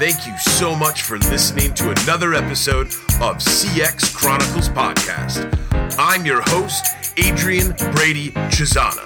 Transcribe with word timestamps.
thank 0.00 0.26
you 0.26 0.34
so 0.38 0.74
much 0.74 1.02
for 1.02 1.18
listening 1.18 1.74
to 1.74 1.90
another 1.90 2.32
episode 2.32 2.86
of 3.20 3.36
CX 3.36 4.14
Chronicles 4.14 4.70
Podcast. 4.70 5.46
I'm 5.98 6.24
your 6.24 6.40
host, 6.40 6.86
Adrian 7.18 7.74
Brady 7.92 8.30
Cesana. 8.48 9.04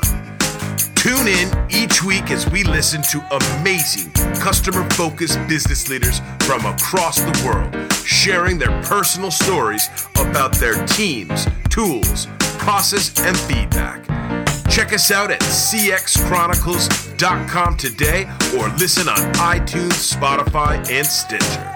Tune 0.95 1.27
in 1.27 1.51
each 1.69 2.05
week 2.05 2.31
as 2.31 2.49
we 2.49 2.63
listen 2.63 3.03
to 3.11 3.19
amazing 3.59 4.13
customer 4.37 4.89
focused 4.91 5.41
business 5.49 5.89
leaders 5.89 6.21
from 6.43 6.65
across 6.65 7.19
the 7.19 7.43
world 7.45 7.93
sharing 8.05 8.57
their 8.57 8.81
personal 8.85 9.33
stories 9.33 9.91
about 10.21 10.55
their 10.55 10.87
teams, 10.87 11.49
tools, 11.71 12.29
process, 12.39 13.19
and 13.19 13.37
feedback. 13.37 14.05
Check 14.75 14.93
us 14.93 15.11
out 15.13 15.31
at 15.31 15.41
cxchronicles.com 15.41 17.77
today 17.77 18.25
or 18.59 18.69
listen 18.71 19.09
on 19.09 19.33
iTunes, 19.35 20.17
Spotify, 20.17 20.79
and 20.91 21.07
Stitcher. 21.07 21.74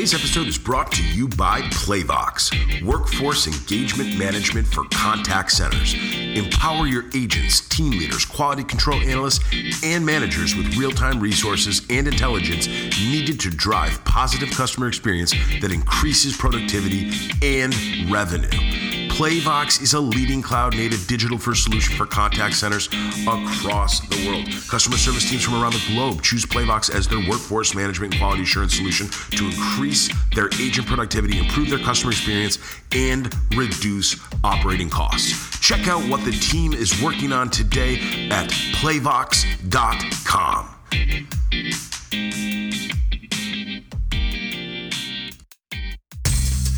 Today's 0.00 0.14
episode 0.14 0.46
is 0.46 0.56
brought 0.56 0.90
to 0.92 1.06
you 1.08 1.28
by 1.28 1.60
Playvox, 1.60 2.82
workforce 2.82 3.46
engagement 3.46 4.18
management 4.18 4.66
for 4.66 4.84
contact 4.94 5.50
centers. 5.50 5.92
Empower 5.94 6.86
your 6.86 7.04
agents, 7.14 7.68
team 7.68 7.90
leaders, 7.90 8.24
quality 8.24 8.64
control 8.64 8.98
analysts, 8.98 9.44
and 9.84 10.06
managers 10.06 10.56
with 10.56 10.74
real 10.78 10.90
time 10.90 11.20
resources 11.20 11.82
and 11.90 12.08
intelligence 12.08 12.66
needed 12.98 13.38
to 13.40 13.50
drive 13.50 14.02
positive 14.06 14.48
customer 14.52 14.88
experience 14.88 15.32
that 15.60 15.70
increases 15.70 16.34
productivity 16.34 17.12
and 17.42 17.74
revenue. 18.10 18.99
Playvox 19.20 19.82
is 19.82 19.92
a 19.92 20.00
leading 20.00 20.40
cloud 20.40 20.74
native 20.74 21.06
digital 21.06 21.36
first 21.36 21.64
solution 21.64 21.94
for 21.94 22.06
contact 22.06 22.54
centers 22.54 22.86
across 23.28 24.00
the 24.08 24.26
world. 24.26 24.46
Customer 24.66 24.96
service 24.96 25.28
teams 25.28 25.44
from 25.44 25.62
around 25.62 25.74
the 25.74 25.84
globe 25.88 26.22
choose 26.22 26.46
Playvox 26.46 26.88
as 26.90 27.06
their 27.06 27.18
workforce 27.28 27.74
management 27.74 28.14
and 28.14 28.20
quality 28.22 28.44
assurance 28.44 28.74
solution 28.74 29.10
to 29.32 29.44
increase 29.44 30.08
their 30.34 30.48
agent 30.58 30.86
productivity, 30.86 31.38
improve 31.38 31.68
their 31.68 31.80
customer 31.80 32.12
experience, 32.12 32.58
and 32.92 33.30
reduce 33.54 34.18
operating 34.42 34.88
costs. 34.88 35.60
Check 35.60 35.86
out 35.86 36.00
what 36.08 36.24
the 36.24 36.32
team 36.32 36.72
is 36.72 36.98
working 37.02 37.30
on 37.30 37.50
today 37.50 37.96
at 38.30 38.48
playvox.com. 38.80 40.66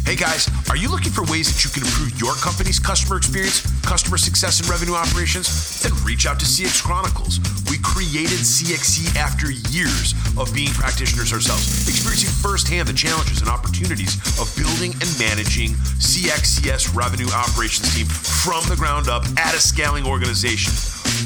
Hey 0.05 0.17
guys, 0.17 0.50
are 0.69 0.77
you 0.77 0.91
looking 0.91 1.12
for 1.12 1.22
ways 1.31 1.47
that 1.47 1.62
you 1.62 1.70
can 1.70 1.86
improve 1.86 2.19
your 2.20 2.34
company's 2.34 2.81
customer 2.81 3.17
experience, 3.17 3.62
customer 3.83 4.19
success, 4.19 4.58
and 4.58 4.69
revenue 4.69 4.95
operations? 4.95 5.47
Then 5.81 5.92
reach 6.05 6.27
out 6.27 6.41
to 6.41 6.45
CX 6.45 6.83
Chronicles. 6.83 7.39
We 7.70 7.78
created 7.78 8.42
CXC 8.42 9.14
after 9.14 9.53
years 9.70 10.12
of 10.36 10.53
being 10.53 10.70
practitioners 10.75 11.33
ourselves, 11.33 11.89
experiencing 11.89 12.30
firsthand 12.42 12.89
the 12.89 12.92
challenges 12.92 13.41
and 13.41 13.48
opportunities 13.48 14.19
of 14.42 14.50
building 14.58 14.91
and 14.98 15.08
managing 15.23 15.78
CXCS 16.03 16.95
revenue 16.97 17.30
operations 17.30 17.95
team 17.95 18.06
from 18.06 18.67
the 18.69 18.77
ground 18.77 19.08
up 19.08 19.23
at 19.39 19.55
a 19.55 19.61
scaling 19.61 20.05
organization. 20.05 20.75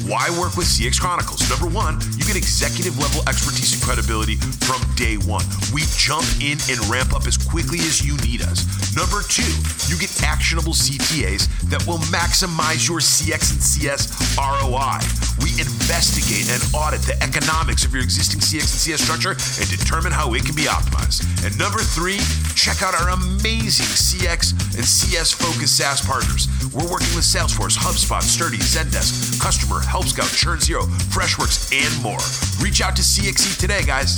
Why 0.07 0.29
work 0.39 0.55
with 0.55 0.67
CX 0.67 0.99
Chronicles? 0.99 1.43
Number 1.49 1.67
one, 1.67 1.99
you 2.15 2.25
get 2.25 2.35
executive 2.35 2.97
level 2.97 3.21
expertise 3.27 3.73
and 3.73 3.81
credibility 3.81 4.35
from 4.65 4.79
day 4.95 5.17
one. 5.17 5.45
We 5.73 5.83
jump 5.95 6.25
in 6.39 6.59
and 6.69 6.79
ramp 6.87 7.13
up 7.13 7.27
as 7.27 7.37
quickly 7.37 7.79
as 7.79 8.03
you 8.03 8.15
need 8.23 8.41
us. 8.41 8.65
Number 8.95 9.21
two, 9.23 9.47
you 9.87 9.95
get 9.99 10.11
actionable 10.23 10.73
CTAs 10.73 11.47
that 11.69 11.85
will 11.85 11.99
maximize 12.11 12.87
your 12.87 12.99
CX 12.99 13.53
and 13.53 13.61
CS 13.61 14.11
ROI. 14.37 14.99
We 15.43 15.53
investigate 15.59 16.49
and 16.49 16.63
audit 16.73 17.01
the 17.05 17.15
economics 17.21 17.85
of 17.85 17.93
your 17.93 18.03
existing 18.03 18.41
CX 18.41 18.67
and 18.73 18.81
CS 18.81 19.01
structure 19.01 19.31
and 19.31 19.67
determine 19.69 20.11
how 20.11 20.33
it 20.33 20.43
can 20.45 20.55
be 20.55 20.65
optimized. 20.65 21.23
And 21.45 21.53
number 21.57 21.79
three, 21.79 22.19
check 22.55 22.81
out 22.81 22.95
our 22.95 23.13
amazing 23.13 23.87
CX 23.91 24.51
and 24.75 24.85
CS 24.85 25.31
focused 25.31 25.77
SaaS 25.77 26.01
partners. 26.01 26.47
We're 26.73 26.89
working 26.89 27.13
with 27.13 27.25
Salesforce, 27.25 27.77
HubSpot, 27.77 28.21
Sturdy, 28.21 28.57
Zendesk, 28.57 29.39
Customer, 29.39 29.76
Help 29.79 30.05
Scout, 30.05 30.29
Churn 30.29 30.59
Zero, 30.59 30.83
Freshworks, 31.13 31.71
and 31.73 32.03
more. 32.03 32.19
Reach 32.63 32.81
out 32.81 32.95
to 32.95 33.01
CXC 33.01 33.59
today, 33.59 33.83
guys. 33.83 34.17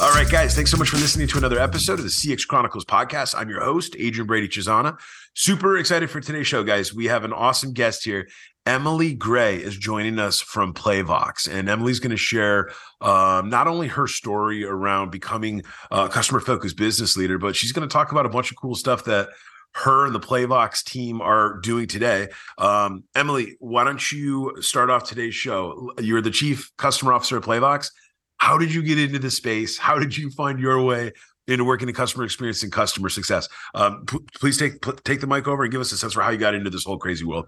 All 0.00 0.10
right, 0.12 0.28
guys, 0.28 0.56
thanks 0.56 0.70
so 0.70 0.76
much 0.76 0.88
for 0.88 0.96
listening 0.96 1.28
to 1.28 1.38
another 1.38 1.60
episode 1.60 1.98
of 2.00 2.04
the 2.04 2.10
CX 2.10 2.46
Chronicles 2.46 2.84
podcast. 2.84 3.34
I'm 3.36 3.48
your 3.48 3.62
host, 3.62 3.94
Adrian 3.98 4.26
Brady 4.26 4.48
Cesana. 4.48 4.98
Super 5.34 5.78
excited 5.78 6.10
for 6.10 6.20
today's 6.20 6.46
show, 6.46 6.64
guys. 6.64 6.92
We 6.92 7.06
have 7.06 7.22
an 7.24 7.32
awesome 7.32 7.72
guest 7.72 8.04
here. 8.04 8.26
Emily 8.66 9.12
Gray 9.14 9.56
is 9.56 9.76
joining 9.76 10.18
us 10.18 10.40
from 10.40 10.72
Playvox, 10.72 11.48
and 11.48 11.68
Emily's 11.68 12.00
going 12.00 12.10
to 12.10 12.16
share 12.16 12.70
um, 13.00 13.48
not 13.48 13.66
only 13.66 13.88
her 13.88 14.06
story 14.06 14.64
around 14.64 15.10
becoming 15.10 15.62
a 15.90 16.08
customer 16.08 16.40
focused 16.40 16.76
business 16.76 17.16
leader, 17.16 17.38
but 17.38 17.54
she's 17.54 17.72
going 17.72 17.88
to 17.88 17.92
talk 17.92 18.12
about 18.12 18.26
a 18.26 18.28
bunch 18.28 18.50
of 18.50 18.56
cool 18.56 18.74
stuff 18.74 19.04
that 19.04 19.28
her 19.74 20.06
and 20.06 20.14
the 20.14 20.20
Playvox 20.20 20.84
team 20.84 21.20
are 21.20 21.58
doing 21.60 21.86
today. 21.86 22.28
Um, 22.58 23.04
Emily, 23.14 23.56
why 23.58 23.84
don't 23.84 24.12
you 24.12 24.54
start 24.60 24.90
off 24.90 25.04
today's 25.04 25.34
show? 25.34 25.92
You're 25.98 26.20
the 26.20 26.30
chief 26.30 26.70
customer 26.76 27.12
officer 27.12 27.36
at 27.38 27.42
Playvox. 27.42 27.90
How 28.36 28.58
did 28.58 28.74
you 28.74 28.82
get 28.82 28.98
into 28.98 29.18
this 29.18 29.36
space? 29.36 29.78
How 29.78 29.98
did 29.98 30.16
you 30.16 30.30
find 30.30 30.58
your 30.58 30.82
way 30.82 31.12
into 31.46 31.64
working 31.64 31.88
in 31.88 31.94
customer 31.94 32.24
experience 32.24 32.62
and 32.62 32.72
customer 32.72 33.08
success? 33.08 33.48
Um, 33.74 34.04
p- 34.06 34.18
please 34.38 34.58
take 34.58 34.82
p- 34.82 34.92
take 35.04 35.20
the 35.20 35.26
mic 35.26 35.48
over 35.48 35.62
and 35.62 35.72
give 35.72 35.80
us 35.80 35.92
a 35.92 35.96
sense 35.96 36.12
for 36.12 36.22
how 36.22 36.30
you 36.30 36.38
got 36.38 36.54
into 36.54 36.70
this 36.70 36.84
whole 36.84 36.98
crazy 36.98 37.24
world. 37.24 37.46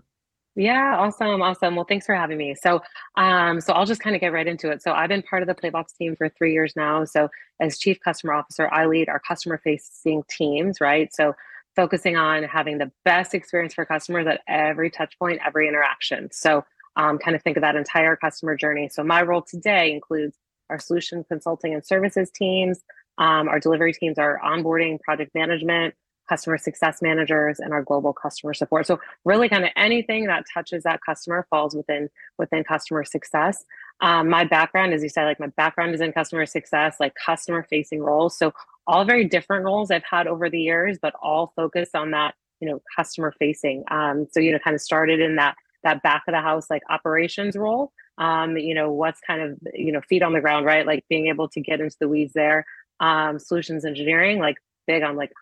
Yeah, 0.56 0.97
awesome, 0.97 1.43
awesome. 1.43 1.75
Well, 1.75 1.85
thanks 1.85 2.06
for 2.06 2.15
having 2.15 2.39
me. 2.39 2.55
So, 2.55 2.81
um, 3.17 3.61
so 3.61 3.73
I'll 3.73 3.87
just 3.87 4.01
kind 4.01 4.15
of 4.15 4.21
get 4.21 4.33
right 4.33 4.47
into 4.47 4.71
it. 4.71 4.83
So, 4.83 4.93
I've 4.93 5.09
been 5.09 5.23
part 5.23 5.43
of 5.43 5.49
the 5.49 5.55
Playvox 5.55 5.97
team 5.99 6.15
for 6.15 6.29
three 6.29 6.53
years 6.53 6.75
now. 6.77 7.05
So, 7.05 7.29
as 7.59 7.77
chief 7.77 7.99
customer 7.99 8.35
officer, 8.35 8.69
I 8.73 8.87
lead 8.87 9.09
our 9.09 9.19
customer 9.19 9.61
facing 9.65 10.23
teams, 10.31 10.81
right? 10.81 11.12
So, 11.12 11.35
focusing 11.77 12.17
on 12.17 12.45
having 12.45 12.79
the 12.79 12.91
best 13.05 13.35
experience 13.35 13.75
for 13.75 13.85
customers 13.85 14.27
at 14.27 14.41
every 14.49 14.91
touch 14.91 15.19
point, 15.19 15.41
every 15.45 15.69
interaction. 15.69 16.29
So, 16.33 16.65
um, 16.97 17.19
kind 17.19 17.35
of 17.35 17.43
think 17.43 17.57
of 17.57 17.62
that 17.62 17.75
entire 17.75 18.17
customer 18.17 18.57
journey. 18.57 18.89
So, 18.89 19.03
my 19.03 19.23
role 19.23 19.43
today 19.43 19.93
includes 19.93 20.37
our 20.71 20.79
solution 20.79 21.25
consulting 21.25 21.75
and 21.75 21.85
services 21.85 22.31
teams, 22.31 22.81
um, 23.19 23.49
our 23.49 23.61
delivery 23.61 23.93
teams, 23.93 24.19
our 24.19 24.41
onboarding, 24.45 25.01
project 25.01 25.35
management, 25.35 25.95
customer 26.29 26.59
success 26.59 27.03
managers, 27.03 27.59
and 27.61 27.73
our 27.73 27.83
global 27.83 28.12
customer 28.12 28.55
support. 28.55 28.87
So 28.87 28.99
really, 29.25 29.49
kind 29.49 29.65
of 29.65 29.71
anything 29.77 30.27
that 30.27 30.45
touches 30.53 30.85
that 30.85 31.01
customer 31.05 31.47
falls 31.51 31.75
within 31.75 32.09
within 32.39 32.65
customer 32.65 33.05
success. 33.05 33.65
Um, 34.00 34.28
my 34.28 34.44
background, 34.44 34.93
as 34.93 35.03
you 35.03 35.09
said, 35.09 35.25
like 35.25 35.41
my 35.41 35.53
background 35.56 35.94
is 35.94 36.00
in 36.00 36.12
customer 36.12 36.47
success, 36.47 36.97
like 37.00 37.15
customer 37.15 37.66
facing 37.69 38.00
roles. 38.00 38.37
So 38.37 38.53
all 38.87 39.05
very 39.05 39.25
different 39.25 39.65
roles 39.65 39.91
I've 39.91 40.05
had 40.09 40.27
over 40.27 40.50
the 40.50 40.60
years, 40.60 40.99
but 41.00 41.15
all 41.22 41.53
focused 41.56 41.94
on 41.94 42.10
that 42.10 42.34
you 42.60 42.69
know 42.69 42.81
customer 42.97 43.32
facing. 43.38 43.84
Um, 43.91 44.27
so 44.31 44.41
you 44.41 44.53
know, 44.53 44.59
kind 44.59 44.75
of 44.75 44.81
started 44.81 45.21
in 45.21 45.37
that 45.37 45.56
that 45.84 46.03
back 46.03 46.22
of 46.27 46.32
the 46.32 46.41
house 46.41 46.71
like 46.71 46.82
operations 46.91 47.56
role 47.56 47.93
um, 48.19 48.56
you 48.56 48.75
know, 48.75 48.91
what's 48.93 49.21
kind 49.21 49.43
of, 49.43 49.59
you 49.72 49.93
know, 49.93 50.00
feet 50.00 50.22
on 50.22 50.32
the 50.32 50.41
ground, 50.41 50.66
right? 50.66 50.87
Like 50.87 51.05
being 51.09 51.26
able 51.28 51.49
to 51.49 51.61
get 51.61 51.81
into 51.81 51.97
the 51.99 52.09
weeds 52.09 52.32
there. 52.32 52.65
Um, 53.00 53.38
solutions 53.38 53.84
engineering, 53.84 54.38
like 54.38 54.56
big 54.87 55.03
on 55.03 55.16
like 55.16 55.32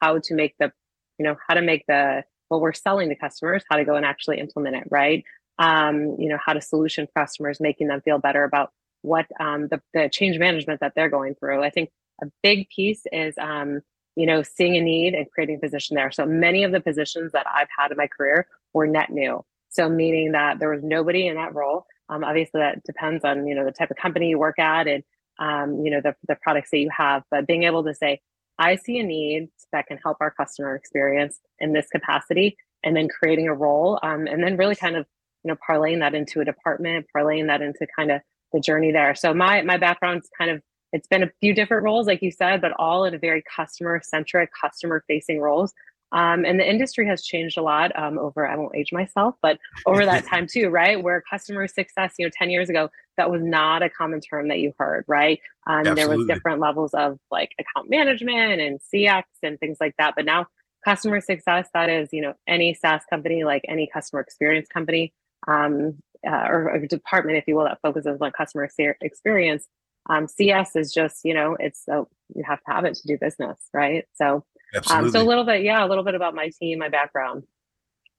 how 0.00 0.18
to 0.18 0.34
make 0.34 0.54
the, 0.58 0.70
you 1.18 1.24
know, 1.24 1.36
how 1.48 1.54
to 1.54 1.62
make 1.62 1.84
the 1.88 2.22
what 2.48 2.60
we're 2.60 2.72
selling 2.72 3.08
to 3.08 3.14
customers, 3.14 3.64
how 3.70 3.76
to 3.76 3.84
go 3.84 3.94
and 3.94 4.04
actually 4.04 4.38
implement 4.40 4.76
it, 4.76 4.84
right? 4.90 5.24
Um, 5.58 6.16
you 6.18 6.28
know, 6.28 6.38
how 6.44 6.52
to 6.52 6.60
solution 6.60 7.08
customers, 7.16 7.58
making 7.58 7.88
them 7.88 8.00
feel 8.00 8.18
better 8.18 8.44
about 8.44 8.70
what 9.02 9.26
um, 9.40 9.68
the, 9.68 9.80
the 9.92 10.08
change 10.08 10.38
management 10.38 10.80
that 10.80 10.92
they're 10.94 11.08
going 11.08 11.34
through. 11.34 11.62
I 11.62 11.70
think 11.70 11.90
a 12.22 12.26
big 12.42 12.68
piece 12.68 13.02
is 13.12 13.34
um, 13.40 13.80
you 14.18 14.26
know, 14.26 14.42
seeing 14.42 14.76
a 14.76 14.80
need 14.80 15.14
and 15.14 15.30
creating 15.30 15.56
a 15.56 15.60
position 15.60 15.94
there. 15.94 16.10
So 16.10 16.26
many 16.26 16.64
of 16.64 16.72
the 16.72 16.80
positions 16.80 17.30
that 17.32 17.46
I've 17.46 17.68
had 17.76 17.92
in 17.92 17.96
my 17.96 18.08
career 18.08 18.48
were 18.74 18.84
net 18.84 19.10
new. 19.10 19.44
So 19.68 19.88
meaning 19.88 20.32
that 20.32 20.58
there 20.58 20.70
was 20.70 20.82
nobody 20.82 21.28
in 21.28 21.36
that 21.36 21.54
role. 21.54 21.86
Um, 22.08 22.24
obviously, 22.24 22.60
that 22.60 22.82
depends 22.82 23.24
on 23.24 23.46
you 23.46 23.54
know 23.54 23.64
the 23.64 23.70
type 23.70 23.92
of 23.92 23.96
company 23.96 24.30
you 24.30 24.38
work 24.38 24.58
at 24.58 24.88
and 24.88 25.04
um, 25.38 25.84
you 25.84 25.90
know 25.92 26.00
the 26.00 26.16
the 26.26 26.34
products 26.42 26.70
that 26.72 26.78
you 26.78 26.90
have. 26.90 27.22
But 27.30 27.46
being 27.46 27.62
able 27.62 27.84
to 27.84 27.94
say, 27.94 28.20
I 28.58 28.74
see 28.74 28.98
a 28.98 29.04
need 29.04 29.50
that 29.72 29.86
can 29.86 29.98
help 29.98 30.16
our 30.20 30.32
customer 30.32 30.74
experience 30.74 31.38
in 31.60 31.72
this 31.72 31.86
capacity, 31.86 32.56
and 32.82 32.96
then 32.96 33.08
creating 33.08 33.46
a 33.46 33.54
role, 33.54 34.00
um, 34.02 34.26
and 34.26 34.42
then 34.42 34.56
really 34.56 34.74
kind 34.74 34.96
of 34.96 35.06
you 35.44 35.48
know 35.48 35.56
parlaying 35.68 36.00
that 36.00 36.14
into 36.14 36.40
a 36.40 36.44
department, 36.44 37.06
parlaying 37.14 37.46
that 37.46 37.62
into 37.62 37.86
kind 37.96 38.10
of 38.10 38.20
the 38.52 38.60
journey 38.60 38.92
there. 38.92 39.14
So 39.14 39.34
my 39.34 39.62
my 39.62 39.76
background's 39.76 40.28
kind 40.38 40.50
of 40.50 40.62
it's 40.92 41.06
been 41.06 41.22
a 41.22 41.30
few 41.40 41.54
different 41.54 41.84
roles, 41.84 42.06
like 42.06 42.22
you 42.22 42.30
said, 42.30 42.60
but 42.60 42.72
all 42.78 43.04
in 43.04 43.14
a 43.14 43.18
very 43.18 43.42
customer 43.54 44.00
centric, 44.02 44.50
customer 44.58 45.04
facing 45.06 45.40
roles. 45.40 45.72
Um, 46.12 46.46
and 46.46 46.58
the 46.58 46.68
industry 46.68 47.06
has 47.06 47.22
changed 47.22 47.58
a 47.58 47.62
lot 47.62 47.92
um, 47.98 48.18
over, 48.18 48.46
I 48.46 48.56
won't 48.56 48.74
age 48.74 48.92
myself, 48.92 49.34
but 49.42 49.58
over 49.84 50.06
that 50.06 50.24
time 50.30 50.46
too, 50.46 50.70
right? 50.70 51.02
Where 51.02 51.22
customer 51.28 51.68
success, 51.68 52.14
you 52.18 52.24
know, 52.24 52.30
10 52.32 52.50
years 52.50 52.70
ago, 52.70 52.88
that 53.18 53.30
was 53.30 53.42
not 53.42 53.82
a 53.82 53.90
common 53.90 54.20
term 54.20 54.48
that 54.48 54.58
you 54.60 54.72
heard, 54.78 55.04
right? 55.06 55.38
Um, 55.66 55.84
there 55.94 56.08
was 56.08 56.26
different 56.26 56.60
levels 56.60 56.94
of 56.94 57.18
like 57.30 57.52
account 57.58 57.90
management 57.90 58.60
and 58.60 58.80
CX 58.80 59.24
and 59.42 59.60
things 59.60 59.76
like 59.80 59.94
that. 59.98 60.14
But 60.16 60.24
now 60.24 60.46
customer 60.84 61.20
success, 61.20 61.68
that 61.74 61.90
is, 61.90 62.08
you 62.12 62.22
know, 62.22 62.34
any 62.46 62.72
SaaS 62.72 63.02
company, 63.10 63.44
like 63.44 63.62
any 63.68 63.86
customer 63.86 64.20
experience 64.20 64.68
company, 64.68 65.12
um, 65.46 65.98
uh, 66.26 66.46
or 66.48 66.70
a 66.70 66.88
department, 66.88 67.38
if 67.38 67.44
you 67.46 67.56
will, 67.56 67.64
that 67.64 67.78
focuses 67.82 68.20
on 68.20 68.32
customer 68.32 68.68
experience. 69.00 69.66
Um, 70.10 70.26
CS 70.26 70.74
is 70.74 70.92
just, 70.92 71.24
you 71.24 71.34
know, 71.34 71.56
it's 71.60 71.84
so 71.84 72.08
you 72.34 72.42
have 72.46 72.62
to 72.64 72.72
have 72.72 72.84
it 72.84 72.94
to 72.94 73.06
do 73.06 73.18
business, 73.18 73.58
right? 73.74 74.04
So, 74.14 74.44
um, 74.90 75.10
so 75.10 75.22
a 75.22 75.24
little 75.24 75.44
bit, 75.44 75.62
yeah, 75.62 75.84
a 75.84 75.88
little 75.88 76.04
bit 76.04 76.14
about 76.14 76.34
my 76.34 76.50
team, 76.60 76.78
my 76.78 76.88
background. 76.88 77.44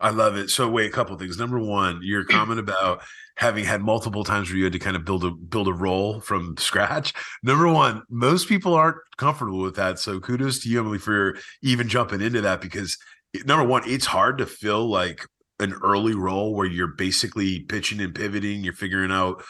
I 0.01 0.11
love 0.11 0.37
it. 0.37 0.49
So 0.49 0.69
wait, 0.69 0.89
a 0.89 0.93
couple 0.93 1.17
things. 1.17 1.37
Number 1.37 1.59
one, 1.59 1.99
your 2.01 2.23
comment 2.23 2.59
about 2.59 3.01
having 3.35 3.65
had 3.65 3.81
multiple 3.81 4.23
times 4.23 4.49
where 4.49 4.57
you 4.57 4.63
had 4.63 4.73
to 4.73 4.79
kind 4.79 4.95
of 4.95 5.03
build 5.03 5.25
a 5.25 5.31
build 5.31 5.67
a 5.67 5.73
role 5.73 6.21
from 6.21 6.55
scratch. 6.57 7.13
Number 7.43 7.67
one, 7.67 8.03
most 8.09 8.47
people 8.47 8.73
aren't 8.75 8.97
comfortable 9.17 9.59
with 9.59 9.75
that. 9.75 9.99
So 9.99 10.21
kudos 10.21 10.59
to 10.59 10.69
you, 10.69 10.79
Emily, 10.79 10.99
for 10.99 11.37
even 11.61 11.89
jumping 11.89 12.21
into 12.21 12.39
that 12.41 12.61
because 12.61 12.97
number 13.45 13.65
one, 13.65 13.83
it's 13.85 14.05
hard 14.05 14.37
to 14.37 14.45
feel 14.45 14.89
like 14.89 15.25
an 15.59 15.73
early 15.83 16.13
role 16.13 16.55
where 16.55 16.67
you're 16.67 16.87
basically 16.87 17.61
pitching 17.61 17.99
and 17.99 18.15
pivoting, 18.15 18.63
you're 18.63 18.73
figuring 18.73 19.11
out 19.11 19.43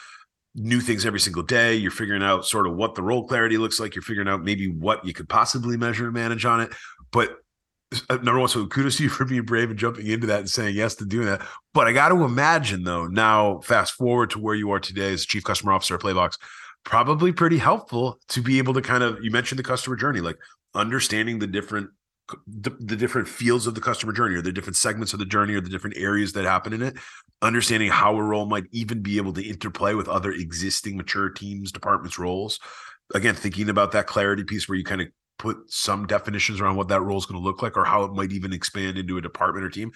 new 0.54 0.80
things 0.80 1.06
every 1.06 1.20
single 1.20 1.42
day. 1.42 1.74
You're 1.74 1.90
figuring 1.90 2.22
out 2.22 2.44
sort 2.44 2.66
of 2.66 2.74
what 2.74 2.94
the 2.94 3.02
role 3.02 3.26
clarity 3.26 3.58
looks 3.58 3.78
like. 3.78 3.94
You're 3.94 4.02
figuring 4.02 4.28
out 4.28 4.42
maybe 4.42 4.68
what 4.68 5.04
you 5.04 5.12
could 5.12 5.28
possibly 5.28 5.76
measure 5.76 6.04
and 6.04 6.14
manage 6.14 6.44
on 6.44 6.60
it. 6.60 6.72
But 7.12 7.36
uh, 8.08 8.16
number 8.16 8.38
one, 8.38 8.48
so 8.48 8.66
kudos 8.66 8.96
to 8.96 9.04
you 9.04 9.08
for 9.10 9.24
being 9.24 9.42
brave 9.42 9.70
and 9.70 9.78
jumping 9.78 10.06
into 10.06 10.26
that 10.28 10.40
and 10.40 10.50
saying 10.50 10.74
yes 10.74 10.96
to 10.96 11.04
doing 11.04 11.26
that. 11.26 11.42
But 11.74 11.86
I 11.86 11.92
got 11.92 12.08
to 12.08 12.24
imagine 12.24 12.84
though, 12.84 13.06
now 13.06 13.60
fast 13.60 13.94
forward 13.94 14.30
to 14.30 14.38
where 14.38 14.54
you 14.54 14.70
are 14.72 14.80
today 14.80 15.12
as 15.12 15.26
chief 15.26 15.44
customer 15.44 15.72
officer 15.72 15.94
at 15.94 16.00
Playvox, 16.00 16.38
probably 16.84 17.32
pretty 17.32 17.58
helpful 17.58 18.18
to 18.28 18.42
be 18.42 18.58
able 18.58 18.74
to 18.74 18.82
kind 18.82 19.02
of 19.02 19.22
you 19.22 19.30
mentioned 19.30 19.58
the 19.58 19.64
customer 19.64 19.96
journey, 19.96 20.20
like 20.20 20.38
understanding 20.74 21.38
the 21.38 21.46
different 21.46 21.90
the, 22.46 22.70
the 22.80 22.96
different 22.96 23.28
fields 23.28 23.66
of 23.66 23.74
the 23.74 23.80
customer 23.80 24.12
journey 24.12 24.36
or 24.36 24.42
the 24.42 24.52
different 24.52 24.76
segments 24.76 25.12
of 25.12 25.18
the 25.18 25.24
journey 25.24 25.54
or 25.54 25.60
the 25.60 25.70
different 25.70 25.96
areas 25.96 26.32
that 26.32 26.44
happen 26.44 26.72
in 26.72 26.82
it 26.82 26.96
understanding 27.42 27.90
how 27.90 28.16
a 28.16 28.22
role 28.22 28.46
might 28.46 28.64
even 28.70 29.00
be 29.00 29.16
able 29.16 29.32
to 29.32 29.42
interplay 29.42 29.94
with 29.94 30.08
other 30.08 30.32
existing 30.32 30.96
mature 30.96 31.30
teams 31.30 31.72
departments 31.72 32.18
roles. 32.18 32.60
Again 33.14 33.34
thinking 33.34 33.68
about 33.68 33.92
that 33.92 34.06
clarity 34.06 34.44
piece 34.44 34.68
where 34.68 34.76
you 34.76 34.84
kind 34.84 35.00
of 35.00 35.08
put 35.38 35.56
some 35.68 36.06
definitions 36.06 36.60
around 36.60 36.76
what 36.76 36.88
that 36.88 37.00
role 37.00 37.16
is 37.16 37.26
going 37.26 37.40
to 37.40 37.44
look 37.44 37.62
like 37.62 37.76
or 37.76 37.84
how 37.84 38.04
it 38.04 38.12
might 38.12 38.30
even 38.30 38.52
expand 38.52 38.98
into 38.98 39.16
a 39.16 39.22
department 39.22 39.64
or 39.64 39.70
team 39.70 39.90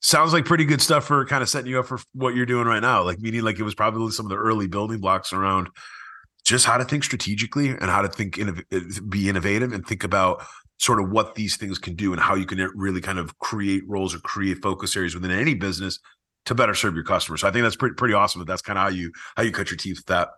sounds 0.00 0.32
like 0.32 0.44
pretty 0.44 0.64
good 0.64 0.80
stuff 0.80 1.04
for 1.04 1.24
kind 1.24 1.42
of 1.42 1.48
setting 1.48 1.70
you 1.70 1.80
up 1.80 1.86
for 1.86 1.98
what 2.12 2.34
you're 2.34 2.46
doing 2.46 2.66
right 2.66 2.82
now. 2.82 3.02
Like 3.02 3.18
meaning 3.20 3.42
like 3.42 3.58
it 3.58 3.64
was 3.64 3.74
probably 3.74 4.10
some 4.12 4.26
of 4.26 4.30
the 4.30 4.36
early 4.36 4.66
building 4.66 4.98
blocks 5.00 5.32
around 5.32 5.68
just 6.44 6.64
how 6.64 6.78
to 6.78 6.84
think 6.84 7.04
strategically 7.04 7.68
and 7.68 7.84
how 7.84 8.02
to 8.02 8.08
think 8.08 8.38
eh, 8.38 8.80
be 9.08 9.28
innovative 9.28 9.72
and 9.72 9.86
think 9.86 10.04
about 10.04 10.44
sort 10.78 11.00
of 11.00 11.10
what 11.10 11.34
these 11.34 11.56
things 11.56 11.78
can 11.78 11.94
do 11.94 12.12
and 12.12 12.20
how 12.20 12.34
you 12.34 12.46
can 12.46 12.58
really 12.74 13.00
kind 13.00 13.18
of 13.18 13.38
create 13.38 13.82
roles 13.88 14.14
or 14.14 14.18
create 14.20 14.62
focus 14.62 14.96
areas 14.96 15.14
within 15.14 15.30
any 15.30 15.54
business 15.54 15.98
to 16.46 16.54
better 16.54 16.74
serve 16.74 16.94
your 16.94 17.04
customers. 17.04 17.40
So 17.40 17.48
I 17.48 17.50
think 17.50 17.64
that's 17.64 17.76
pretty 17.76 17.94
pretty 17.94 18.14
awesome. 18.14 18.40
That 18.40 18.46
that's 18.46 18.62
kind 18.62 18.78
of 18.78 18.82
how 18.82 18.88
you 18.88 19.12
how 19.36 19.42
you 19.42 19.52
cut 19.52 19.70
your 19.70 19.76
teeth 19.76 19.98
with 19.98 20.06
that. 20.06 20.28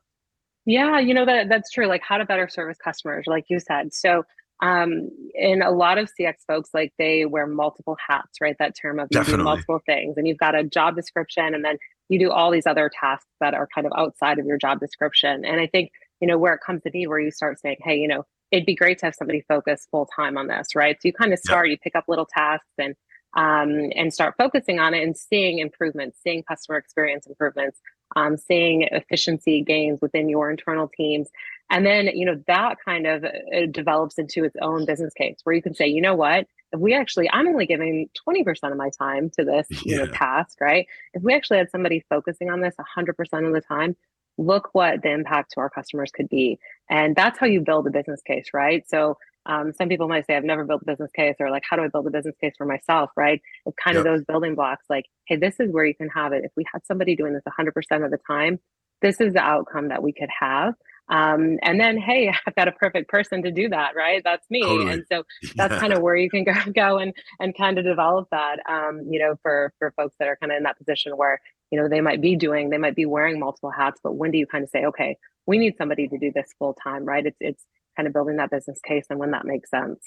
Yeah, 0.64 0.98
you 0.98 1.14
know 1.14 1.24
that 1.24 1.48
that's 1.48 1.70
true. 1.70 1.86
Like 1.86 2.02
how 2.02 2.18
to 2.18 2.24
better 2.24 2.48
service 2.48 2.78
customers, 2.82 3.24
like 3.26 3.44
you 3.48 3.60
said. 3.60 3.94
So 3.94 4.24
um 4.62 5.08
in 5.34 5.62
a 5.62 5.70
lot 5.70 5.98
of 5.98 6.08
cx 6.18 6.34
folks 6.46 6.70
like 6.74 6.92
they 6.98 7.24
wear 7.24 7.46
multiple 7.46 7.96
hats 8.06 8.40
right 8.40 8.56
that 8.58 8.74
term 8.80 8.98
of 8.98 9.08
you 9.10 9.24
do 9.24 9.36
multiple 9.38 9.80
things 9.86 10.16
and 10.16 10.28
you've 10.28 10.38
got 10.38 10.54
a 10.54 10.62
job 10.62 10.94
description 10.94 11.54
and 11.54 11.64
then 11.64 11.78
you 12.08 12.18
do 12.18 12.30
all 12.30 12.50
these 12.50 12.66
other 12.66 12.90
tasks 13.00 13.30
that 13.40 13.54
are 13.54 13.68
kind 13.74 13.86
of 13.86 13.92
outside 13.96 14.38
of 14.38 14.46
your 14.46 14.58
job 14.58 14.78
description 14.78 15.44
and 15.44 15.60
i 15.60 15.66
think 15.66 15.90
you 16.20 16.28
know 16.28 16.36
where 16.36 16.52
it 16.52 16.60
comes 16.64 16.82
to 16.82 16.90
be 16.90 17.06
where 17.06 17.20
you 17.20 17.30
start 17.30 17.58
saying 17.58 17.76
hey 17.82 17.96
you 17.96 18.08
know 18.08 18.24
it'd 18.50 18.66
be 18.66 18.74
great 18.74 18.98
to 18.98 19.06
have 19.06 19.14
somebody 19.14 19.42
focus 19.48 19.86
full 19.90 20.08
time 20.14 20.36
on 20.36 20.48
this 20.48 20.74
right 20.74 20.96
so 20.96 21.08
you 21.08 21.12
kind 21.12 21.32
of 21.32 21.38
start 21.38 21.68
you 21.68 21.78
pick 21.78 21.94
up 21.94 22.04
little 22.08 22.26
tasks 22.26 22.66
and 22.78 22.94
um, 23.36 23.92
and 23.94 24.12
start 24.12 24.34
focusing 24.36 24.80
on 24.80 24.92
it 24.92 25.04
and 25.04 25.16
seeing 25.16 25.60
improvements 25.60 26.18
seeing 26.22 26.42
customer 26.42 26.76
experience 26.78 27.26
improvements 27.26 27.80
um, 28.16 28.36
seeing 28.36 28.82
efficiency 28.90 29.62
gains 29.62 30.00
within 30.02 30.28
your 30.28 30.50
internal 30.50 30.90
teams 30.96 31.28
and 31.70 31.86
then, 31.86 32.08
you 32.08 32.26
know, 32.26 32.42
that 32.48 32.78
kind 32.84 33.06
of 33.06 33.24
uh, 33.24 33.66
develops 33.70 34.18
into 34.18 34.44
its 34.44 34.56
own 34.60 34.84
business 34.84 35.14
case 35.14 35.38
where 35.44 35.54
you 35.54 35.62
can 35.62 35.72
say, 35.72 35.86
you 35.86 36.00
know 36.00 36.16
what, 36.16 36.46
if 36.72 36.80
we 36.80 36.94
actually, 36.94 37.30
I'm 37.30 37.46
only 37.46 37.66
giving 37.66 38.10
20% 38.28 38.72
of 38.72 38.76
my 38.76 38.90
time 38.98 39.30
to 39.38 39.44
this, 39.44 39.66
yeah. 39.70 39.78
you 39.84 39.96
know, 39.98 40.06
task, 40.06 40.60
right? 40.60 40.86
If 41.14 41.22
we 41.22 41.32
actually 41.32 41.58
had 41.58 41.70
somebody 41.70 42.04
focusing 42.10 42.50
on 42.50 42.60
this 42.60 42.74
100% 42.98 43.46
of 43.46 43.52
the 43.52 43.60
time, 43.60 43.96
look 44.40 44.70
what 44.72 45.02
the 45.02 45.10
impact 45.10 45.52
to 45.52 45.60
our 45.60 45.70
customers 45.70 46.10
could 46.10 46.28
be. 46.28 46.58
And 46.88 47.14
that's 47.14 47.38
how 47.38 47.46
you 47.46 47.60
build 47.60 47.86
a 47.86 47.90
business 47.90 48.22
case, 48.22 48.46
right? 48.54 48.88
So 48.88 49.18
um, 49.46 49.72
some 49.72 49.88
people 49.88 50.08
might 50.08 50.26
say, 50.26 50.36
I've 50.36 50.44
never 50.44 50.64
built 50.64 50.82
a 50.82 50.84
business 50.84 51.10
case, 51.12 51.36
or 51.40 51.50
like, 51.50 51.62
how 51.68 51.76
do 51.76 51.82
I 51.82 51.88
build 51.88 52.06
a 52.06 52.10
business 52.10 52.36
case 52.40 52.54
for 52.56 52.66
myself, 52.66 53.10
right? 53.16 53.40
It's 53.66 53.76
kind 53.82 53.96
yep. 53.96 54.04
of 54.04 54.12
those 54.12 54.24
building 54.24 54.54
blocks 54.54 54.84
like, 54.88 55.04
hey, 55.26 55.36
this 55.36 55.60
is 55.60 55.72
where 55.72 55.84
you 55.84 55.94
can 55.94 56.08
have 56.08 56.32
it. 56.32 56.44
If 56.44 56.52
we 56.56 56.64
had 56.72 56.84
somebody 56.86 57.16
doing 57.16 57.32
this 57.32 57.42
100% 57.46 57.68
of 58.04 58.10
the 58.10 58.18
time, 58.26 58.58
this 59.02 59.20
is 59.20 59.32
the 59.32 59.40
outcome 59.40 59.88
that 59.88 60.02
we 60.02 60.12
could 60.12 60.28
have. 60.40 60.74
Um, 61.10 61.58
and 61.62 61.80
then, 61.80 61.98
hey, 61.98 62.32
I've 62.46 62.54
got 62.54 62.68
a 62.68 62.72
perfect 62.72 63.10
person 63.10 63.42
to 63.42 63.50
do 63.50 63.68
that, 63.68 63.96
right? 63.96 64.22
That's 64.24 64.48
me. 64.48 64.62
Totally. 64.62 64.92
And 64.92 65.04
so 65.10 65.24
that's 65.56 65.74
yeah. 65.74 65.80
kind 65.80 65.92
of 65.92 66.00
where 66.02 66.16
you 66.16 66.30
can 66.30 66.44
go, 66.44 66.54
go 66.74 66.98
and 66.98 67.12
and 67.40 67.56
kind 67.56 67.78
of 67.78 67.84
develop 67.84 68.28
that. 68.30 68.58
Um, 68.68 69.02
you 69.10 69.18
know, 69.18 69.34
for 69.42 69.72
for 69.78 69.92
folks 69.96 70.14
that 70.18 70.28
are 70.28 70.36
kind 70.36 70.52
of 70.52 70.56
in 70.56 70.62
that 70.62 70.78
position 70.78 71.16
where 71.16 71.40
you 71.70 71.80
know 71.80 71.88
they 71.88 72.00
might 72.00 72.20
be 72.20 72.36
doing, 72.36 72.70
they 72.70 72.78
might 72.78 72.96
be 72.96 73.06
wearing 73.06 73.38
multiple 73.38 73.70
hats, 73.70 74.00
but 74.02 74.12
when 74.12 74.30
do 74.30 74.38
you 74.38 74.46
kind 74.46 74.64
of 74.64 74.70
say, 74.70 74.84
okay, 74.86 75.16
we 75.46 75.58
need 75.58 75.74
somebody 75.76 76.08
to 76.08 76.18
do 76.18 76.32
this 76.34 76.52
full 76.58 76.74
time, 76.74 77.04
right? 77.04 77.26
It's 77.26 77.36
it's 77.40 77.64
kind 77.96 78.06
of 78.06 78.12
building 78.12 78.36
that 78.36 78.50
business 78.50 78.80
case 78.80 79.06
and 79.10 79.18
when 79.18 79.32
that 79.32 79.44
makes 79.44 79.70
sense. 79.70 79.98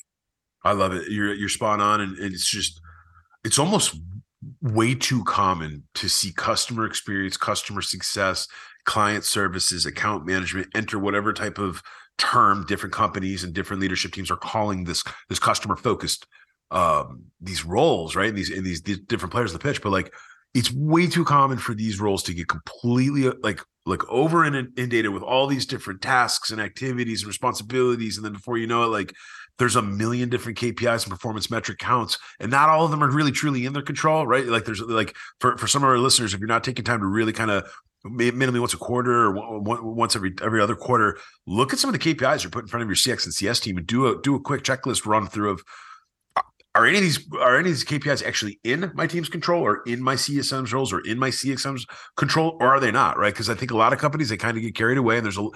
I 0.63 0.71
love 0.71 0.93
it. 0.93 1.09
You're 1.09 1.33
you're 1.33 1.49
spot 1.49 1.79
on, 1.79 2.01
and, 2.01 2.17
and 2.17 2.33
it's 2.33 2.49
just 2.49 2.79
it's 3.43 3.59
almost 3.59 3.95
way 4.61 4.95
too 4.95 5.23
common 5.23 5.83
to 5.95 6.09
see 6.09 6.31
customer 6.33 6.85
experience, 6.85 7.37
customer 7.37 7.81
success, 7.81 8.47
client 8.85 9.23
services, 9.23 9.85
account 9.85 10.25
management, 10.25 10.67
enter 10.75 10.99
whatever 10.99 11.33
type 11.33 11.57
of 11.57 11.81
term 12.17 12.65
different 12.67 12.93
companies 12.93 13.43
and 13.43 13.53
different 13.53 13.81
leadership 13.81 14.13
teams 14.13 14.29
are 14.29 14.37
calling 14.37 14.83
this 14.83 15.03
this 15.29 15.39
customer 15.39 15.75
focused 15.75 16.25
um 16.71 17.23
these 17.41 17.65
roles, 17.65 18.15
right? 18.15 18.33
These 18.33 18.49
in 18.49 18.63
these, 18.63 18.81
these 18.81 18.99
different 18.99 19.31
players 19.31 19.53
of 19.53 19.59
the 19.59 19.67
pitch, 19.67 19.81
but 19.81 19.91
like 19.91 20.13
it's 20.53 20.71
way 20.71 21.07
too 21.07 21.25
common 21.25 21.57
for 21.57 21.73
these 21.73 21.99
roles 21.99 22.23
to 22.23 22.33
get 22.33 22.47
completely 22.47 23.27
uh, 23.27 23.33
like 23.41 23.59
like 23.85 24.07
over 24.09 24.45
inundated 24.45 25.11
with 25.11 25.23
all 25.23 25.47
these 25.47 25.65
different 25.65 26.01
tasks 26.01 26.51
and 26.51 26.61
activities 26.61 27.21
and 27.21 27.27
responsibilities 27.27 28.17
and 28.17 28.25
then 28.25 28.33
before 28.33 28.57
you 28.57 28.67
know 28.67 28.83
it 28.83 28.87
like 28.87 29.13
there's 29.59 29.75
a 29.75 29.81
million 29.81 30.29
different 30.29 30.57
KPIs 30.57 31.03
and 31.03 31.11
performance 31.11 31.51
metric 31.51 31.77
counts, 31.77 32.17
and 32.39 32.49
not 32.49 32.69
all 32.69 32.85
of 32.85 32.91
them 32.91 33.03
are 33.03 33.11
really 33.11 33.31
truly 33.31 33.65
in 33.65 33.73
their 33.73 33.83
control, 33.83 34.25
right? 34.25 34.45
Like 34.45 34.65
there's 34.65 34.81
like 34.81 35.15
for 35.39 35.57
for 35.57 35.67
some 35.67 35.83
of 35.83 35.89
our 35.89 35.99
listeners, 35.99 36.33
if 36.33 36.39
you're 36.39 36.47
not 36.47 36.63
taking 36.63 36.83
time 36.83 37.01
to 37.01 37.05
really 37.05 37.33
kind 37.33 37.51
of 37.51 37.71
minimally 38.05 38.59
once 38.59 38.73
a 38.73 38.77
quarter 38.77 39.27
or 39.27 39.61
once 39.61 40.15
every 40.15 40.33
every 40.41 40.59
other 40.59 40.75
quarter, 40.75 41.19
look 41.45 41.71
at 41.71 41.79
some 41.79 41.93
of 41.93 41.99
the 41.99 42.13
KPIs 42.15 42.43
you're 42.43 42.61
in 42.61 42.67
front 42.67 42.81
of 42.81 42.89
your 42.89 42.95
CX 42.95 43.25
and 43.25 43.33
CS 43.33 43.59
team 43.59 43.77
and 43.77 43.85
do 43.85 44.07
a 44.07 44.21
do 44.21 44.35
a 44.35 44.39
quick 44.39 44.63
checklist 44.63 45.05
run 45.05 45.27
through 45.27 45.51
of 45.51 45.63
are 46.75 46.85
any 46.85 46.97
of 46.97 47.03
these 47.03 47.27
are 47.33 47.57
any 47.57 47.69
of 47.69 47.75
these 47.75 47.85
KPIs 47.85 48.25
actually 48.25 48.59
in 48.63 48.91
my 48.95 49.05
team's 49.05 49.29
control 49.29 49.61
or 49.61 49.83
in 49.83 50.01
my 50.01 50.15
CSM's 50.15 50.73
roles 50.73 50.91
or 50.91 51.01
in 51.01 51.19
my 51.19 51.29
CXM's 51.29 51.85
control 52.17 52.57
or 52.59 52.67
are 52.75 52.79
they 52.79 52.91
not 52.91 53.17
right? 53.17 53.33
Because 53.33 53.49
I 53.49 53.55
think 53.55 53.71
a 53.71 53.77
lot 53.77 53.93
of 53.93 53.99
companies 53.99 54.29
they 54.29 54.37
kind 54.37 54.57
of 54.57 54.63
get 54.63 54.75
carried 54.75 54.97
away 54.97 55.17
and 55.17 55.25
there's 55.25 55.37
a 55.37 55.47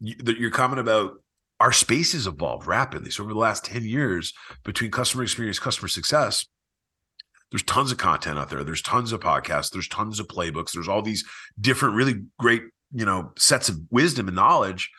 your 0.00 0.50
comment 0.50 0.80
about 0.80 1.14
our 1.58 1.72
space 1.72 2.12
has 2.12 2.26
evolved 2.26 2.66
rapidly. 2.66 3.10
So 3.10 3.22
over 3.22 3.34
the 3.34 3.38
last 3.38 3.64
10 3.66 3.84
years, 3.84 4.32
between 4.64 4.90
customer 4.90 5.22
experience, 5.22 5.58
customer 5.58 5.88
success, 5.88 6.46
there's 7.50 7.62
tons 7.64 7.92
of 7.92 7.98
content 7.98 8.38
out 8.38 8.48
there. 8.48 8.64
There's 8.64 8.80
tons 8.80 9.12
of 9.12 9.20
podcasts. 9.20 9.70
There's 9.70 9.88
tons 9.88 10.20
of 10.20 10.28
playbooks. 10.28 10.72
There's 10.72 10.88
all 10.88 11.02
these 11.02 11.24
different, 11.60 11.96
really 11.96 12.22
great, 12.38 12.62
you 12.94 13.04
know, 13.04 13.32
sets 13.36 13.68
of 13.68 13.78
wisdom 13.90 14.28
and 14.28 14.36
knowledge 14.36 14.90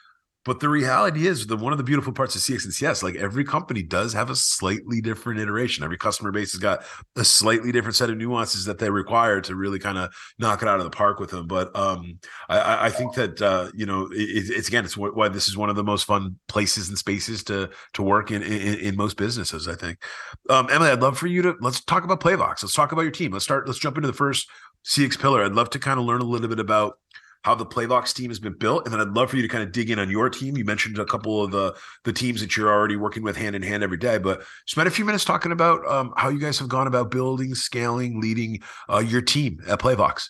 but 0.43 0.59
the 0.59 0.69
reality 0.69 1.27
is 1.27 1.45
that 1.47 1.57
one 1.57 1.71
of 1.71 1.77
the 1.77 1.83
beautiful 1.83 2.13
parts 2.13 2.35
of 2.35 2.41
CX 2.41 2.63
and 2.63 2.73
CS, 2.73 3.03
like 3.03 3.15
every 3.15 3.43
company 3.43 3.83
does 3.83 4.13
have 4.13 4.29
a 4.31 4.35
slightly 4.35 4.99
different 4.99 5.39
iteration. 5.39 5.83
Every 5.83 5.97
customer 5.97 6.31
base 6.31 6.51
has 6.53 6.59
got 6.59 6.83
a 7.15 7.23
slightly 7.23 7.71
different 7.71 7.95
set 7.95 8.09
of 8.09 8.17
nuances 8.17 8.65
that 8.65 8.79
they 8.79 8.89
require 8.89 9.39
to 9.41 9.55
really 9.55 9.77
kind 9.77 9.99
of 9.99 10.11
knock 10.39 10.63
it 10.63 10.67
out 10.67 10.79
of 10.79 10.83
the 10.83 10.89
park 10.89 11.19
with 11.19 11.29
them. 11.29 11.45
But 11.45 11.75
um, 11.75 12.19
I, 12.49 12.87
I, 12.87 12.89
think 12.89 13.13
that 13.15 13.39
uh, 13.39 13.69
you 13.75 13.85
know 13.85 14.07
it, 14.11 14.49
it's 14.49 14.67
again, 14.67 14.83
it's 14.83 14.97
why 14.97 15.29
this 15.29 15.47
is 15.47 15.55
one 15.55 15.69
of 15.69 15.75
the 15.75 15.83
most 15.83 16.05
fun 16.05 16.39
places 16.47 16.89
and 16.89 16.97
spaces 16.97 17.43
to 17.45 17.69
to 17.93 18.01
work 18.01 18.31
in 18.31 18.41
in, 18.41 18.79
in 18.79 18.95
most 18.95 19.17
businesses. 19.17 19.67
I 19.67 19.75
think. 19.75 19.99
Um, 20.49 20.67
Emily, 20.71 20.89
I'd 20.89 21.01
love 21.01 21.19
for 21.19 21.27
you 21.27 21.43
to 21.43 21.55
let's 21.61 21.83
talk 21.83 22.03
about 22.03 22.19
Playvox. 22.19 22.63
Let's 22.63 22.73
talk 22.73 22.91
about 22.91 23.03
your 23.03 23.11
team. 23.11 23.31
Let's 23.31 23.45
start. 23.45 23.67
Let's 23.67 23.79
jump 23.79 23.97
into 23.97 24.07
the 24.07 24.13
first 24.13 24.49
CX 24.85 25.19
pillar. 25.19 25.43
I'd 25.43 25.53
love 25.53 25.69
to 25.71 25.79
kind 25.79 25.99
of 25.99 26.05
learn 26.05 26.21
a 26.21 26.25
little 26.25 26.47
bit 26.47 26.59
about 26.59 26.97
how 27.43 27.55
the 27.55 27.65
Playvox 27.65 28.13
team 28.13 28.29
has 28.29 28.39
been 28.39 28.57
built, 28.57 28.85
and 28.85 28.93
then 28.93 29.01
I'd 29.01 29.15
love 29.15 29.29
for 29.29 29.35
you 29.35 29.41
to 29.41 29.47
kind 29.47 29.63
of 29.63 29.71
dig 29.71 29.89
in 29.89 29.99
on 29.99 30.09
your 30.09 30.29
team. 30.29 30.57
You 30.57 30.65
mentioned 30.65 30.99
a 30.99 31.05
couple 31.05 31.43
of 31.43 31.51
the 31.51 31.75
the 32.03 32.13
teams 32.13 32.41
that 32.41 32.55
you're 32.55 32.71
already 32.71 32.95
working 32.95 33.23
with 33.23 33.35
hand 33.35 33.55
in 33.55 33.61
hand 33.61 33.83
every 33.83 33.97
day, 33.97 34.17
but 34.17 34.43
spend 34.65 34.87
a 34.87 34.91
few 34.91 35.05
minutes 35.05 35.25
talking 35.25 35.51
about 35.51 35.85
um, 35.87 36.13
how 36.17 36.29
you 36.29 36.39
guys 36.39 36.59
have 36.59 36.69
gone 36.69 36.87
about 36.87 37.11
building, 37.11 37.55
scaling, 37.55 38.21
leading 38.21 38.61
uh, 38.89 38.99
your 38.99 39.21
team 39.21 39.59
at 39.67 39.79
Playvox. 39.79 40.29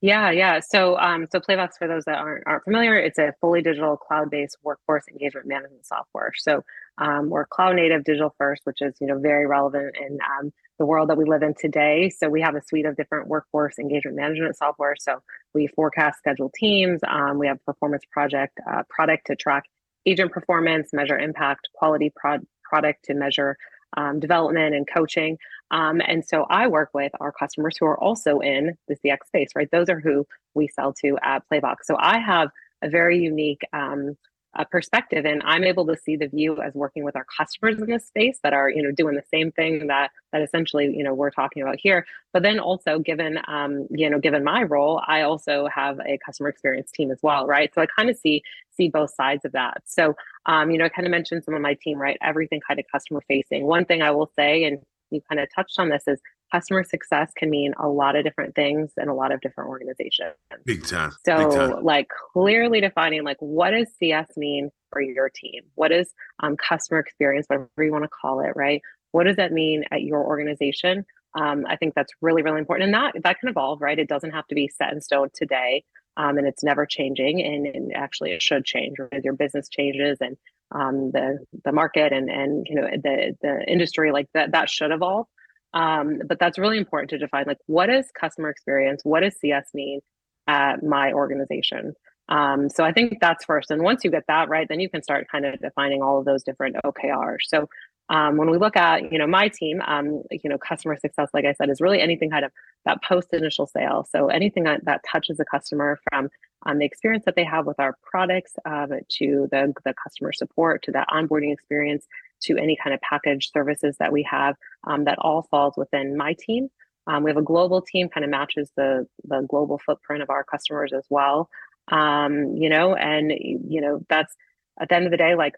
Yeah, 0.00 0.30
yeah. 0.30 0.60
So, 0.60 0.96
um, 0.98 1.26
so 1.32 1.40
Playvox, 1.40 1.70
for 1.76 1.88
those 1.88 2.04
that 2.04 2.18
aren't 2.18 2.46
aren't 2.46 2.64
familiar, 2.64 2.96
it's 2.96 3.18
a 3.18 3.34
fully 3.40 3.62
digital 3.62 3.96
cloud 3.96 4.30
based 4.30 4.56
workforce 4.62 5.04
engagement 5.10 5.46
management 5.46 5.86
software. 5.86 6.32
So, 6.36 6.62
Um, 6.98 7.30
we're 7.30 7.46
cloud 7.46 7.76
native, 7.76 8.04
digital 8.04 8.34
first, 8.38 8.62
which 8.64 8.80
is 8.80 8.94
you 9.00 9.06
know 9.06 9.18
very 9.18 9.46
relevant 9.46 9.96
in 9.96 10.18
um, 10.38 10.52
the 10.78 10.86
world 10.86 11.10
that 11.10 11.18
we 11.18 11.24
live 11.24 11.42
in 11.42 11.54
today. 11.54 12.10
So 12.10 12.28
we 12.28 12.40
have 12.40 12.54
a 12.54 12.62
suite 12.62 12.86
of 12.86 12.96
different 12.96 13.28
workforce 13.28 13.78
engagement 13.78 14.16
management 14.16 14.56
software. 14.56 14.94
So 14.98 15.22
we 15.54 15.66
forecast, 15.66 16.18
schedule 16.18 16.50
teams. 16.54 17.00
Um, 17.06 17.38
we 17.38 17.46
have 17.46 17.64
performance 17.64 18.04
project 18.10 18.58
uh, 18.70 18.82
product 18.88 19.26
to 19.26 19.36
track 19.36 19.64
agent 20.06 20.32
performance, 20.32 20.90
measure 20.92 21.18
impact, 21.18 21.68
quality 21.74 22.12
prod- 22.14 22.46
product 22.62 23.04
to 23.06 23.14
measure 23.14 23.56
um, 23.96 24.20
development 24.20 24.74
and 24.74 24.86
coaching. 24.86 25.38
Um, 25.70 26.00
and 26.06 26.24
so 26.24 26.46
I 26.48 26.66
work 26.66 26.90
with 26.94 27.12
our 27.20 27.32
customers 27.32 27.76
who 27.78 27.86
are 27.86 27.98
also 27.98 28.38
in 28.40 28.76
the 28.86 28.96
CX 28.96 29.18
space, 29.26 29.48
right? 29.54 29.68
Those 29.70 29.88
are 29.88 30.00
who 30.00 30.26
we 30.54 30.68
sell 30.68 30.92
to 31.04 31.18
at 31.22 31.42
Playvox. 31.50 31.76
So 31.84 31.96
I 31.98 32.18
have 32.18 32.50
a 32.82 32.88
very 32.88 33.18
unique 33.18 33.62
um, 33.72 34.16
uh, 34.56 34.64
perspective, 34.64 35.24
and 35.24 35.42
I'm 35.44 35.64
able 35.64 35.86
to 35.86 35.96
see 35.96 36.16
the 36.16 36.26
view 36.26 36.60
as 36.60 36.74
working 36.74 37.04
with 37.04 37.16
our 37.16 37.26
customers 37.36 37.80
in 37.80 37.88
this 37.88 38.06
space 38.06 38.38
that 38.42 38.52
are, 38.52 38.70
you 38.70 38.82
know, 38.82 38.90
doing 38.90 39.14
the 39.14 39.24
same 39.30 39.52
thing 39.52 39.88
that 39.88 40.10
that 40.32 40.42
essentially, 40.42 40.94
you 40.96 41.04
know, 41.04 41.14
we're 41.14 41.30
talking 41.30 41.62
about 41.62 41.76
here. 41.78 42.06
But 42.32 42.42
then 42.42 42.58
also, 42.58 42.98
given, 42.98 43.38
um, 43.46 43.86
you 43.90 44.08
know, 44.08 44.18
given 44.18 44.44
my 44.44 44.62
role, 44.62 45.02
I 45.06 45.22
also 45.22 45.68
have 45.74 46.00
a 46.00 46.18
customer 46.24 46.48
experience 46.48 46.90
team 46.90 47.10
as 47.10 47.18
well, 47.22 47.46
right? 47.46 47.72
So 47.74 47.82
I 47.82 47.86
kind 47.86 48.10
of 48.10 48.16
see 48.16 48.42
see 48.70 48.88
both 48.88 49.14
sides 49.14 49.44
of 49.44 49.52
that. 49.52 49.82
So, 49.84 50.14
um, 50.46 50.70
you 50.70 50.78
know, 50.78 50.86
I 50.86 50.88
kind 50.88 51.06
of 51.06 51.10
mentioned 51.10 51.44
some 51.44 51.54
of 51.54 51.60
my 51.60 51.74
team, 51.74 51.98
right? 51.98 52.16
Everything 52.22 52.60
kind 52.66 52.80
of 52.80 52.86
customer 52.90 53.22
facing. 53.28 53.66
One 53.66 53.84
thing 53.84 54.02
I 54.02 54.12
will 54.12 54.30
say, 54.36 54.64
and 54.64 54.78
you 55.10 55.20
kind 55.28 55.40
of 55.40 55.48
touched 55.54 55.78
on 55.78 55.88
this, 55.88 56.04
is 56.06 56.20
customer 56.52 56.84
success 56.84 57.32
can 57.36 57.50
mean 57.50 57.74
a 57.78 57.88
lot 57.88 58.16
of 58.16 58.24
different 58.24 58.54
things 58.54 58.92
in 58.96 59.08
a 59.08 59.14
lot 59.14 59.32
of 59.32 59.40
different 59.40 59.70
organizations. 59.70 60.34
Big 60.64 60.86
time. 60.86 61.12
So, 61.24 61.48
Big 61.48 61.56
time. 61.56 61.84
like 61.84 62.08
clearly 62.32 62.80
defining 62.80 63.24
like 63.24 63.36
what 63.40 63.70
does 63.70 63.88
CS 63.98 64.28
mean 64.36 64.70
for 64.90 65.00
your 65.00 65.28
team? 65.28 65.62
What 65.74 65.92
is 65.92 66.12
um, 66.40 66.56
customer 66.56 67.00
experience, 67.00 67.46
whatever 67.48 67.68
you 67.78 67.92
want 67.92 68.04
to 68.04 68.08
call 68.08 68.40
it, 68.40 68.52
right? 68.56 68.82
What 69.12 69.24
does 69.24 69.36
that 69.36 69.52
mean 69.52 69.84
at 69.90 70.02
your 70.02 70.24
organization? 70.24 71.04
Um, 71.34 71.64
I 71.68 71.76
think 71.76 71.94
that's 71.94 72.12
really, 72.22 72.42
really 72.42 72.58
important, 72.58 72.86
and 72.86 72.94
that 72.94 73.22
that 73.22 73.38
can 73.38 73.48
evolve, 73.48 73.80
right? 73.80 73.98
It 73.98 74.08
doesn't 74.08 74.30
have 74.30 74.46
to 74.48 74.54
be 74.54 74.68
set 74.68 74.92
in 74.92 75.00
stone 75.00 75.28
today, 75.34 75.84
um, 76.16 76.38
and 76.38 76.46
it's 76.46 76.64
never 76.64 76.86
changing. 76.86 77.42
And, 77.42 77.66
and 77.66 77.92
actually, 77.94 78.32
it 78.32 78.42
should 78.42 78.64
change 78.64 78.96
as 79.12 79.24
your 79.24 79.34
business 79.34 79.68
changes 79.68 80.18
and 80.20 80.36
um, 80.72 81.10
the 81.12 81.38
the 81.64 81.72
market 81.72 82.12
and 82.12 82.30
and 82.30 82.66
you 82.68 82.76
know 82.76 82.88
the 82.90 83.36
the 83.42 83.64
industry 83.70 84.10
like 84.10 84.28
that 84.34 84.52
that 84.52 84.70
should 84.70 84.90
evolve. 84.90 85.26
Um, 85.74 86.22
but 86.26 86.38
that's 86.38 86.58
really 86.58 86.78
important 86.78 87.10
to 87.10 87.18
define 87.18 87.44
like 87.46 87.58
what 87.66 87.90
is 87.90 88.06
customer 88.18 88.48
experience? 88.48 89.02
What 89.04 89.20
does 89.20 89.38
CS 89.38 89.68
mean 89.74 90.00
at 90.46 90.82
my 90.82 91.12
organization? 91.12 91.94
Um, 92.28 92.68
so 92.68 92.84
I 92.84 92.92
think 92.92 93.18
that's 93.20 93.44
first. 93.44 93.70
And 93.70 93.82
once 93.82 94.04
you 94.04 94.10
get 94.10 94.24
that 94.28 94.48
right, 94.48 94.68
then 94.68 94.80
you 94.80 94.88
can 94.88 95.02
start 95.02 95.28
kind 95.30 95.46
of 95.46 95.58
defining 95.60 96.02
all 96.02 96.18
of 96.18 96.24
those 96.24 96.42
different 96.42 96.76
OKRs. 96.84 97.44
So 97.46 97.68
um, 98.10 98.36
when 98.36 98.50
we 98.50 98.56
look 98.58 98.76
at 98.76 99.12
you 99.12 99.18
know 99.18 99.26
my 99.26 99.48
team, 99.48 99.82
um, 99.86 100.22
you 100.30 100.48
know 100.48 100.58
customer 100.58 100.96
success, 100.96 101.28
like 101.34 101.44
I 101.44 101.52
said, 101.52 101.68
is 101.68 101.80
really 101.80 102.00
anything 102.00 102.30
kind 102.30 102.44
of 102.44 102.52
that 102.86 103.02
post 103.02 103.28
initial 103.32 103.66
sale. 103.66 104.06
So 104.10 104.28
anything 104.28 104.64
that, 104.64 104.84
that 104.86 105.02
touches 105.10 105.38
a 105.40 105.44
customer 105.44 105.98
from 106.08 106.30
um, 106.66 106.78
the 106.78 106.86
experience 106.86 107.24
that 107.26 107.36
they 107.36 107.44
have 107.44 107.66
with 107.66 107.78
our 107.78 107.96
products 108.02 108.52
uh, 108.64 108.86
to 108.86 109.48
the 109.50 109.74
the 109.84 109.94
customer 110.02 110.32
support 110.32 110.82
to 110.84 110.92
that 110.92 111.08
onboarding 111.08 111.52
experience 111.52 112.06
to 112.42 112.56
any 112.56 112.76
kind 112.82 112.94
of 112.94 113.00
package 113.00 113.50
services 113.52 113.96
that 113.98 114.12
we 114.12 114.22
have 114.22 114.54
um, 114.84 115.04
that 115.04 115.18
all 115.20 115.46
falls 115.50 115.74
within 115.76 116.16
my 116.16 116.34
team. 116.38 116.68
Um, 117.06 117.22
we 117.22 117.30
have 117.30 117.38
a 117.38 117.42
global 117.42 117.80
team, 117.80 118.08
kind 118.08 118.24
of 118.24 118.30
matches 118.30 118.70
the 118.76 119.06
the 119.24 119.40
global 119.48 119.80
footprint 119.84 120.22
of 120.22 120.30
our 120.30 120.44
customers 120.44 120.92
as 120.92 121.04
well. 121.08 121.48
Um, 121.90 122.56
you 122.56 122.68
know, 122.68 122.94
and 122.94 123.32
you 123.32 123.80
know 123.80 124.00
that's 124.08 124.34
at 124.80 124.88
the 124.88 124.94
end 124.94 125.06
of 125.06 125.10
the 125.10 125.16
day, 125.16 125.34
like 125.34 125.54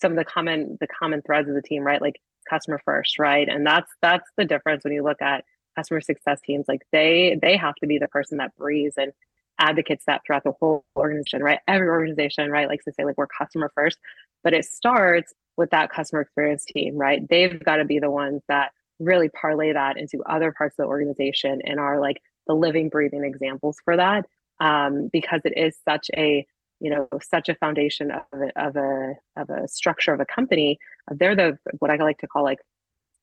some 0.00 0.12
of 0.12 0.18
the 0.18 0.24
common 0.24 0.76
the 0.80 0.86
common 0.86 1.22
threads 1.22 1.48
of 1.48 1.54
the 1.54 1.62
team, 1.62 1.82
right? 1.82 2.00
Like 2.00 2.20
customer 2.48 2.80
first, 2.84 3.18
right? 3.18 3.48
And 3.48 3.66
that's 3.66 3.90
that's 4.02 4.28
the 4.36 4.44
difference 4.44 4.84
when 4.84 4.92
you 4.92 5.02
look 5.02 5.22
at 5.22 5.44
customer 5.76 6.00
success 6.00 6.40
teams. 6.44 6.66
Like 6.68 6.82
they 6.92 7.38
they 7.40 7.56
have 7.56 7.74
to 7.76 7.86
be 7.86 7.98
the 7.98 8.08
person 8.08 8.38
that 8.38 8.54
breathes 8.56 8.94
and 8.96 9.12
advocates 9.58 10.04
that 10.06 10.20
throughout 10.26 10.44
the 10.44 10.52
whole 10.60 10.84
organization, 10.96 11.42
right? 11.42 11.60
Every 11.66 11.88
organization, 11.88 12.50
right, 12.50 12.68
likes 12.68 12.84
to 12.84 12.92
say 12.92 13.04
like 13.04 13.16
we're 13.16 13.26
customer 13.26 13.70
first, 13.74 13.98
but 14.44 14.52
it 14.52 14.64
starts 14.64 15.32
with 15.56 15.70
that 15.70 15.90
customer 15.90 16.20
experience 16.22 16.64
team, 16.64 16.96
right? 16.96 17.26
They've 17.28 17.62
got 17.62 17.76
to 17.76 17.84
be 17.84 17.98
the 17.98 18.10
ones 18.10 18.42
that 18.48 18.72
really 18.98 19.28
parlay 19.28 19.72
that 19.72 19.96
into 19.96 20.22
other 20.24 20.52
parts 20.52 20.74
of 20.78 20.84
the 20.84 20.88
organization 20.88 21.60
and 21.64 21.78
are 21.78 22.00
like 22.00 22.20
the 22.46 22.54
living, 22.54 22.88
breathing 22.88 23.24
examples 23.24 23.78
for 23.84 23.96
that. 23.96 24.26
Um, 24.58 25.10
because 25.12 25.42
it 25.44 25.52
is 25.56 25.76
such 25.84 26.10
a 26.16 26.46
you 26.80 26.90
know 26.90 27.08
such 27.22 27.48
a 27.48 27.54
foundation 27.54 28.10
of 28.10 28.22
a, 28.32 28.66
of 28.66 28.76
a 28.76 29.14
of 29.36 29.50
a 29.50 29.68
structure 29.68 30.12
of 30.14 30.20
a 30.20 30.24
company. 30.24 30.78
They're 31.10 31.36
the 31.36 31.58
what 31.78 31.90
I 31.90 31.96
like 31.96 32.18
to 32.18 32.26
call 32.26 32.42
like 32.42 32.60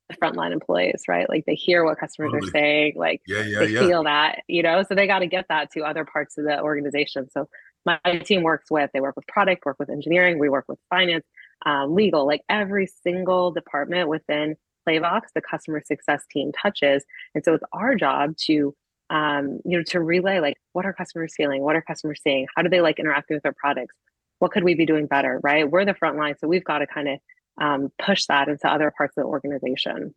the 0.10 0.16
frontline 0.16 0.52
employees, 0.52 1.04
right? 1.08 1.28
Like 1.30 1.46
they 1.46 1.56
hear 1.56 1.84
what 1.84 2.00
customers 2.00 2.32
totally. 2.32 2.50
are 2.50 2.52
saying, 2.52 2.94
like 2.96 3.22
yeah, 3.28 3.44
yeah, 3.44 3.60
they 3.60 3.68
yeah. 3.68 3.80
feel 3.82 4.04
that, 4.04 4.44
you 4.48 4.64
know, 4.64 4.84
so 4.84 4.96
they 4.96 5.08
got 5.08 5.20
to 5.20 5.28
get 5.28 5.46
that 5.50 5.72
to 5.72 5.82
other 5.82 6.06
parts 6.06 6.38
of 6.38 6.46
the 6.46 6.62
organization. 6.62 7.30
So 7.32 7.48
my 7.86 8.00
team 8.24 8.44
works 8.44 8.72
with, 8.72 8.90
they 8.94 9.02
work 9.02 9.16
with 9.16 9.28
product, 9.28 9.66
work 9.66 9.78
with 9.80 9.90
engineering, 9.90 10.40
we 10.40 10.50
work 10.50 10.66
with 10.68 10.80
finance, 10.90 11.26
um, 11.66 11.96
legal, 11.96 12.26
like 12.26 12.42
every 12.50 12.88
single 13.04 13.52
department 13.52 14.10
within 14.10 14.56
Playvox, 14.88 15.22
the 15.34 15.42
customer 15.42 15.82
success 15.86 16.24
team 16.32 16.52
touches. 16.52 17.04
And 17.34 17.44
so 17.44 17.54
it's 17.54 17.64
our 17.72 17.96
job 17.96 18.36
to, 18.46 18.76
um, 19.10 19.60
you 19.66 19.78
know, 19.78 19.84
to 19.88 20.00
relay 20.00 20.40
like 20.40 20.58
what 20.74 20.86
are 20.86 20.94
customers 20.94 21.34
feeling, 21.36 21.62
what 21.62 21.76
are 21.76 21.82
customers 21.82 22.20
saying, 22.24 22.48
how 22.56 22.64
do 22.64 22.70
they 22.70 22.82
like 22.82 23.00
interacting 23.00 23.36
with 23.36 23.46
our 23.46 23.54
products, 23.54 23.96
what 24.40 24.52
could 24.52 24.64
we 24.64 24.76
be 24.76 24.86
doing 24.86 25.08
better, 25.08 25.40
right? 25.44 25.70
We're 25.70 25.86
the 25.86 25.94
front 25.94 26.18
line, 26.18 26.36
so 26.40 26.48
we've 26.48 26.64
got 26.64 26.80
to 26.80 26.88
kind 26.88 27.08
of 27.08 27.20
um, 27.62 27.90
push 28.04 28.26
that 28.26 28.48
into 28.48 28.68
other 28.68 28.92
parts 28.98 29.14
of 29.18 29.24
the 29.24 29.28
organization. 29.28 30.14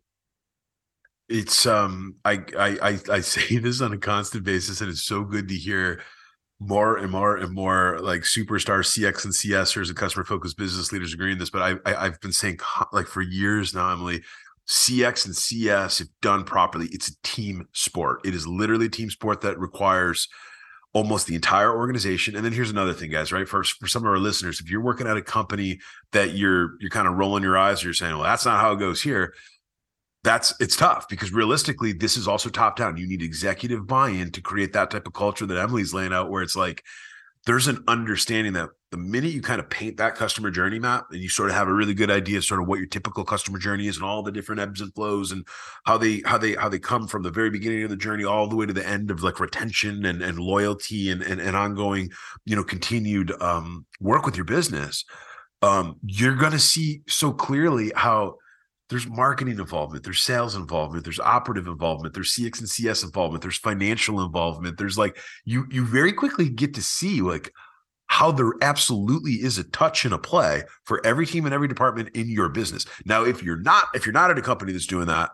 It's 1.29 1.65
um, 1.65 2.15
I 2.25 2.43
I 2.57 2.77
I, 2.81 2.99
I 3.11 3.19
say 3.21 3.57
this 3.57 3.81
on 3.81 3.93
a 3.93 3.97
constant 3.97 4.43
basis, 4.43 4.81
and 4.81 4.89
it's 4.89 5.03
so 5.03 5.23
good 5.23 5.47
to 5.49 5.55
hear 5.55 6.01
more 6.59 6.97
and 6.97 7.11
more 7.11 7.37
and 7.37 7.53
more 7.53 7.99
like 8.01 8.21
superstar 8.21 8.79
CX 8.79 9.25
and 9.25 9.33
CSers 9.33 9.89
and 9.89 9.97
customer 9.97 10.25
focused 10.25 10.57
business 10.57 10.91
leaders 10.91 11.13
agree 11.13 11.27
agreeing 11.27 11.39
this. 11.39 11.51
But 11.51 11.61
I, 11.85 11.95
I 11.95 12.05
have 12.05 12.19
been 12.19 12.31
saying 12.31 12.59
like 12.91 13.07
for 13.07 13.21
years 13.21 13.75
now, 13.75 13.91
Emily, 13.91 14.23
CX 14.67 15.25
and 15.25 15.35
CS, 15.35 16.01
if 16.01 16.07
done 16.21 16.43
properly, 16.43 16.87
it's 16.91 17.09
a 17.09 17.21
team 17.23 17.67
sport. 17.73 18.21
It 18.25 18.33
is 18.33 18.47
literally 18.47 18.87
a 18.87 18.89
team 18.89 19.09
sport 19.09 19.41
that 19.41 19.59
requires 19.59 20.27
almost 20.93 21.27
the 21.27 21.35
entire 21.35 21.75
organization. 21.75 22.35
And 22.35 22.43
then 22.43 22.53
here's 22.53 22.71
another 22.71 22.93
thing, 22.93 23.11
guys, 23.11 23.31
right? 23.31 23.47
For, 23.47 23.63
for 23.63 23.87
some 23.87 24.03
of 24.03 24.09
our 24.09 24.17
listeners, 24.17 24.59
if 24.59 24.69
you're 24.69 24.81
working 24.81 25.05
at 25.05 25.15
a 25.15 25.21
company 25.21 25.79
that 26.11 26.33
you're 26.33 26.71
you're 26.79 26.89
kind 26.89 27.07
of 27.07 27.15
rolling 27.15 27.43
your 27.43 27.57
eyes, 27.57 27.83
or 27.83 27.87
you're 27.87 27.93
saying, 27.93 28.15
well, 28.15 28.23
that's 28.23 28.45
not 28.45 28.59
how 28.59 28.71
it 28.71 28.79
goes 28.79 29.01
here 29.01 29.33
that's 30.23 30.53
it's 30.59 30.75
tough 30.75 31.07
because 31.07 31.31
realistically, 31.31 31.93
this 31.93 32.17
is 32.17 32.27
also 32.27 32.49
top 32.49 32.75
down. 32.75 32.97
You 32.97 33.07
need 33.07 33.21
executive 33.21 33.87
buy-in 33.87 34.31
to 34.31 34.41
create 34.41 34.73
that 34.73 34.91
type 34.91 35.07
of 35.07 35.13
culture 35.13 35.45
that 35.45 35.57
Emily's 35.57 35.93
laying 35.93 36.13
out, 36.13 36.29
where 36.29 36.43
it's 36.43 36.55
like 36.55 36.83
there's 37.45 37.67
an 37.67 37.83
understanding 37.87 38.53
that 38.53 38.69
the 38.91 38.97
minute 38.97 39.31
you 39.31 39.41
kind 39.41 39.59
of 39.59 39.69
paint 39.69 39.97
that 39.97 40.15
customer 40.15 40.49
journey 40.49 40.79
map 40.79 41.05
and 41.11 41.21
you 41.21 41.29
sort 41.29 41.49
of 41.49 41.55
have 41.55 41.67
a 41.67 41.73
really 41.73 41.93
good 41.93 42.11
idea 42.11 42.41
sort 42.41 42.61
of 42.61 42.67
what 42.67 42.79
your 42.79 42.87
typical 42.87 43.23
customer 43.23 43.59
journey 43.59 43.87
is 43.87 43.97
and 43.97 44.05
all 44.05 44.23
the 44.23 44.31
different 44.31 44.61
ebbs 44.61 44.81
and 44.81 44.93
flows 44.93 45.31
and 45.31 45.45
how 45.85 45.97
they 45.97 46.21
how 46.25 46.37
they 46.37 46.53
how 46.55 46.69
they 46.69 46.79
come 46.79 47.07
from 47.07 47.23
the 47.23 47.31
very 47.31 47.49
beginning 47.49 47.83
of 47.83 47.89
the 47.89 47.97
journey 47.97 48.23
all 48.23 48.47
the 48.47 48.55
way 48.55 48.65
to 48.65 48.73
the 48.73 48.87
end 48.87 49.11
of 49.11 49.23
like 49.23 49.39
retention 49.39 50.05
and, 50.05 50.21
and 50.21 50.39
loyalty 50.39 51.09
and, 51.09 51.21
and 51.21 51.41
and 51.41 51.55
ongoing 51.55 52.09
you 52.45 52.55
know 52.55 52.63
continued 52.63 53.31
um 53.41 53.85
work 53.99 54.25
with 54.25 54.35
your 54.35 54.45
business 54.45 55.05
um 55.61 55.95
you're 56.05 56.35
going 56.35 56.51
to 56.51 56.59
see 56.59 57.01
so 57.07 57.31
clearly 57.31 57.91
how 57.95 58.35
there's 58.89 59.07
marketing 59.07 59.59
involvement, 59.59 60.03
there's 60.03 60.23
sales 60.23 60.55
involvement, 60.55 61.03
there's 61.03 61.19
operative 61.19 61.67
involvement, 61.67 62.13
there's 62.13 62.33
CX 62.33 62.59
and 62.59 62.69
CS 62.69 63.03
involvement, 63.03 63.41
there's 63.41 63.57
financial 63.57 64.21
involvement. 64.21 64.77
There's 64.77 64.97
like 64.97 65.17
you 65.45 65.65
you 65.69 65.85
very 65.85 66.13
quickly 66.13 66.49
get 66.49 66.73
to 66.75 66.81
see 66.81 67.21
like 67.21 67.51
how 68.07 68.31
there 68.31 68.53
absolutely 68.61 69.33
is 69.33 69.57
a 69.57 69.65
touch 69.65 70.05
and 70.05 70.13
a 70.13 70.17
play 70.17 70.63
for 70.85 71.05
every 71.05 71.25
team 71.25 71.45
and 71.45 71.53
every 71.53 71.67
department 71.67 72.09
in 72.15 72.29
your 72.29 72.49
business. 72.49 72.85
Now, 73.05 73.23
if 73.25 73.43
you're 73.43 73.59
not 73.59 73.85
if 73.93 74.05
you're 74.05 74.13
not 74.13 74.31
at 74.31 74.37
a 74.37 74.41
company 74.41 74.71
that's 74.71 74.87
doing 74.87 75.07
that, 75.07 75.31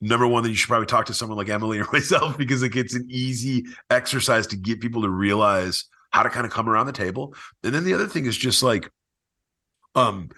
number 0.00 0.26
one, 0.26 0.42
then 0.42 0.50
you 0.50 0.56
should 0.56 0.68
probably 0.68 0.86
talk 0.86 1.06
to 1.06 1.14
someone 1.14 1.38
like 1.38 1.48
Emily 1.48 1.78
or 1.78 1.86
myself 1.92 2.36
because 2.36 2.62
like 2.62 2.76
it's 2.76 2.94
an 2.94 3.06
easy 3.08 3.66
exercise 3.90 4.48
to 4.48 4.56
get 4.56 4.80
people 4.80 5.02
to 5.02 5.10
realize 5.10 5.84
how 6.10 6.24
to 6.24 6.30
kind 6.30 6.46
of 6.46 6.52
come 6.52 6.68
around 6.68 6.86
the 6.86 6.92
table. 6.92 7.34
And 7.62 7.72
then 7.72 7.84
the 7.84 7.94
other 7.94 8.06
thing 8.08 8.26
is 8.26 8.36
just 8.36 8.64
like 8.64 8.90
um 9.94 10.30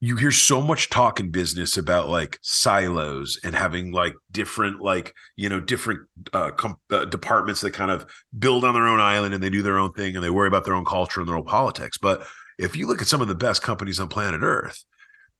you 0.00 0.16
hear 0.16 0.30
so 0.30 0.60
much 0.60 0.90
talk 0.90 1.20
in 1.20 1.30
business 1.30 1.76
about 1.76 2.08
like 2.08 2.38
silos 2.42 3.38
and 3.42 3.54
having 3.54 3.92
like 3.92 4.14
different 4.30 4.80
like 4.80 5.14
you 5.36 5.48
know 5.48 5.60
different 5.60 6.00
uh, 6.32 6.50
com- 6.50 6.76
uh, 6.90 7.06
departments 7.06 7.60
that 7.62 7.72
kind 7.72 7.90
of 7.90 8.06
build 8.38 8.64
on 8.64 8.74
their 8.74 8.86
own 8.86 9.00
island 9.00 9.34
and 9.34 9.42
they 9.42 9.50
do 9.50 9.62
their 9.62 9.78
own 9.78 9.92
thing 9.92 10.14
and 10.14 10.24
they 10.24 10.30
worry 10.30 10.48
about 10.48 10.64
their 10.64 10.74
own 10.74 10.84
culture 10.84 11.20
and 11.20 11.28
their 11.28 11.36
own 11.36 11.44
politics 11.44 11.96
but 11.98 12.26
if 12.58 12.76
you 12.76 12.86
look 12.86 13.00
at 13.00 13.08
some 13.08 13.22
of 13.22 13.28
the 13.28 13.34
best 13.34 13.62
companies 13.62 13.98
on 13.98 14.08
planet 14.08 14.40
earth 14.42 14.84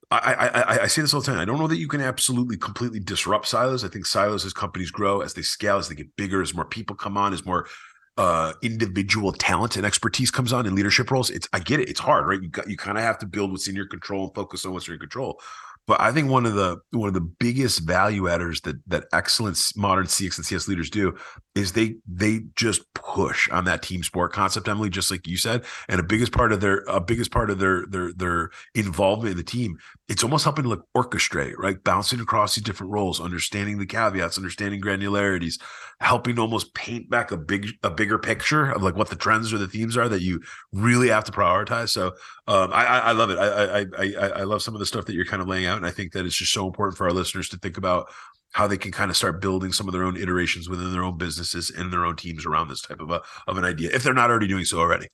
I, 0.08 0.52
I, 0.54 0.82
I 0.82 0.86
say 0.86 1.02
this 1.02 1.12
all 1.12 1.20
the 1.20 1.26
time. 1.26 1.40
I 1.40 1.44
don't 1.44 1.58
know 1.58 1.66
that 1.66 1.78
you 1.78 1.88
can 1.88 2.00
absolutely 2.00 2.56
completely 2.56 3.00
disrupt 3.00 3.48
silos. 3.48 3.82
I 3.82 3.88
think 3.88 4.06
silos 4.06 4.44
as 4.44 4.52
companies 4.52 4.92
grow, 4.92 5.20
as 5.20 5.34
they 5.34 5.42
scale, 5.42 5.78
as 5.78 5.88
they 5.88 5.96
get 5.96 6.14
bigger, 6.14 6.40
as 6.40 6.54
more 6.54 6.64
people 6.64 6.94
come 6.94 7.16
on, 7.16 7.32
as 7.32 7.44
more 7.44 7.66
uh, 8.16 8.54
individual 8.62 9.32
talent 9.32 9.76
and 9.76 9.84
expertise 9.84 10.30
comes 10.30 10.52
on 10.52 10.66
in 10.66 10.74
leadership 10.74 11.10
roles, 11.10 11.30
it's 11.30 11.48
I 11.52 11.58
get 11.58 11.80
it. 11.80 11.88
It's 11.88 12.00
hard, 12.00 12.26
right? 12.26 12.40
You 12.40 12.48
got 12.48 12.68
you 12.68 12.76
kind 12.76 12.96
of 12.96 13.04
have 13.04 13.18
to 13.18 13.26
build 13.26 13.50
what's 13.50 13.68
in 13.68 13.76
your 13.76 13.86
control 13.86 14.24
and 14.24 14.34
focus 14.34 14.64
on 14.64 14.72
what's 14.72 14.86
in 14.88 14.92
your 14.92 15.00
control. 15.00 15.40
But 15.86 16.00
I 16.00 16.12
think 16.12 16.30
one 16.30 16.46
of 16.46 16.54
the 16.54 16.78
one 16.90 17.08
of 17.08 17.14
the 17.14 17.20
biggest 17.20 17.80
value 17.80 18.28
adders 18.28 18.60
that 18.62 18.76
that 18.88 19.04
excellent 19.12 19.60
modern 19.76 20.06
CX 20.06 20.38
and 20.38 20.46
CS 20.46 20.66
leaders 20.66 20.90
do 20.90 21.16
is 21.56 21.72
they 21.72 21.96
they 22.06 22.42
just 22.54 22.82
push 22.92 23.48
on 23.50 23.64
that 23.64 23.82
team 23.82 24.02
sport 24.02 24.30
concept, 24.32 24.68
Emily, 24.68 24.90
just 24.90 25.10
like 25.10 25.26
you 25.26 25.38
said. 25.38 25.64
And 25.88 25.98
a 25.98 26.02
biggest 26.02 26.30
part 26.30 26.52
of 26.52 26.60
their 26.60 26.84
a 26.86 27.00
biggest 27.00 27.30
part 27.30 27.50
of 27.50 27.58
their 27.58 27.86
their 27.86 28.12
their 28.12 28.50
involvement 28.74 29.32
in 29.32 29.36
the 29.38 29.42
team, 29.42 29.78
it's 30.06 30.22
almost 30.22 30.44
helping 30.44 30.64
to 30.64 30.68
like 30.68 30.80
orchestrate, 30.94 31.54
right? 31.56 31.82
Bouncing 31.82 32.20
across 32.20 32.54
these 32.54 32.64
different 32.64 32.92
roles, 32.92 33.22
understanding 33.22 33.78
the 33.78 33.86
caveats, 33.86 34.36
understanding 34.36 34.82
granularities, 34.82 35.58
helping 36.00 36.38
almost 36.38 36.74
paint 36.74 37.08
back 37.08 37.32
a 37.32 37.38
big 37.38 37.70
a 37.82 37.90
bigger 37.90 38.18
picture 38.18 38.70
of 38.70 38.82
like 38.82 38.96
what 38.96 39.08
the 39.08 39.16
trends 39.16 39.50
or 39.50 39.58
the 39.58 39.66
themes 39.66 39.96
are 39.96 40.10
that 40.10 40.20
you 40.20 40.42
really 40.72 41.08
have 41.08 41.24
to 41.24 41.32
prioritize. 41.32 41.88
So 41.88 42.08
um, 42.48 42.70
I, 42.70 42.84
I 42.84 43.12
love 43.12 43.30
it. 43.30 43.38
I, 43.38 43.80
I 43.80 43.86
I 43.98 44.28
I 44.40 44.42
love 44.42 44.62
some 44.62 44.74
of 44.74 44.80
the 44.80 44.86
stuff 44.86 45.06
that 45.06 45.14
you're 45.14 45.24
kind 45.24 45.40
of 45.40 45.48
laying 45.48 45.64
out, 45.64 45.78
and 45.78 45.86
I 45.86 45.90
think 45.90 46.12
that 46.12 46.26
it's 46.26 46.36
just 46.36 46.52
so 46.52 46.66
important 46.66 46.98
for 46.98 47.06
our 47.06 47.14
listeners 47.14 47.48
to 47.48 47.56
think 47.56 47.78
about 47.78 48.10
how 48.56 48.66
they 48.66 48.78
can 48.78 48.90
kind 48.90 49.10
of 49.10 49.16
start 49.18 49.38
building 49.38 49.70
some 49.70 49.86
of 49.86 49.92
their 49.92 50.02
own 50.02 50.16
iterations 50.16 50.66
within 50.66 50.90
their 50.90 51.04
own 51.04 51.18
businesses 51.18 51.68
and 51.68 51.92
their 51.92 52.06
own 52.06 52.16
teams 52.16 52.46
around 52.46 52.68
this 52.68 52.80
type 52.80 53.02
of 53.02 53.10
a 53.10 53.20
of 53.46 53.58
an 53.58 53.66
idea 53.66 53.90
if 53.92 54.02
they're 54.02 54.14
not 54.14 54.30
already 54.30 54.48
doing 54.48 54.64
so 54.64 54.78
already. 54.78 55.08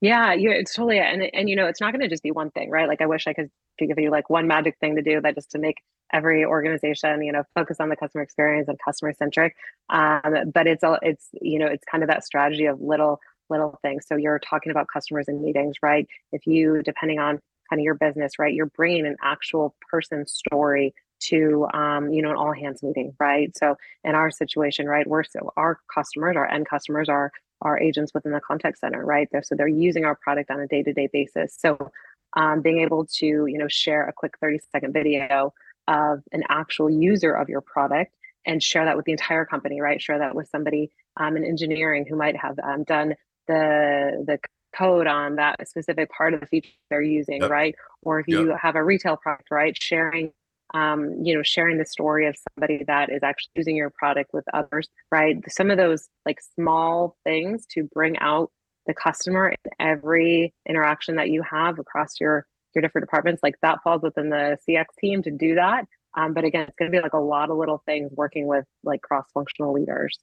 Yeah, 0.00 0.32
yeah, 0.32 0.52
it's 0.52 0.72
totally 0.72 1.00
and 1.00 1.24
and 1.34 1.50
you 1.50 1.56
know 1.56 1.66
it's 1.66 1.80
not 1.80 1.92
going 1.92 2.02
to 2.02 2.08
just 2.08 2.22
be 2.22 2.30
one 2.30 2.52
thing, 2.52 2.70
right? 2.70 2.86
Like 2.86 3.00
I 3.00 3.06
wish 3.06 3.26
I 3.26 3.32
could 3.32 3.50
give 3.80 3.98
you 3.98 4.12
like 4.12 4.30
one 4.30 4.46
magic 4.46 4.76
thing 4.78 4.94
to 4.94 5.02
do 5.02 5.20
that 5.20 5.34
just 5.34 5.50
to 5.50 5.58
make 5.58 5.78
every 6.12 6.44
organization 6.44 7.24
you 7.24 7.32
know 7.32 7.42
focus 7.56 7.78
on 7.80 7.88
the 7.88 7.96
customer 7.96 8.22
experience 8.22 8.68
and 8.68 8.78
customer 8.84 9.12
centric. 9.12 9.56
Um, 9.90 10.52
but 10.54 10.68
it's 10.68 10.84
all 10.84 10.98
it's 11.02 11.30
you 11.40 11.58
know 11.58 11.66
it's 11.66 11.84
kind 11.90 12.04
of 12.04 12.08
that 12.10 12.24
strategy 12.24 12.66
of 12.66 12.80
little 12.80 13.18
little 13.50 13.76
things. 13.82 14.06
So 14.06 14.14
you're 14.14 14.38
talking 14.38 14.70
about 14.70 14.86
customers 14.86 15.26
and 15.26 15.42
meetings, 15.42 15.74
right? 15.82 16.06
If 16.30 16.46
you 16.46 16.80
depending 16.84 17.18
on 17.18 17.40
kind 17.68 17.80
of 17.80 17.84
your 17.84 17.94
business, 17.94 18.38
right, 18.38 18.54
you're 18.54 18.66
bringing 18.66 19.04
an 19.04 19.16
actual 19.20 19.74
person 19.90 20.28
story 20.28 20.94
to 21.28 21.66
um, 21.74 22.12
you 22.12 22.22
know 22.22 22.30
an 22.30 22.36
all 22.36 22.52
hands 22.52 22.82
meeting 22.82 23.14
right? 23.18 23.56
So 23.56 23.76
in 24.04 24.14
our 24.14 24.30
situation 24.30 24.86
right 24.86 25.06
we're 25.06 25.24
so 25.24 25.52
our 25.56 25.78
customers 25.92 26.36
our 26.36 26.48
end 26.48 26.68
customers 26.68 27.08
are 27.08 27.32
our 27.62 27.78
agents 27.78 28.12
within 28.14 28.32
the 28.32 28.40
contact 28.40 28.78
center 28.78 29.04
right? 29.04 29.28
They're, 29.30 29.42
so 29.42 29.54
they're 29.54 29.68
using 29.68 30.04
our 30.04 30.16
product 30.16 30.50
on 30.50 30.60
a 30.60 30.66
day-to-day 30.66 31.08
basis. 31.12 31.56
So 31.58 31.90
um, 32.36 32.60
being 32.60 32.80
able 32.80 33.06
to 33.18 33.26
you 33.26 33.58
know 33.58 33.68
share 33.68 34.06
a 34.08 34.12
quick 34.12 34.34
30 34.40 34.60
second 34.70 34.92
video 34.92 35.52
of 35.88 36.20
an 36.32 36.44
actual 36.48 36.88
user 36.90 37.32
of 37.32 37.48
your 37.48 37.60
product 37.60 38.14
and 38.46 38.62
share 38.62 38.84
that 38.84 38.96
with 38.96 39.04
the 39.04 39.12
entire 39.12 39.44
company 39.44 39.80
right? 39.80 40.00
Share 40.00 40.18
that 40.18 40.34
with 40.34 40.48
somebody 40.48 40.90
um, 41.18 41.36
in 41.36 41.44
engineering 41.44 42.06
who 42.08 42.16
might 42.16 42.36
have 42.36 42.58
um, 42.62 42.84
done 42.84 43.14
the 43.46 44.24
the 44.26 44.38
code 44.76 45.06
on 45.06 45.36
that 45.36 45.68
specific 45.68 46.10
part 46.10 46.34
of 46.34 46.40
the 46.40 46.46
feature 46.46 46.70
they're 46.90 47.02
using 47.02 47.42
yep. 47.42 47.50
right? 47.50 47.74
Or 48.02 48.20
if 48.20 48.28
you 48.28 48.48
yep. 48.48 48.58
have 48.60 48.74
a 48.74 48.82
retail 48.82 49.16
product 49.16 49.50
right? 49.50 49.76
Sharing 49.80 50.32
um, 50.74 51.14
you 51.22 51.34
know, 51.34 51.42
sharing 51.42 51.78
the 51.78 51.86
story 51.86 52.26
of 52.26 52.36
somebody 52.54 52.84
that 52.84 53.10
is 53.10 53.22
actually 53.22 53.52
using 53.56 53.76
your 53.76 53.90
product 53.90 54.30
with 54.32 54.44
others, 54.52 54.88
right? 55.10 55.36
Some 55.48 55.70
of 55.70 55.76
those 55.76 56.08
like 56.26 56.40
small 56.54 57.16
things 57.24 57.66
to 57.72 57.84
bring 57.94 58.18
out 58.18 58.50
the 58.86 58.94
customer 58.94 59.50
in 59.50 59.70
every 59.78 60.54
interaction 60.68 61.16
that 61.16 61.30
you 61.30 61.42
have 61.42 61.78
across 61.78 62.20
your 62.20 62.46
your 62.74 62.82
different 62.82 63.06
departments, 63.06 63.42
like 63.42 63.54
that 63.60 63.82
falls 63.84 64.02
within 64.02 64.30
the 64.30 64.56
CX 64.66 64.84
team 64.98 65.22
to 65.22 65.30
do 65.30 65.54
that. 65.56 65.86
Um, 66.16 66.32
but 66.32 66.44
again, 66.44 66.62
it's 66.62 66.76
going 66.78 66.90
to 66.90 66.96
be 66.96 67.02
like 67.02 67.12
a 67.12 67.18
lot 67.18 67.50
of 67.50 67.56
little 67.56 67.82
things 67.86 68.10
working 68.14 68.46
with 68.46 68.64
like 68.82 69.02
cross 69.02 69.26
functional 69.34 69.72
leaders. 69.72 70.18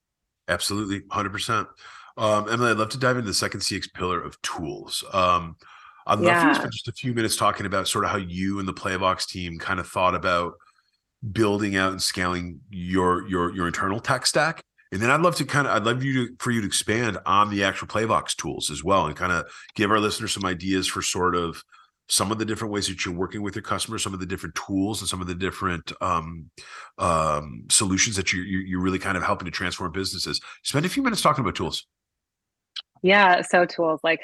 Absolutely, 0.48 1.04
hundred 1.12 1.32
percent. 1.32 1.68
Um, 2.18 2.50
Emily, 2.50 2.72
I'd 2.72 2.78
love 2.78 2.90
to 2.90 2.98
dive 2.98 3.18
into 3.18 3.28
the 3.28 3.34
second 3.34 3.62
CX 3.62 3.94
pillar 3.94 4.22
of 4.22 4.42
tools. 4.42 5.04
Um, 5.14 5.58
I'd 6.10 6.20
love 6.20 6.26
yeah. 6.26 6.50
to 6.50 6.56
spend 6.56 6.72
just 6.72 6.88
a 6.88 6.92
few 6.92 7.14
minutes 7.14 7.36
talking 7.36 7.66
about 7.66 7.88
sort 7.88 8.04
of 8.04 8.12
how 8.12 8.18
you 8.18 8.60
and 8.60 8.68
the 8.68 8.74
Playvox 8.74 9.28
team 9.28 9.60
kind 9.60 9.80
of 9.80 9.88
thought 9.88 10.16
about 10.16 10.54
building 11.32 11.76
out 11.76 11.92
and 11.92 12.02
scaling 12.02 12.62
your 12.70 13.28
your 13.28 13.56
your 13.56 13.68
internal 13.68 14.00
tech 14.00 14.26
stack. 14.26 14.64
And 14.92 15.00
then 15.00 15.12
I'd 15.12 15.22
love 15.22 15.36
to 15.36 15.46
kind 15.46 15.68
of 15.68 15.74
I'd 15.74 15.84
love 15.84 16.04
you 16.04 16.28
to 16.28 16.36
for 16.40 16.50
you 16.50 16.62
to 16.62 16.68
expand 16.68 17.20
on 17.28 17.52
the 17.52 17.64
actual 17.64 17.88
Playvox 17.88 18.36
tools 18.36 18.72
as 18.72 18.84
well 18.84 19.06
and 19.06 19.16
kind 19.16 19.32
of 19.32 19.46
give 19.76 19.92
our 19.92 20.00
listeners 20.00 20.34
some 20.34 20.46
ideas 20.46 20.88
for 20.88 21.04
sort 21.04 21.36
of 21.36 21.64
some 22.08 22.32
of 22.32 22.40
the 22.40 22.46
different 22.46 22.74
ways 22.74 22.88
that 22.88 23.06
you're 23.06 23.14
working 23.14 23.44
with 23.44 23.56
your 23.56 23.62
customers, 23.62 24.02
some 24.02 24.16
of 24.16 24.20
the 24.20 24.26
different 24.26 24.56
tools 24.56 25.00
and 25.00 25.08
some 25.08 25.22
of 25.22 25.28
the 25.28 25.36
different 25.36 25.92
um, 26.02 26.50
um, 26.98 27.66
solutions 27.70 28.16
that 28.16 28.34
you, 28.34 28.42
you, 28.42 28.60
you're 28.60 28.82
really 28.82 28.98
kind 28.98 29.16
of 29.16 29.22
helping 29.22 29.46
to 29.46 29.52
transform 29.52 29.92
businesses. 29.92 30.42
Spend 30.64 30.88
a 30.88 30.90
few 30.90 31.04
minutes 31.04 31.22
talking 31.22 31.44
about 31.44 31.54
tools. 31.54 31.86
Yeah, 33.02 33.42
so 33.42 33.66
tools 33.66 34.02
like 34.04 34.20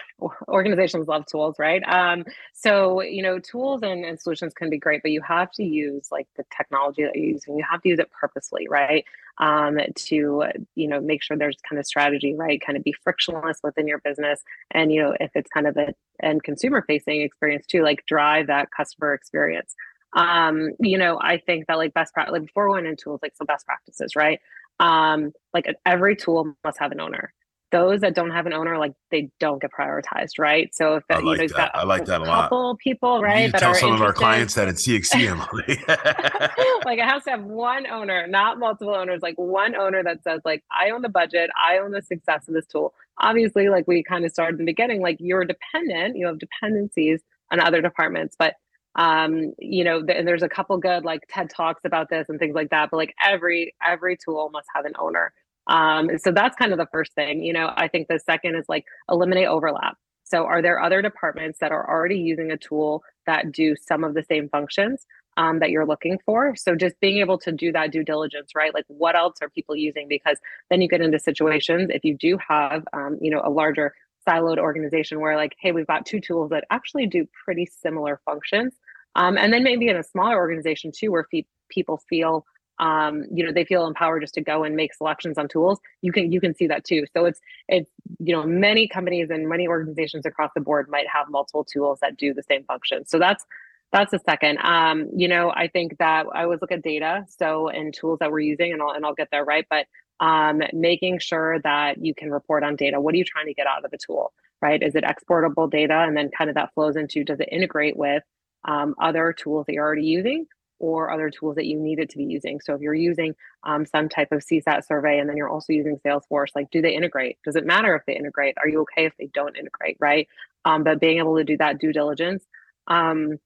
organizations 0.50 1.08
love 1.08 1.26
tools, 1.32 1.56
right? 1.58 1.82
Um, 1.88 2.26
so 2.54 3.02
you 3.02 3.24
know, 3.24 3.40
tools 3.40 3.82
and, 3.84 4.04
and 4.04 4.20
solutions 4.20 4.54
can 4.54 4.70
be 4.70 4.78
great, 4.78 5.02
but 5.02 5.12
you 5.12 5.22
have 5.22 5.50
to 5.54 5.64
use 5.64 6.10
like 6.12 6.28
the 6.36 6.44
technology 6.56 7.04
that 7.04 7.16
you're 7.16 7.26
using. 7.30 7.58
You 7.58 7.64
have 7.70 7.82
to 7.84 7.90
use 7.90 8.00
it 8.00 8.10
purposely, 8.12 8.68
right? 8.70 9.06
Um, 9.38 9.78
to 9.96 10.44
you 10.76 10.88
know 10.88 11.00
make 11.00 11.24
sure 11.24 11.38
there's 11.38 11.58
kind 11.70 11.80
of 11.80 11.86
strategy, 11.86 12.34
right? 12.36 12.62
Kind 12.66 12.78
of 12.78 12.84
be 12.84 12.94
frictionless 13.04 13.60
within 13.64 13.88
your 13.88 14.00
business, 14.00 14.42
and 14.72 14.92
you 14.92 15.02
know 15.04 15.16
if 15.22 15.32
it's 15.36 15.50
kind 15.52 15.68
of 15.68 15.78
a 15.78 15.94
and 16.20 16.44
consumer 16.44 16.84
facing 16.86 17.22
experience 17.22 17.66
too, 17.68 17.82
like 17.84 18.06
drive 18.08 18.48
that 18.48 18.70
customer 18.76 19.14
experience. 19.14 19.74
Um, 20.18 20.72
you 20.80 20.98
know, 20.98 21.18
I 21.22 21.38
think 21.38 21.68
that 21.68 21.76
like 21.78 21.94
best 21.94 22.14
practice, 22.14 22.34
like 22.34 22.46
before 22.46 22.70
we 22.72 22.82
went 22.82 23.00
tools, 23.00 23.20
like 23.22 23.36
some 23.36 23.48
best 23.48 23.66
practices, 23.66 24.16
right? 24.16 24.40
Um, 24.80 25.32
like 25.54 25.68
every 25.86 26.16
tool 26.18 26.56
must 26.64 26.80
have 26.80 26.92
an 26.92 27.00
owner 27.02 27.34
those 27.76 28.00
that 28.00 28.16
don't 28.16 28.32
have 28.32 28.46
an 28.46 28.54
owner, 28.54 28.78
like 28.78 28.94
they 29.12 29.30
don't 29.42 29.62
get 29.62 29.70
prioritized, 29.78 30.40
right? 30.40 30.74
So 30.74 30.96
if 30.96 31.04
that, 31.10 31.26
like 31.26 31.42
you 31.42 31.48
know, 31.50 31.58
that. 31.58 31.72
I 31.76 31.84
like 31.84 32.06
that 32.06 32.22
a 32.22 32.24
lot. 32.24 32.44
Couple 32.44 32.78
people, 32.82 33.22
right? 33.22 33.52
that 33.52 33.60
tell 33.60 33.74
some 33.74 33.92
of 33.92 34.02
our 34.02 34.14
clients 34.14 34.54
that 34.54 34.70
at 34.70 34.76
CXCM. 34.76 35.40
like 36.86 37.00
it 37.00 37.06
has 37.06 37.26
to 37.26 37.32
have 37.32 37.44
one 37.44 37.86
owner, 37.88 38.28
not 38.28 38.60
multiple 38.60 38.96
owners. 38.96 39.22
Like 39.22 39.36
one 39.36 39.76
owner 39.76 40.02
that 40.04 40.24
says, 40.24 40.40
like, 40.46 40.64
I 40.72 40.92
own 40.92 41.02
the 41.02 41.10
budget, 41.10 41.50
I 41.62 41.80
own 41.80 41.92
the 41.92 42.02
success 42.02 42.48
of 42.48 42.54
this 42.54 42.66
tool. 42.66 42.94
Obviously, 43.20 43.68
like 43.68 43.86
we 43.90 44.04
kind 44.04 44.24
of 44.24 44.32
started 44.32 44.58
in 44.58 44.66
the 44.66 44.72
beginning, 44.72 45.02
like 45.02 45.18
you're 45.20 45.44
dependent, 45.44 46.16
you 46.16 46.28
have 46.28 46.40
dependencies 46.40 47.20
on 47.52 47.60
other 47.60 47.82
departments, 47.82 48.38
but 48.40 48.56
um 48.98 49.52
you 49.60 49.84
know 49.84 50.02
th- 50.02 50.18
and 50.18 50.26
there's 50.26 50.42
a 50.42 50.48
couple 50.48 50.78
good 50.78 51.04
like 51.04 51.20
ted 51.28 51.50
talks 51.50 51.82
about 51.84 52.10
this 52.10 52.30
and 52.30 52.40
things 52.40 52.56
like 52.56 52.70
that 52.70 52.90
but 52.90 52.96
like 52.96 53.14
every 53.22 53.76
every 53.86 54.16
tool 54.16 54.50
must 54.54 54.68
have 54.74 54.86
an 54.86 54.94
owner 54.98 55.34
um, 55.68 56.10
so 56.18 56.32
that's 56.32 56.56
kind 56.56 56.72
of 56.72 56.78
the 56.78 56.88
first 56.92 57.14
thing. 57.14 57.44
You 57.44 57.54
know, 57.54 57.72
I 57.76 57.88
think 57.88 58.08
the 58.08 58.20
second 58.20 58.56
is 58.56 58.66
like 58.68 58.86
eliminate 59.10 59.48
overlap. 59.48 59.98
So 60.24 60.46
are 60.46 60.62
there 60.62 60.82
other 60.82 61.02
departments 61.02 61.60
that 61.60 61.72
are 61.72 61.88
already 61.88 62.18
using 62.18 62.52
a 62.52 62.58
tool 62.58 63.04
that 63.28 63.52
do 63.52 63.76
some 63.76 64.04
of 64.04 64.16
the 64.16 64.24
same 64.24 64.50
functions 64.50 65.06
um, 65.38 65.60
that 65.60 65.70
you're 65.70 65.86
looking 65.86 66.18
for? 66.26 66.56
So 66.56 66.76
just 66.76 67.00
being 67.00 67.20
able 67.20 67.38
to 67.40 67.52
do 67.52 67.72
that 67.72 67.92
due 67.92 68.04
diligence, 68.04 68.52
right? 68.56 68.74
Like 68.74 68.86
what 68.88 69.16
else 69.16 69.38
are 69.42 69.50
people 69.50 69.76
using? 69.76 70.08
Because 70.08 70.40
then 70.70 70.82
you 70.82 70.88
get 70.88 71.02
into 71.02 71.20
situations 71.20 71.92
if 71.94 72.04
you 72.04 72.18
do 72.18 72.38
have, 72.48 72.84
um, 72.94 73.20
you 73.22 73.30
know, 73.30 73.42
a 73.44 73.52
larger 73.52 73.94
siloed 74.28 74.58
organization 74.58 75.20
where 75.20 75.36
like, 75.36 75.56
hey, 75.60 75.72
we've 75.72 75.86
got 75.86 76.06
two 76.06 76.20
tools 76.20 76.50
that 76.50 76.66
actually 76.72 77.06
do 77.06 77.28
pretty 77.44 77.68
similar 77.68 78.20
functions. 78.26 78.74
Um, 79.16 79.38
and 79.38 79.54
then 79.54 79.64
maybe 79.64 79.88
in 79.88 79.96
a 79.96 80.04
smaller 80.04 80.36
organization 80.36 80.92
too, 80.92 81.12
where 81.12 81.28
fe- 81.30 81.46
people 81.70 82.02
feel 82.10 82.46
um, 82.80 83.26
you 83.32 83.46
know 83.46 83.52
they 83.52 83.66
feel 83.66 83.88
empowered 83.88 84.22
just 84.22 84.34
to 84.36 84.42
go 84.42 84.64
and 84.64 84.76
make 84.76 84.94
selections 84.94 85.38
on 85.38 85.48
tools 85.48 85.80
you 86.02 86.12
can 86.12 86.32
you 86.32 86.42
can 86.42 86.54
see 86.56 86.68
that 86.68 86.84
too. 86.84 87.06
So 87.14 87.26
it's 87.26 87.40
it's 87.68 87.90
you 88.20 88.36
know 88.36 88.44
many 88.44 88.88
companies 88.88 89.30
and 89.30 89.48
many 89.48 89.68
organizations 89.68 90.26
across 90.26 90.52
the 90.56 90.62
board 90.62 90.90
might 90.90 91.08
have 91.08 91.30
multiple 91.30 91.64
tools 91.64 92.00
that 92.02 92.18
do 92.18 92.34
the 92.34 92.44
same 92.44 92.64
function. 92.64 93.06
So 93.06 93.20
that's 93.20 93.46
that's 93.92 94.12
the 94.12 94.20
second. 94.20 94.60
Um, 94.60 95.10
you 95.16 95.28
know 95.28 95.52
i 95.56 95.68
think 95.68 95.98
that 96.00 96.26
i 96.34 96.44
always 96.44 96.60
look 96.62 96.72
at 96.72 96.82
data 96.82 97.26
so 97.30 97.70
and 97.70 97.94
tools 97.94 98.20
that 98.20 98.32
we're 98.32 98.40
using 98.40 98.74
and 98.74 98.82
i'll 98.82 98.92
and 98.92 99.06
i'll 99.06 99.14
get 99.14 99.30
there 99.32 99.46
right? 99.46 99.66
But 99.70 99.88
um, 100.22 100.62
making 100.72 101.20
sure 101.20 101.60
that 101.60 101.98
you 102.04 102.16
can 102.16 102.32
report 102.32 102.64
on 102.64 102.78
data 102.78 103.02
what 103.02 103.14
are 103.14 103.18
you 103.18 103.26
trying 103.26 103.48
to 103.48 103.54
get 103.54 103.68
out 103.68 103.84
of 103.84 103.92
the 103.92 103.98
tool 103.98 104.34
right? 104.62 104.82
Is 104.82 104.96
it 104.96 105.04
exportable 105.04 105.68
data? 105.70 105.94
And 105.94 106.16
then 106.16 106.30
kind 106.36 106.50
of 106.50 106.56
that 106.56 106.74
flows 106.74 106.96
into 106.96 107.24
does 107.24 107.40
it 107.40 107.50
integrate 107.52 107.98
with 107.98 108.24
um, 108.68 108.96
other 109.00 109.34
tools 109.34 109.66
that 109.68 109.74
you're 109.74 109.86
already 109.86 110.06
using 110.06 110.48
or 110.80 111.12
other 111.12 111.30
tools 111.30 111.56
that 111.56 111.66
you 111.66 111.80
needed 111.80 112.10
to 112.10 112.18
be 112.18 112.26
using. 112.26 112.60
So 112.60 112.74
if 112.74 112.82
you're 112.82 112.94
using 112.94 113.36
um, 113.64 113.86
some 113.86 114.10
type 114.10 114.32
of 114.32 114.44
CSAT 114.44 114.86
survey 114.86 115.20
and 115.20 115.30
then 115.30 115.38
you're 115.38 115.50
also 115.50 115.74
using 115.74 115.98
Salesforce, 116.06 116.50
like 116.56 116.70
do 116.72 116.82
they 116.82 116.96
integrate? 116.96 117.38
Does 117.44 117.56
it 117.56 117.66
matter 117.66 117.96
if 117.96 118.04
they 118.06 118.16
integrate? 118.16 118.56
Are 118.58 118.68
you 118.68 118.82
okay 118.82 119.06
if 119.06 119.14
they 119.18 119.28
don't 119.28 119.58
integrate? 119.58 119.98
Right. 120.00 120.28
Um, 120.66 120.84
but 120.84 121.00
being 121.00 121.20
able 121.20 121.38
to 121.38 121.44
do 121.44 121.58
that 121.58 121.80
due 121.80 121.94
diligence, 121.94 122.44
um, 122.88 123.40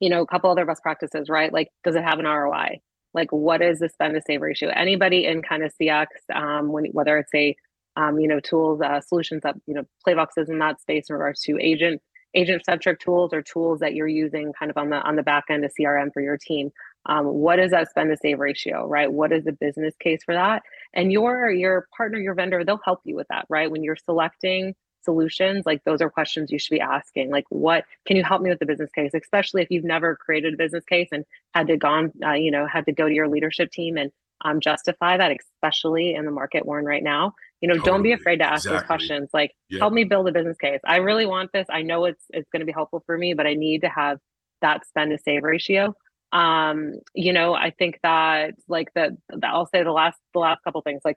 you 0.00 0.08
know, 0.08 0.22
a 0.22 0.26
couple 0.26 0.50
other 0.50 0.64
best 0.64 0.82
practices, 0.82 1.28
right? 1.28 1.52
Like, 1.52 1.70
does 1.84 1.96
it 1.96 2.04
have 2.04 2.20
an 2.20 2.26
ROI? 2.26 2.80
Like, 3.14 3.32
what 3.32 3.62
is 3.62 3.80
the 3.80 3.88
spend 3.88 4.14
to 4.14 4.22
save 4.24 4.42
ratio? 4.42 4.70
Anybody 4.70 5.24
in 5.24 5.42
kind 5.42 5.64
of 5.64 5.72
CX, 5.80 6.06
um, 6.34 6.68
when 6.68 6.84
whether 6.86 7.18
it's 7.18 7.34
a 7.34 7.56
um, 7.96 8.20
you 8.20 8.28
know, 8.28 8.38
tools, 8.38 8.80
uh, 8.80 9.00
solutions 9.00 9.42
that 9.42 9.56
you 9.66 9.74
know, 9.74 9.84
Playvox 10.06 10.28
is 10.36 10.48
in 10.48 10.60
that 10.60 10.80
space 10.80 11.10
in 11.10 11.14
regards 11.14 11.40
to 11.42 11.58
agent 11.60 12.00
agent 12.34 12.64
centric 12.64 13.00
tools 13.00 13.32
or 13.32 13.42
tools 13.42 13.80
that 13.80 13.94
you're 13.94 14.08
using 14.08 14.52
kind 14.58 14.70
of 14.70 14.76
on 14.76 14.90
the 14.90 14.96
on 15.02 15.16
the 15.16 15.22
back 15.22 15.44
end 15.50 15.64
of 15.64 15.72
crm 15.78 16.12
for 16.12 16.22
your 16.22 16.36
team 16.36 16.70
Um, 17.06 17.26
what 17.26 17.58
is 17.58 17.70
that 17.70 17.88
spend 17.90 18.10
to 18.10 18.16
save 18.16 18.38
ratio, 18.38 18.86
right? 18.86 19.10
What 19.10 19.32
is 19.32 19.44
the 19.44 19.52
business 19.52 19.94
case 19.98 20.20
for 20.24 20.34
that? 20.34 20.62
And 20.94 21.12
your 21.12 21.50
your 21.50 21.86
partner, 21.96 22.18
your 22.18 22.34
vendor, 22.34 22.64
they'll 22.64 22.80
help 22.84 23.00
you 23.04 23.16
with 23.16 23.28
that, 23.30 23.46
right? 23.48 23.70
When 23.70 23.82
you're 23.82 23.96
selecting 23.96 24.74
solutions, 25.04 25.64
like 25.64 25.82
those 25.84 26.02
are 26.02 26.10
questions 26.10 26.50
you 26.50 26.58
should 26.58 26.74
be 26.74 26.80
asking. 26.80 27.30
Like, 27.30 27.44
what 27.48 27.84
can 28.06 28.16
you 28.16 28.24
help 28.24 28.42
me 28.42 28.50
with 28.50 28.58
the 28.58 28.66
business 28.66 28.90
case, 28.92 29.12
especially 29.14 29.62
if 29.62 29.70
you've 29.70 29.84
never 29.84 30.16
created 30.16 30.54
a 30.54 30.56
business 30.58 30.84
case 30.84 31.08
and 31.12 31.24
had 31.54 31.68
to 31.68 31.76
gone, 31.78 32.12
uh, 32.24 32.32
you 32.32 32.50
know, 32.50 32.66
had 32.66 32.84
to 32.86 32.92
go 32.92 33.08
to 33.08 33.14
your 33.14 33.28
leadership 33.28 33.70
team 33.70 33.96
and 33.96 34.10
um, 34.44 34.60
justify 34.60 35.16
that, 35.16 35.32
especially 35.32 36.14
in 36.14 36.24
the 36.24 36.30
market 36.30 36.66
we're 36.66 36.78
in 36.78 36.84
right 36.84 37.02
now. 37.02 37.32
You 37.60 37.68
know, 37.68 37.74
totally. 37.74 37.90
don't 37.90 38.02
be 38.02 38.12
afraid 38.12 38.36
to 38.36 38.44
ask 38.44 38.64
exactly. 38.64 38.78
those 38.78 38.86
questions. 38.86 39.30
Like, 39.32 39.52
yeah. 39.68 39.80
help 39.80 39.92
me 39.92 40.04
build 40.04 40.28
a 40.28 40.32
business 40.32 40.56
case. 40.58 40.80
I 40.84 40.96
really 40.96 41.26
want 41.26 41.50
this. 41.52 41.66
I 41.70 41.82
know 41.82 42.04
it's 42.04 42.24
it's 42.30 42.48
going 42.50 42.60
to 42.60 42.66
be 42.66 42.72
helpful 42.72 43.02
for 43.06 43.18
me, 43.18 43.34
but 43.34 43.46
I 43.46 43.54
need 43.54 43.80
to 43.80 43.88
have 43.88 44.18
that 44.62 44.86
spend 44.86 45.10
to 45.10 45.18
save 45.18 45.42
ratio. 45.42 45.94
Um, 46.32 46.94
you 47.14 47.32
know, 47.32 47.54
I 47.54 47.70
think 47.70 47.98
that 48.02 48.54
like 48.68 48.92
the, 48.94 49.16
the 49.28 49.46
I'll 49.46 49.66
say 49.66 49.82
the 49.82 49.92
last 49.92 50.18
the 50.34 50.40
last 50.40 50.62
couple 50.62 50.82
things 50.82 51.02
like 51.04 51.16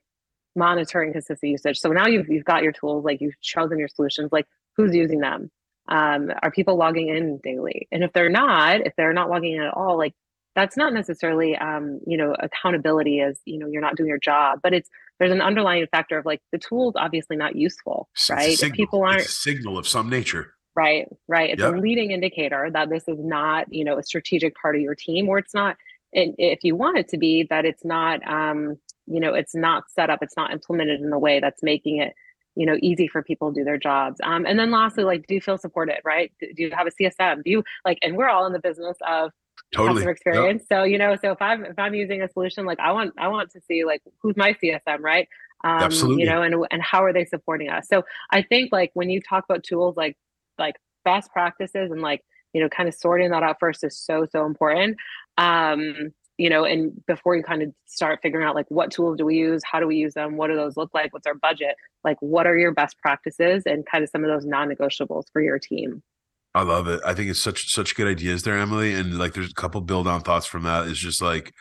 monitoring 0.56 1.14
consistent 1.14 1.52
usage. 1.52 1.80
So 1.80 1.90
now 1.90 2.08
you've 2.08 2.30
you've 2.30 2.46
got 2.46 2.64
your 2.64 2.72
tools, 2.72 3.06
like 3.06 3.22
you've 3.22 3.40
chosen 3.42 3.78
your 3.78 3.88
solutions, 3.88 4.30
like 4.32 4.48
who's 4.78 4.96
using 4.96 5.20
them? 5.20 5.52
Um, 5.88 6.32
are 6.42 6.52
people 6.52 6.78
logging 6.78 7.10
in 7.10 7.40
daily? 7.44 7.88
And 7.92 8.04
if 8.04 8.14
they're 8.14 8.30
not, 8.30 8.82
if 8.82 8.94
they're 8.96 9.14
not 9.14 9.30
logging 9.30 9.56
in 9.56 9.62
at 9.62 9.74
all, 9.74 9.98
like 9.98 10.14
that's 10.56 10.78
not 10.78 10.94
necessarily 10.94 11.56
um, 11.58 12.00
you 12.06 12.18
know 12.18 12.36
accountability 12.40 13.22
as 13.22 13.40
you 13.46 13.58
know 13.58 13.68
you're 13.68 13.82
not 13.82 13.96
doing 13.96 14.10
your 14.10 14.20
job 14.20 14.60
but 14.64 14.74
it's 14.74 14.90
there's 15.20 15.32
an 15.32 15.42
underlying 15.42 15.86
factor 15.92 16.18
of 16.18 16.26
like 16.26 16.42
the 16.52 16.58
tool's 16.58 16.96
obviously 16.98 17.38
not 17.38 17.56
useful 17.56 18.10
right? 18.32 18.58
people 18.74 19.04
aren't 19.04 19.22
signal 19.24 19.78
of 19.78 19.88
some 19.88 20.10
nature. 20.10 20.54
Right 20.76 21.08
right. 21.28 21.52
It's 21.52 21.62
yep. 21.62 21.74
a 21.74 21.78
leading 21.78 22.12
indicator 22.12 22.70
that 22.74 22.90
this 22.90 23.04
is 23.08 23.18
not 23.20 23.68
you 23.70 23.84
know 23.84 23.98
a 23.98 24.04
strategic 24.04 24.56
part 24.56 24.76
of 24.76 24.82
your 24.82 24.96
team 24.96 25.28
or 25.28 25.38
it's 25.38 25.54
not 25.54 25.78
if 26.14 26.64
you 26.64 26.76
want 26.76 26.98
it 26.98 27.08
to 27.10 27.18
be 27.18 27.46
that 27.50 27.66
it's 27.66 27.86
not 27.86 28.20
um, 28.28 28.78
you 29.06 29.20
know 29.20 29.34
it's 29.34 29.54
not 29.54 29.84
set 29.90 30.10
up 30.10 30.20
it's 30.22 30.36
not 30.36 30.52
implemented 30.52 31.02
in 31.02 31.12
a 31.12 31.20
way 31.20 31.40
that's 31.40 31.62
making 31.62 31.98
it 31.98 32.14
you 32.56 32.66
know 32.66 32.78
easy 32.82 33.08
for 33.08 33.22
people 33.22 33.54
to 33.54 33.60
do 33.60 33.64
their 33.64 33.78
jobs. 33.78 34.20
Um, 34.24 34.46
and 34.46 34.58
then 34.58 34.72
lastly 34.72 35.04
like 35.04 35.28
do 35.28 35.36
you 35.36 35.42
feel 35.42 35.58
supported 35.58 35.98
right? 36.04 36.32
Do 36.40 36.48
you 36.56 36.72
have 36.72 36.88
a 36.88 36.92
csm 36.92 37.44
do 37.44 37.52
you 37.52 37.64
like 37.86 38.00
and 38.02 38.16
we're 38.16 38.30
all 38.30 38.46
in 38.48 38.54
the 38.54 38.60
business 38.60 38.98
of 39.08 39.32
totally 39.74 39.96
customer 39.96 40.12
experience. 40.12 40.64
Yep. 40.70 40.80
So 40.80 40.84
you 40.84 40.98
know, 40.98 41.16
so 41.16 41.32
if 41.32 41.42
I'm 41.42 41.66
if 41.66 41.78
I'm 41.78 41.94
using 41.94 42.22
a 42.22 42.30
solution, 42.30 42.66
like 42.66 42.80
I 42.80 42.92
want 42.92 43.14
I 43.18 43.28
want 43.28 43.52
to 43.52 43.62
see 43.62 43.86
like 43.86 44.02
who's 44.22 44.36
my 44.38 44.54
CSM, 44.54 45.00
right? 45.00 45.28
Um, 45.64 45.84
Absolutely. 45.84 46.24
You 46.24 46.30
know, 46.30 46.42
and 46.42 46.56
and 46.72 46.82
how 46.82 47.04
are 47.04 47.14
they 47.14 47.26
supporting 47.26 47.70
us? 47.70 47.88
So 47.88 48.04
I 48.32 48.42
think 48.42 48.72
like 48.72 48.92
when 48.94 49.10
you 49.10 49.22
talk 49.22 49.46
about 49.48 49.64
tools 49.64 49.96
like 49.96 50.18
like 50.58 50.76
best 51.06 51.32
practices 51.32 51.92
and 51.92 52.02
like 52.02 52.22
you 52.54 52.62
know 52.62 52.70
kind 52.70 52.90
of 52.90 52.96
sorting 52.96 53.32
that 53.32 53.44
out 53.44 53.58
first 53.60 53.84
is 53.84 53.98
so 53.98 54.26
so 54.32 54.46
important. 54.46 54.98
Um, 55.38 56.14
you 56.38 56.50
know, 56.50 56.64
and 56.64 57.06
before 57.06 57.36
you 57.36 57.44
kind 57.44 57.62
of 57.62 57.72
start 57.86 58.20
figuring 58.24 58.48
out 58.48 58.56
like 58.56 58.66
what 58.70 58.90
tools 58.90 59.16
do 59.18 59.26
we 59.26 59.36
use, 59.36 59.62
how 59.64 59.80
do 59.80 59.86
we 59.86 59.98
use 59.98 60.16
them, 60.16 60.38
what 60.38 60.48
do 60.48 60.56
those 60.56 60.76
look 60.76 60.90
like, 60.92 61.14
what's 61.14 61.28
our 61.28 61.36
budget, 61.36 61.76
like 62.04 62.18
what 62.20 62.48
are 62.48 62.58
your 62.58 62.74
best 62.74 62.98
practices, 62.98 63.62
and 63.68 63.86
kind 63.86 64.04
of 64.04 64.10
some 64.10 64.24
of 64.24 64.30
those 64.32 64.44
non-negotiables 64.44 65.26
for 65.32 65.40
your 65.40 65.60
team. 65.60 66.02
I 66.54 66.64
love 66.64 66.88
it. 66.88 67.00
I 67.06 67.14
think 67.14 67.30
it's 67.30 67.42
such 67.42 67.72
such 67.72 67.96
good 67.96 68.08
ideas 68.08 68.44
there, 68.44 68.58
Emily. 68.58 68.94
And 68.94 69.18
like 69.18 69.34
there's 69.34 69.52
a 69.52 69.56
couple 69.56 69.82
build 69.82 70.08
on 70.08 70.22
thoughts 70.22 70.46
from 70.46 70.64
that. 70.64 70.88
It's 70.88 71.00
just 71.00 71.22
like 71.22 71.54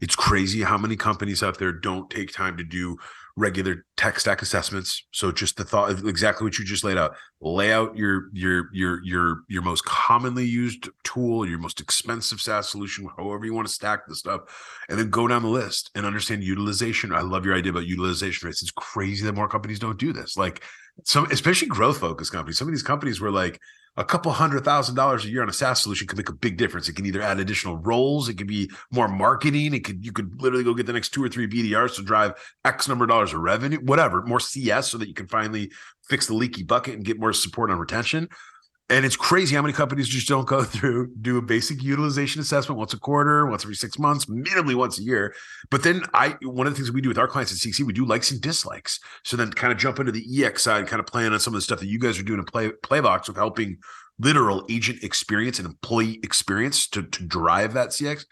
it's 0.00 0.16
crazy 0.16 0.62
how 0.62 0.78
many 0.78 0.96
companies 0.96 1.42
out 1.42 1.58
there 1.58 1.72
don't 1.72 2.08
take 2.08 2.32
time 2.32 2.56
to 2.56 2.64
do 2.64 2.96
regular 3.36 3.84
tech 3.96 4.18
stack 4.18 4.42
assessments. 4.42 5.06
So 5.12 5.30
just 5.30 5.56
the 5.56 5.64
thought 5.64 5.90
of 5.90 6.06
exactly 6.06 6.44
what 6.44 6.58
you 6.58 6.64
just 6.64 6.82
laid 6.82 6.98
out. 6.98 7.14
Lay 7.40 7.72
out 7.72 7.96
your 7.96 8.28
your 8.32 8.68
your 8.72 9.04
your 9.04 9.42
your 9.48 9.62
most 9.62 9.84
commonly 9.84 10.44
used 10.44 10.88
tool, 11.04 11.46
your 11.46 11.58
most 11.58 11.80
expensive 11.80 12.40
SaaS 12.40 12.68
solution, 12.70 13.08
however 13.16 13.44
you 13.44 13.54
want 13.54 13.68
to 13.68 13.72
stack 13.72 14.06
the 14.06 14.14
stuff, 14.14 14.40
and 14.88 14.98
then 14.98 15.10
go 15.10 15.28
down 15.28 15.42
the 15.42 15.48
list 15.48 15.90
and 15.94 16.04
understand 16.04 16.42
utilization. 16.42 17.12
I 17.12 17.20
love 17.20 17.44
your 17.44 17.54
idea 17.54 17.70
about 17.70 17.86
utilization 17.86 18.46
rates. 18.46 18.62
It's 18.62 18.72
crazy 18.72 19.24
that 19.24 19.34
more 19.34 19.48
companies 19.48 19.78
don't 19.78 19.98
do 19.98 20.12
this. 20.12 20.36
Like 20.36 20.62
some 21.04 21.26
especially 21.30 21.68
growth 21.68 21.98
focused 21.98 22.32
companies. 22.32 22.58
Some 22.58 22.68
of 22.68 22.72
these 22.72 22.82
companies 22.82 23.20
were 23.20 23.30
like 23.30 23.60
a 23.98 24.04
couple 24.04 24.30
hundred 24.30 24.64
thousand 24.64 24.94
dollars 24.94 25.24
a 25.24 25.28
year 25.28 25.42
on 25.42 25.48
a 25.48 25.52
SaaS 25.52 25.82
solution 25.82 26.06
could 26.06 26.16
make 26.16 26.28
a 26.28 26.32
big 26.32 26.56
difference. 26.56 26.88
It 26.88 26.94
can 26.94 27.04
either 27.04 27.20
add 27.20 27.40
additional 27.40 27.78
roles, 27.78 28.28
it 28.28 28.34
could 28.34 28.46
be 28.46 28.70
more 28.92 29.08
marketing, 29.08 29.74
it 29.74 29.84
could 29.84 30.06
you 30.06 30.12
could 30.12 30.40
literally 30.40 30.62
go 30.62 30.72
get 30.72 30.86
the 30.86 30.92
next 30.92 31.08
two 31.08 31.22
or 31.22 31.28
three 31.28 31.48
BDRs 31.48 31.96
to 31.96 32.02
drive 32.02 32.34
X 32.64 32.86
number 32.86 33.04
of 33.04 33.10
dollars 33.10 33.34
of 33.34 33.40
revenue, 33.40 33.78
whatever, 33.80 34.22
more 34.22 34.38
CS 34.38 34.88
so 34.88 34.98
that 34.98 35.08
you 35.08 35.14
can 35.14 35.26
finally 35.26 35.72
fix 36.08 36.28
the 36.28 36.34
leaky 36.34 36.62
bucket 36.62 36.94
and 36.94 37.04
get 37.04 37.18
more 37.18 37.32
support 37.32 37.70
on 37.72 37.78
retention. 37.78 38.28
And 38.90 39.04
it's 39.04 39.16
crazy 39.16 39.54
how 39.54 39.60
many 39.60 39.74
companies 39.74 40.08
just 40.08 40.28
don't 40.28 40.46
go 40.46 40.64
through, 40.64 41.12
do 41.20 41.36
a 41.36 41.42
basic 41.42 41.82
utilization 41.82 42.40
assessment 42.40 42.78
once 42.78 42.94
a 42.94 42.98
quarter, 42.98 43.46
once 43.46 43.64
every 43.64 43.74
six 43.74 43.98
months, 43.98 44.26
minimally 44.26 44.74
once 44.74 44.98
a 44.98 45.02
year. 45.02 45.34
But 45.70 45.82
then 45.82 46.02
I, 46.14 46.36
one 46.42 46.66
of 46.66 46.72
the 46.72 46.76
things 46.76 46.90
we 46.90 47.00
do 47.00 47.08
with 47.08 47.18
our 47.18 47.28
clients 47.28 47.52
at 47.52 47.58
cc 47.58 47.84
we 47.84 47.92
do 47.92 48.04
likes 48.04 48.30
and 48.30 48.40
dislikes. 48.40 48.98
So 49.24 49.36
then 49.36 49.52
kind 49.52 49.72
of 49.72 49.78
jump 49.78 49.98
into 49.98 50.12
the 50.12 50.44
EX 50.44 50.62
side, 50.62 50.86
kind 50.86 51.00
of 51.00 51.06
playing 51.06 51.32
on 51.32 51.40
some 51.40 51.54
of 51.54 51.58
the 51.58 51.62
stuff 51.62 51.80
that 51.80 51.88
you 51.88 51.98
guys 51.98 52.18
are 52.18 52.22
doing 52.22 52.38
in 52.38 52.46
play, 52.46 52.70
Playvox 52.70 53.28
with 53.28 53.36
helping 53.36 53.78
literal 54.18 54.64
agent 54.68 55.04
experience 55.04 55.58
and 55.58 55.66
employee 55.68 56.18
experience 56.22 56.88
to, 56.88 57.02
to 57.02 57.24
drive 57.24 57.74
that 57.74 57.90
CX 57.90 58.24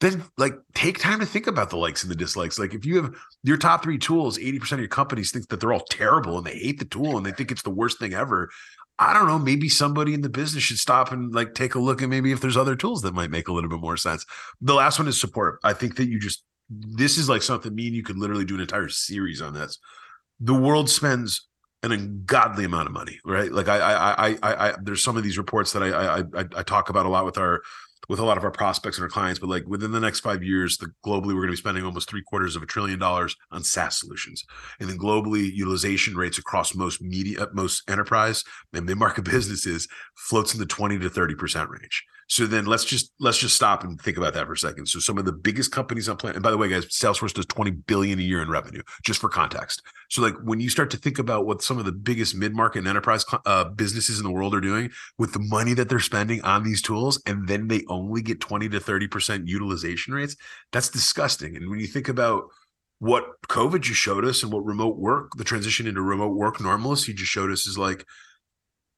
then 0.00 0.24
like 0.36 0.54
take 0.74 0.98
time 0.98 1.20
to 1.20 1.26
think 1.26 1.46
about 1.46 1.70
the 1.70 1.76
likes 1.76 2.02
and 2.02 2.10
the 2.10 2.16
dislikes. 2.16 2.58
Like 2.58 2.74
if 2.74 2.84
you 2.84 3.02
have 3.02 3.14
your 3.42 3.56
top 3.56 3.82
three 3.82 3.98
tools, 3.98 4.38
80% 4.38 4.72
of 4.72 4.78
your 4.80 4.88
companies 4.88 5.30
think 5.30 5.48
that 5.48 5.60
they're 5.60 5.72
all 5.72 5.84
terrible 5.88 6.36
and 6.36 6.46
they 6.46 6.58
hate 6.58 6.78
the 6.78 6.84
tool 6.84 7.16
and 7.16 7.24
they 7.24 7.32
think 7.32 7.50
it's 7.50 7.62
the 7.62 7.70
worst 7.70 7.98
thing 7.98 8.12
ever. 8.12 8.50
I 8.98 9.12
don't 9.12 9.26
know, 9.26 9.38
maybe 9.38 9.68
somebody 9.68 10.14
in 10.14 10.20
the 10.20 10.28
business 10.28 10.62
should 10.62 10.78
stop 10.78 11.10
and 11.10 11.34
like 11.34 11.54
take 11.54 11.74
a 11.74 11.80
look 11.80 12.00
and 12.00 12.10
maybe 12.10 12.30
if 12.30 12.40
there's 12.40 12.56
other 12.56 12.76
tools 12.76 13.02
that 13.02 13.14
might 13.14 13.30
make 13.30 13.48
a 13.48 13.52
little 13.52 13.70
bit 13.70 13.80
more 13.80 13.96
sense. 13.96 14.24
The 14.60 14.74
last 14.74 14.98
one 14.98 15.08
is 15.08 15.20
support. 15.20 15.58
I 15.64 15.72
think 15.72 15.96
that 15.96 16.08
you 16.08 16.20
just 16.20 16.44
this 16.70 17.18
is 17.18 17.28
like 17.28 17.42
something 17.42 17.74
me 17.74 17.88
and 17.88 17.96
you 17.96 18.02
could 18.02 18.16
literally 18.16 18.44
do 18.44 18.54
an 18.54 18.60
entire 18.60 18.88
series 18.88 19.42
on 19.42 19.52
this. 19.52 19.78
The 20.40 20.54
world 20.54 20.88
spends 20.88 21.48
an 21.82 21.92
ungodly 21.92 22.64
amount 22.64 22.86
of 22.86 22.92
money, 22.92 23.20
right? 23.24 23.52
Like 23.52 23.68
I, 23.68 23.78
I, 23.78 24.28
I, 24.28 24.38
I, 24.42 24.68
I 24.68 24.74
there's 24.80 25.02
some 25.02 25.16
of 25.16 25.22
these 25.22 25.38
reports 25.38 25.72
that 25.72 25.82
I, 25.82 25.88
I, 25.88 26.18
I, 26.20 26.44
I 26.56 26.62
talk 26.62 26.88
about 26.88 27.04
a 27.04 27.10
lot 27.10 27.26
with 27.26 27.36
our 27.36 27.62
with 28.08 28.18
a 28.18 28.24
lot 28.24 28.36
of 28.36 28.44
our 28.44 28.50
prospects 28.50 28.98
and 28.98 29.02
our 29.02 29.08
clients, 29.08 29.38
but 29.38 29.48
like 29.48 29.66
within 29.66 29.92
the 29.92 30.00
next 30.00 30.20
five 30.20 30.42
years, 30.42 30.78
the 30.78 30.92
globally 31.04 31.28
we're 31.28 31.42
going 31.42 31.48
to 31.48 31.52
be 31.52 31.56
spending 31.56 31.84
almost 31.84 32.08
three 32.08 32.22
quarters 32.22 32.56
of 32.56 32.62
a 32.62 32.66
trillion 32.66 32.98
dollars 32.98 33.36
on 33.50 33.62
SaaS 33.62 33.98
solutions, 33.98 34.44
and 34.80 34.88
then 34.88 34.98
globally 34.98 35.50
utilization 35.52 36.16
rates 36.16 36.38
across 36.38 36.74
most 36.74 37.00
media, 37.00 37.46
most 37.52 37.88
enterprise 37.88 38.44
and 38.72 38.86
mid 38.86 38.98
market 38.98 39.24
businesses 39.30 39.88
floats 40.16 40.54
in 40.54 40.60
the 40.60 40.66
twenty 40.66 40.98
to 40.98 41.10
thirty 41.10 41.34
percent 41.34 41.70
range. 41.70 42.04
So 42.28 42.46
then 42.46 42.66
let's 42.66 42.84
just 42.84 43.12
let's 43.20 43.38
just 43.38 43.54
stop 43.54 43.84
and 43.84 44.00
think 44.00 44.16
about 44.16 44.34
that 44.34 44.46
for 44.46 44.52
a 44.54 44.58
second. 44.58 44.86
So 44.86 44.98
some 44.98 45.18
of 45.18 45.24
the 45.24 45.32
biggest 45.32 45.72
companies 45.72 46.08
on 46.08 46.16
planet, 46.16 46.36
and 46.36 46.42
by 46.42 46.50
the 46.50 46.58
way, 46.58 46.68
guys, 46.68 46.86
Salesforce 46.86 47.34
does 47.34 47.46
20 47.46 47.70
billion 47.70 48.18
a 48.18 48.22
year 48.22 48.42
in 48.42 48.48
revenue, 48.48 48.82
just 49.04 49.20
for 49.20 49.28
context. 49.28 49.82
So 50.10 50.22
like 50.22 50.34
when 50.42 50.60
you 50.60 50.68
start 50.68 50.90
to 50.92 50.96
think 50.96 51.18
about 51.18 51.46
what 51.46 51.62
some 51.62 51.78
of 51.78 51.84
the 51.84 51.92
biggest 51.92 52.34
mid-market 52.34 52.80
and 52.80 52.88
enterprise 52.88 53.24
uh, 53.46 53.64
businesses 53.64 54.18
in 54.18 54.24
the 54.24 54.30
world 54.30 54.54
are 54.54 54.60
doing 54.60 54.90
with 55.18 55.32
the 55.32 55.40
money 55.40 55.74
that 55.74 55.88
they're 55.88 56.00
spending 56.00 56.42
on 56.42 56.64
these 56.64 56.82
tools, 56.82 57.20
and 57.26 57.46
then 57.48 57.68
they 57.68 57.82
only 57.88 58.22
get 58.22 58.40
20 58.40 58.68
to 58.70 58.80
30% 58.80 59.46
utilization 59.46 60.14
rates, 60.14 60.36
that's 60.72 60.88
disgusting. 60.88 61.56
And 61.56 61.68
when 61.68 61.80
you 61.80 61.86
think 61.86 62.08
about 62.08 62.44
what 62.98 63.24
COVID 63.48 63.82
just 63.82 64.00
showed 64.00 64.24
us 64.24 64.42
and 64.42 64.52
what 64.52 64.64
remote 64.64 64.96
work, 64.96 65.32
the 65.36 65.44
transition 65.44 65.86
into 65.86 66.00
remote 66.00 66.34
work 66.34 66.60
normalcy 66.60 67.12
just 67.12 67.30
showed 67.30 67.50
us 67.50 67.66
is 67.66 67.76
like 67.76 68.06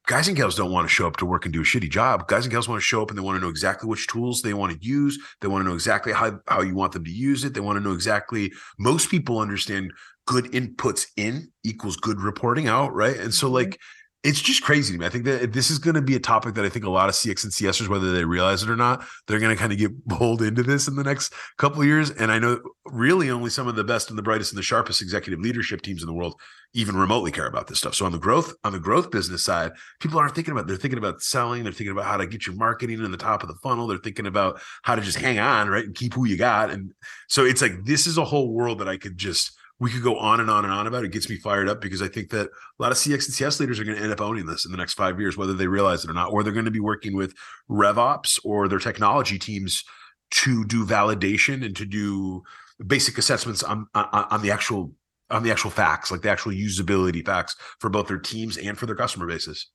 guys 0.07 0.27
and 0.27 0.37
gals 0.37 0.55
don't 0.55 0.71
want 0.71 0.87
to 0.87 0.93
show 0.93 1.05
up 1.05 1.17
to 1.17 1.25
work 1.25 1.45
and 1.45 1.53
do 1.53 1.61
a 1.61 1.65
shitty 1.65 1.89
job. 1.89 2.27
Guys 2.27 2.45
and 2.45 2.51
gals 2.51 2.67
want 2.67 2.81
to 2.81 2.85
show 2.85 3.01
up 3.01 3.09
and 3.09 3.17
they 3.17 3.21
want 3.21 3.35
to 3.35 3.41
know 3.41 3.49
exactly 3.49 3.87
which 3.87 4.07
tools 4.07 4.41
they 4.41 4.53
want 4.53 4.71
to 4.71 4.85
use. 4.85 5.19
They 5.41 5.47
want 5.47 5.63
to 5.63 5.69
know 5.69 5.75
exactly 5.75 6.13
how, 6.13 6.39
how 6.47 6.61
you 6.61 6.73
want 6.73 6.93
them 6.93 7.03
to 7.03 7.11
use 7.11 7.43
it. 7.43 7.53
They 7.53 7.59
want 7.59 7.77
to 7.77 7.83
know 7.83 7.93
exactly, 7.93 8.51
most 8.79 9.11
people 9.11 9.39
understand 9.39 9.91
good 10.25 10.45
inputs 10.45 11.07
in 11.17 11.51
equals 11.63 11.97
good 11.97 12.21
reporting 12.21 12.67
out, 12.67 12.93
right? 12.93 13.17
And 13.17 13.33
so, 13.33 13.47
mm-hmm. 13.47 13.55
like, 13.55 13.79
it's 14.23 14.41
just 14.41 14.63
crazy 14.63 14.93
to 14.93 14.99
me. 14.99 15.05
I 15.05 15.09
think 15.09 15.25
that 15.25 15.53
this 15.53 15.69
is 15.69 15.77
going 15.77 15.95
to 15.95 16.01
be 16.01 16.15
a 16.15 16.19
topic 16.19 16.55
that 16.55 16.65
I 16.65 16.69
think 16.69 16.85
a 16.85 16.89
lot 16.89 17.07
of 17.07 17.15
CX 17.15 17.43
and 17.43 17.53
CSers, 17.53 17.87
whether 17.87 18.11
they 18.11 18.25
realize 18.25 18.63
it 18.63 18.69
or 18.69 18.75
not, 18.75 19.05
they're 19.27 19.39
going 19.39 19.55
to 19.55 19.59
kind 19.59 19.71
of 19.71 19.77
get 19.77 20.07
pulled 20.09 20.41
into 20.41 20.63
this 20.63 20.87
in 20.87 20.95
the 20.95 21.03
next 21.03 21.33
couple 21.57 21.81
of 21.81 21.87
years. 21.87 22.09
And 22.11 22.31
I 22.31 22.39
know 22.39 22.59
really 22.85 23.29
only 23.29 23.49
some 23.49 23.67
of 23.67 23.75
the 23.75 23.83
best 23.83 24.09
and 24.09 24.17
the 24.17 24.23
brightest 24.23 24.51
and 24.51 24.57
the 24.57 24.63
sharpest 24.63 25.01
executive 25.01 25.39
leadership 25.39 25.81
teams 25.81 26.01
in 26.01 26.07
the 26.07 26.13
world 26.13 26.35
even 26.73 26.95
remotely 26.95 27.31
care 27.31 27.47
about 27.47 27.67
this 27.67 27.79
stuff. 27.79 27.95
So 27.95 28.05
on 28.05 28.11
the 28.11 28.17
growth 28.17 28.53
on 28.63 28.73
the 28.73 28.79
growth 28.79 29.11
business 29.11 29.43
side, 29.43 29.71
people 29.99 30.19
aren't 30.19 30.35
thinking 30.35 30.51
about. 30.51 30.67
They're 30.67 30.77
thinking 30.77 30.97
about 30.97 31.21
selling. 31.21 31.63
They're 31.63 31.71
thinking 31.71 31.93
about 31.93 32.05
how 32.05 32.17
to 32.17 32.27
get 32.27 32.45
your 32.45 32.55
marketing 32.55 33.03
in 33.03 33.11
the 33.11 33.17
top 33.17 33.43
of 33.43 33.49
the 33.49 33.55
funnel. 33.55 33.87
They're 33.87 33.97
thinking 33.97 34.27
about 34.27 34.59
how 34.83 34.95
to 34.95 35.01
just 35.01 35.17
hang 35.17 35.39
on, 35.39 35.69
right, 35.69 35.85
and 35.85 35.95
keep 35.95 36.13
who 36.13 36.25
you 36.25 36.37
got. 36.37 36.69
And 36.69 36.91
so 37.27 37.45
it's 37.45 37.61
like 37.61 37.85
this 37.85 38.07
is 38.07 38.17
a 38.17 38.25
whole 38.25 38.51
world 38.51 38.79
that 38.79 38.89
I 38.89 38.97
could 38.97 39.17
just 39.17 39.57
we 39.79 39.91
could 39.91 40.03
go 40.03 40.17
on 40.17 40.39
and 40.39 40.49
on 40.49 40.63
and 40.63 40.73
on 40.73 40.87
about. 40.87 41.03
It 41.03 41.11
gets 41.11 41.29
me 41.29 41.37
fired 41.37 41.69
up 41.69 41.81
because 41.81 42.01
I 42.01 42.07
think 42.07 42.29
that 42.31 42.47
a 42.47 42.81
lot 42.81 42.91
of 42.91 42.97
CX 42.97 43.25
and 43.25 43.33
CS 43.33 43.59
leaders 43.59 43.79
are 43.79 43.83
going 43.83 43.97
to 43.97 44.03
end 44.03 44.11
up 44.11 44.21
owning 44.21 44.45
this 44.45 44.65
in 44.65 44.71
the 44.71 44.77
next 44.77 44.95
five 44.95 45.19
years, 45.19 45.37
whether 45.37 45.53
they 45.53 45.67
realize 45.67 46.03
it 46.03 46.09
or 46.09 46.13
not, 46.13 46.31
or 46.31 46.43
they're 46.43 46.53
going 46.53 46.65
to 46.65 46.71
be 46.71 46.79
working 46.79 47.15
with 47.15 47.33
RevOps 47.69 48.39
or 48.43 48.67
their 48.67 48.79
technology 48.79 49.37
teams 49.37 49.83
to 50.29 50.65
do 50.65 50.85
validation 50.85 51.63
and 51.63 51.75
to 51.75 51.85
do 51.85 52.43
basic 52.85 53.17
assessments 53.17 53.63
on, 53.63 53.87
on, 53.93 54.07
on 54.11 54.41
the 54.41 54.51
actual 54.51 54.91
on 55.29 55.43
the 55.43 55.51
actual 55.51 55.69
facts, 55.69 56.09
like 56.09 56.21
the 56.21 56.29
actual 56.29 56.53
usability 56.53 57.25
facts 57.25 57.55
for 57.79 57.89
both 57.89 58.07
their 58.07 58.17
teams 58.17 58.57
and 58.57 58.77
for 58.77 58.85
their 58.85 58.95
customer 58.95 59.27
bases. 59.27 59.67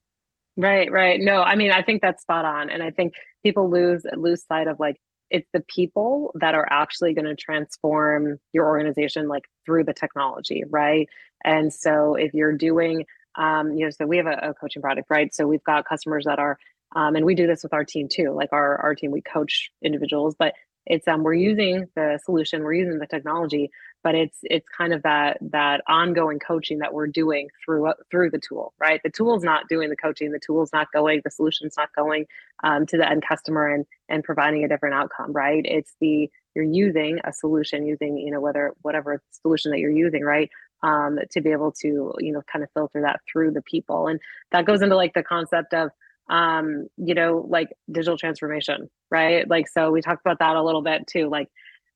Right, 0.56 0.90
right. 0.90 1.20
No, 1.20 1.42
I 1.42 1.56
mean, 1.56 1.70
I 1.70 1.82
think 1.82 2.00
that's 2.00 2.22
spot 2.22 2.46
on, 2.46 2.70
and 2.70 2.82
I 2.82 2.90
think 2.90 3.12
people 3.42 3.70
lose 3.70 4.04
lose 4.16 4.44
sight 4.46 4.66
of 4.66 4.80
like 4.80 4.96
it's 5.32 5.48
the 5.52 5.60
people 5.62 6.30
that 6.34 6.54
are 6.54 6.68
actually 6.70 7.14
going 7.14 7.24
to 7.24 7.34
transform 7.34 8.38
your 8.52 8.66
organization 8.66 9.28
like 9.28 9.44
through 9.64 9.84
the 9.84 9.94
technology 9.94 10.62
right? 10.70 11.08
And 11.44 11.72
so 11.72 12.14
if 12.14 12.34
you're 12.34 12.56
doing 12.56 13.06
um, 13.36 13.72
you 13.72 13.84
know 13.84 13.90
so 13.90 14.06
we 14.06 14.18
have 14.18 14.26
a, 14.26 14.50
a 14.50 14.54
coaching 14.54 14.82
product 14.82 15.08
right? 15.10 15.34
So 15.34 15.46
we've 15.46 15.64
got 15.64 15.88
customers 15.88 16.24
that 16.26 16.38
are 16.38 16.58
um, 16.94 17.16
and 17.16 17.24
we 17.24 17.34
do 17.34 17.46
this 17.46 17.62
with 17.62 17.72
our 17.72 17.84
team 17.84 18.08
too 18.08 18.30
like 18.32 18.52
our 18.52 18.76
our 18.82 18.94
team 18.94 19.10
we 19.10 19.22
coach 19.22 19.70
individuals 19.82 20.36
but 20.38 20.54
it's 20.86 21.06
um 21.08 21.22
we're 21.22 21.34
using 21.34 21.86
the 21.94 22.18
solution 22.24 22.62
we're 22.62 22.74
using 22.74 22.98
the 22.98 23.06
technology 23.06 23.70
but 24.02 24.14
it's 24.14 24.38
it's 24.42 24.66
kind 24.68 24.92
of 24.92 25.02
that 25.02 25.38
that 25.40 25.82
ongoing 25.88 26.38
coaching 26.38 26.78
that 26.78 26.92
we're 26.92 27.06
doing 27.06 27.48
through 27.64 27.92
through 28.10 28.30
the 28.30 28.38
tool 28.38 28.74
right? 28.80 29.00
The 29.02 29.10
tool's 29.10 29.44
not 29.44 29.68
doing 29.68 29.90
the 29.90 29.96
coaching 29.96 30.32
the 30.32 30.38
tool's 30.38 30.72
not 30.72 30.88
going 30.92 31.20
the 31.24 31.30
solution's 31.30 31.74
not 31.76 31.94
going 31.94 32.26
um, 32.64 32.86
to 32.86 32.96
the 32.96 33.08
end 33.08 33.24
customer 33.26 33.68
and 33.68 33.86
and 34.08 34.24
providing 34.24 34.64
a 34.64 34.68
different 34.68 34.94
outcome 34.94 35.32
right? 35.32 35.64
It's 35.64 35.94
the 36.00 36.30
you're 36.54 36.64
using 36.64 37.18
a 37.24 37.32
solution 37.32 37.86
using 37.86 38.18
you 38.18 38.30
know 38.30 38.40
whether 38.40 38.72
whatever 38.82 39.22
solution 39.30 39.70
that 39.70 39.78
you're 39.78 39.90
using 39.90 40.22
right? 40.22 40.50
Um, 40.82 41.18
to 41.30 41.40
be 41.40 41.52
able 41.52 41.72
to 41.82 42.12
you 42.18 42.32
know 42.32 42.42
kind 42.50 42.64
of 42.64 42.70
filter 42.72 43.02
that 43.02 43.20
through 43.30 43.52
the 43.52 43.62
people. 43.62 44.08
And 44.08 44.20
that 44.50 44.66
goes 44.66 44.82
into 44.82 44.96
like 44.96 45.14
the 45.14 45.22
concept 45.22 45.74
of 45.74 45.90
um 46.30 46.86
you 46.96 47.14
know 47.14 47.44
like 47.48 47.68
digital 47.90 48.16
transformation 48.16 48.88
right? 49.10 49.48
Like 49.48 49.68
so 49.68 49.90
we 49.90 50.00
talked 50.00 50.22
about 50.24 50.38
that 50.40 50.56
a 50.56 50.62
little 50.62 50.82
bit 50.82 51.06
too 51.06 51.28
like 51.28 51.48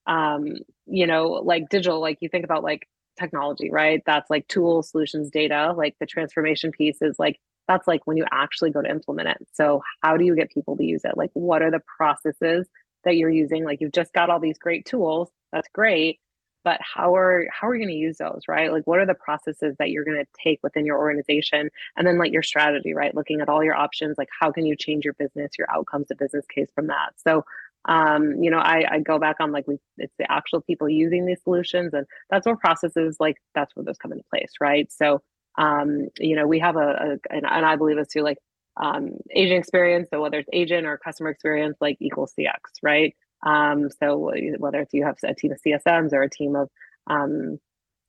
um 0.07 0.57
you 0.87 1.07
know 1.07 1.29
like 1.45 1.69
digital 1.69 2.01
like 2.01 2.19
you 2.21 2.29
think 2.29 2.45
about 2.45 2.63
like 2.63 2.89
technology 3.19 3.71
right? 3.71 4.03
That's 4.07 4.31
like 4.31 4.47
tools 4.49 4.91
solutions 4.91 5.31
data 5.31 5.73
like 5.77 5.97
the 6.01 6.07
transformation 6.07 6.71
piece 6.71 6.99
is 7.01 7.17
like 7.19 7.39
that's 7.69 7.89
like 7.89 8.07
when 8.07 8.17
you 8.17 8.25
actually 8.31 8.71
go 8.71 8.83
to 8.83 8.91
implement 8.91 9.29
it. 9.29 9.49
So 9.53 9.83
how 10.03 10.17
do 10.17 10.25
you 10.25 10.37
get 10.37 10.51
people 10.51 10.77
to 10.77 10.85
use 10.85 11.03
it? 11.05 11.17
Like 11.17 11.31
what 11.35 11.63
are 11.63 11.71
the 11.71 11.81
processes 11.97 12.69
that 13.05 13.17
you're 13.17 13.31
using? 13.31 13.65
Like 13.65 13.81
you've 13.81 13.93
just 13.93 14.13
got 14.13 14.31
all 14.31 14.41
these 14.41 14.59
great 14.59 14.85
tools. 14.85 15.31
That's 15.53 15.69
great. 15.75 16.21
But 16.65 16.81
how 16.83 17.15
are 17.15 17.47
how 17.53 17.69
are 17.69 17.75
you 17.75 17.81
going 17.81 17.95
to 17.95 17.99
use 17.99 18.19
those 18.19 18.43
right? 18.49 18.73
Like 18.73 18.87
what 18.87 18.99
are 18.99 19.07
the 19.07 19.15
processes 19.15 19.77
that 19.79 19.91
you're 19.91 20.05
going 20.05 20.19
to 20.19 20.27
take 20.43 20.59
within 20.63 20.85
your 20.85 20.99
organization? 20.99 21.71
And 21.97 22.07
then 22.07 22.19
like 22.19 22.33
your 22.33 22.43
strategy 22.43 22.93
right? 22.95 23.15
Looking 23.15 23.41
at 23.41 23.49
all 23.49 23.63
your 23.63 23.77
options 23.77 24.19
like 24.19 24.29
how 24.41 24.51
can 24.51 24.67
you 24.67 24.77
change 24.77 25.05
your 25.05 25.15
business 25.15 25.53
your 25.59 25.71
outcomes 25.71 26.09
the 26.09 26.17
business 26.17 26.45
case 26.53 26.69
from 26.75 26.89
that? 26.89 27.13
So 27.25 27.45
um, 27.87 28.43
you 28.43 28.51
know 28.51 28.59
I, 28.59 28.85
I 28.91 28.99
go 29.01 29.19
back 29.19 29.37
on 29.41 29.53
like 29.53 29.67
we 29.67 29.79
it's 29.99 30.15
the 30.19 30.31
actual 30.31 30.61
people 30.61 30.89
using 30.89 31.27
these 31.27 31.43
solutions 31.43 31.95
and 31.95 32.07
that's 32.31 32.47
where 32.47 32.57
processes 32.57 33.17
like 33.21 33.37
that's 33.55 33.75
where 33.75 33.85
those 33.85 33.99
come 33.99 34.13
into 34.13 34.25
place 34.31 34.53
right? 34.61 34.91
So 34.93 35.23
um, 35.59 36.09
you 36.19 36.37
know 36.37 36.47
we 36.47 36.59
have 36.59 36.77
a, 36.77 37.19
a 37.31 37.35
and, 37.35 37.47
and 37.47 37.65
i 37.65 37.77
believe 37.77 37.97
this 37.97 38.09
too 38.09 38.23
like 38.23 38.39
um, 38.79 39.17
agent 39.35 39.59
experience 39.59 40.09
so 40.11 40.21
whether 40.21 40.39
it's 40.39 40.51
agent 40.53 40.87
or 40.87 40.99
customer 40.99 41.31
experience 41.31 41.79
like 41.81 41.97
equals 42.01 42.35
cx 42.39 42.59
right? 42.83 43.15
Um, 43.45 43.89
so 43.91 44.33
whether 44.59 44.81
it's 44.81 44.95
you 44.95 45.05
have 45.05 45.17
a 45.25 45.35
team 45.35 45.53
of 45.53 45.61
CSMs 45.65 46.13
or 46.13 46.23
a 46.23 46.31
team 46.31 46.57
of 46.57 46.69
um, 47.07 47.59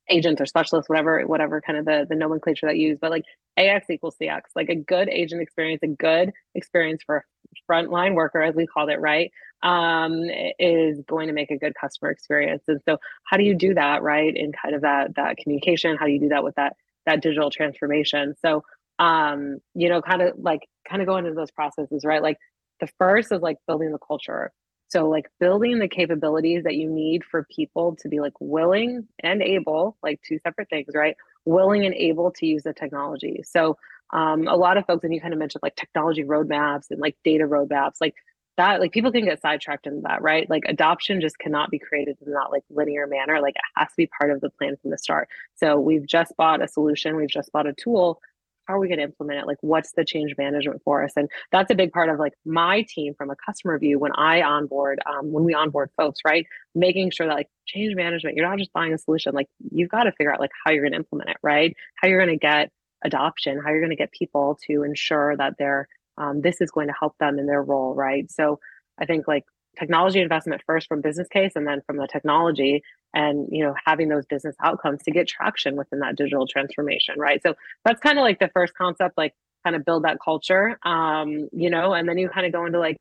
agents 0.10 0.42
or 0.42 0.46
specialists, 0.46 0.90
whatever, 0.90 1.22
whatever 1.26 1.62
kind 1.62 1.78
of 1.78 1.86
the, 1.86 2.06
the 2.10 2.16
nomenclature 2.16 2.68
that 2.68 2.78
you 2.78 2.90
use, 2.90 2.98
but 3.00 3.12
like 3.12 3.24
AX 3.58 3.90
equals 3.90 4.16
CX, 4.22 4.42
like 4.56 4.70
a 4.70 4.76
good 4.76 5.10
agent 5.10 5.42
experience, 5.42 5.82
a 5.84 5.88
good 5.88 6.32
experience 6.56 7.02
for 7.06 7.18
a 7.18 7.72
frontline 7.72 8.14
worker, 8.14 8.42
as 8.42 8.56
we 8.56 8.68
called 8.68 8.90
it, 8.90 9.00
right? 9.00 9.32
Um, 9.64 10.24
is 10.60 11.02
going 11.08 11.28
to 11.28 11.34
make 11.34 11.52
a 11.52 11.58
good 11.58 11.74
customer 11.80 12.12
experience. 12.12 12.64
And 12.68 12.80
so 12.88 12.98
how 13.24 13.38
do 13.38 13.44
you 13.44 13.56
do 13.56 13.74
that, 13.74 14.04
right? 14.04 14.36
In 14.36 14.52
kind 14.52 14.76
of 14.76 14.82
that 14.82 15.16
that 15.16 15.38
communication, 15.38 15.98
how 15.98 16.06
do 16.06 16.12
you 16.12 16.20
do 16.20 16.30
that 16.30 16.44
with 16.44 16.56
that 16.56 16.74
that 17.06 17.22
digital 17.22 17.50
transformation? 17.50 18.36
So 18.42 18.64
um, 19.00 19.60
you 19.74 19.90
know, 19.90 20.02
kind 20.02 20.22
of 20.22 20.34
like 20.38 20.62
kind 20.88 21.02
of 21.02 21.08
go 21.08 21.18
into 21.18 21.34
those 21.34 21.52
processes, 21.52 22.04
right? 22.06 22.22
Like 22.22 22.38
the 22.80 22.88
first 23.00 23.32
is 23.32 23.42
like 23.42 23.58
building 23.68 23.92
the 23.92 24.00
culture 24.00 24.52
so, 24.90 25.10
like 25.10 25.30
building 25.40 25.80
the 25.80 25.88
capabilities 25.88 26.64
that 26.64 26.76
you 26.76 26.90
need 26.90 27.24
for 27.26 27.46
people 27.54 27.98
to 28.02 28.08
be 28.08 28.20
like 28.20 28.34
willing 28.40 29.08
and 29.20 29.42
able, 29.42 29.98
like 30.02 30.22
two 30.22 30.40
separate 30.40 30.70
things, 30.70 30.88
right? 30.96 31.18
Willing 31.46 31.86
and 31.86 31.94
able 31.94 32.32
to 32.32 32.46
use 32.46 32.64
the 32.64 32.74
technology. 32.74 33.44
So, 33.44 33.78
um, 34.14 34.48
a 34.48 34.56
lot 34.56 34.78
of 34.78 34.86
folks, 34.86 35.04
and 35.04 35.14
you 35.14 35.20
kind 35.20 35.34
of 35.34 35.40
mentioned 35.40 35.62
like 35.62 35.76
technology 35.76 36.24
roadmaps 36.24 36.86
and 36.90 37.02
like 37.02 37.18
data 37.26 37.44
roadmaps, 37.44 37.96
like 38.00 38.16
that, 38.56 38.80
like 38.80 38.94
people 38.94 39.12
can 39.12 39.26
get 39.26 39.42
sidetracked 39.42 39.88
in 39.88 40.04
that, 40.04 40.22
right? 40.22 40.50
Like 40.50 40.64
adoption 40.68 41.20
just 41.20 41.38
cannot 41.38 41.70
be 41.70 41.80
created 41.80 42.18
in 42.26 42.32
that 42.32 42.48
like 42.52 42.64
linear 42.70 43.08
manner. 43.08 43.42
Like 43.42 43.56
it 43.56 43.62
has 43.76 43.90
to 43.90 43.98
be 43.98 44.08
part 44.08 44.32
of 44.32 44.40
the 44.40 44.50
plan 44.52 44.78
from 44.82 44.92
the 44.92 44.98
start. 44.98 45.28
So, 45.56 45.78
we've 45.78 46.08
just 46.08 46.32
bought 46.38 46.64
a 46.64 46.68
solution, 46.68 47.18
we've 47.18 47.28
just 47.28 47.52
bought 47.52 47.68
a 47.68 47.74
tool 47.74 48.22
how 48.68 48.76
are 48.76 48.80
we 48.80 48.88
going 48.88 49.00
to 49.00 49.04
implement 49.04 49.40
it? 49.40 49.48
Like 49.48 49.58
what's 49.62 49.92
the 49.94 50.04
change 50.04 50.36
management 50.38 50.82
for 50.84 51.04
us? 51.04 51.14
And 51.16 51.30
that's 51.52 51.72
a 51.72 51.76
big 51.76 51.92
part 51.92 52.10
of 52.10 52.20
like 52.20 52.34
my 52.46 52.86
team 52.88 53.14
from 53.18 53.30
a 53.30 53.36
customer 53.36 53.78
view 53.80 54.00
when 54.00 54.12
i 54.16 54.42
onboard 54.42 55.00
um, 55.06 55.32
when 55.32 55.44
we 55.44 55.54
onboard 55.54 55.90
folks 55.98 56.20
right? 56.26 56.46
Making 56.76 57.12
sure 57.12 57.28
that 57.28 57.34
like 57.34 57.50
change 57.66 57.96
management 57.96 58.36
you're 58.36 58.48
not 58.48 58.58
just 58.58 58.74
buying 58.74 58.94
a 58.94 58.98
solution 58.98 59.34
like 59.34 59.48
you've 59.72 59.90
got 59.90 60.04
to 60.04 60.12
figure 60.12 60.34
out 60.34 60.40
like 60.40 60.52
how 60.66 60.72
you're 60.72 60.84
going 60.84 60.94
to 60.94 60.98
implement 60.98 61.30
it 61.30 61.38
right? 61.42 61.76
How 61.96 62.08
you're 62.08 62.24
going 62.24 62.38
to 62.38 62.42
get 62.42 62.72
adoption 63.04 63.62
how 63.64 63.70
you're 63.70 63.80
going 63.80 63.92
to 63.92 63.96
get 63.96 64.12
people 64.12 64.58
to 64.68 64.84
ensure 64.84 65.38
that 65.38 65.54
they're 65.60 65.88
um, 66.18 66.42
this 66.42 66.62
is 66.62 66.72
going 66.72 66.88
to 66.88 66.94
help 67.00 67.16
them 67.20 67.38
in 67.38 67.46
their 67.46 67.62
role 67.62 67.94
right? 67.94 68.30
So 68.32 68.60
i 69.00 69.06
think 69.06 69.28
like 69.28 69.44
technology 69.78 70.20
investment 70.20 70.62
first 70.66 70.88
from 70.88 71.02
business 71.02 71.28
case 71.28 71.52
and 71.56 71.68
then 71.68 71.82
from 71.86 71.98
the 71.98 72.08
technology 72.08 72.82
and 73.18 73.48
you 73.52 73.64
know 73.64 73.74
having 73.86 74.08
those 74.08 74.26
business 74.28 74.56
outcomes 74.64 75.02
to 75.04 75.12
get 75.12 75.28
traction 75.28 75.76
within 75.76 76.00
that 76.00 76.16
digital 76.16 76.48
transformation 76.48 77.20
right? 77.20 77.42
So 77.44 77.56
that's 77.84 78.00
kind 78.00 78.18
of 78.18 78.22
like 78.22 78.40
the 78.40 78.50
first 78.54 78.74
concept 78.76 79.18
like 79.18 79.34
kind 79.66 79.76
of 79.76 79.84
build 79.84 80.04
that 80.06 80.20
culture 80.24 80.78
um 80.84 81.50
you 81.52 81.70
know 81.70 81.94
and 81.94 82.08
then 82.08 82.18
you 82.18 82.30
kind 82.30 82.46
of 82.46 82.54
go 82.54 82.66
into 82.66 82.80
like 82.80 82.98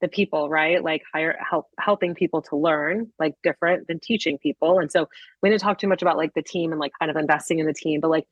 the 0.00 0.08
people 0.08 0.48
right? 0.48 0.82
Like 0.82 1.02
hire 1.12 1.36
help 1.50 1.66
helping 1.78 2.14
people 2.14 2.40
to 2.42 2.56
learn 2.56 3.12
like 3.18 3.34
different 3.42 3.86
than 3.86 4.00
teaching 4.00 4.38
people. 4.38 4.78
And 4.78 4.90
so 4.90 5.08
we 5.42 5.50
didn't 5.50 5.60
talk 5.60 5.78
too 5.78 5.88
much 5.88 6.00
about 6.00 6.16
like 6.16 6.32
the 6.34 6.42
team 6.42 6.70
and 6.72 6.80
like 6.80 6.92
kind 6.98 7.10
of 7.10 7.16
investing 7.18 7.58
in 7.58 7.66
the 7.66 7.74
team 7.74 8.00
but 8.00 8.10
like 8.10 8.26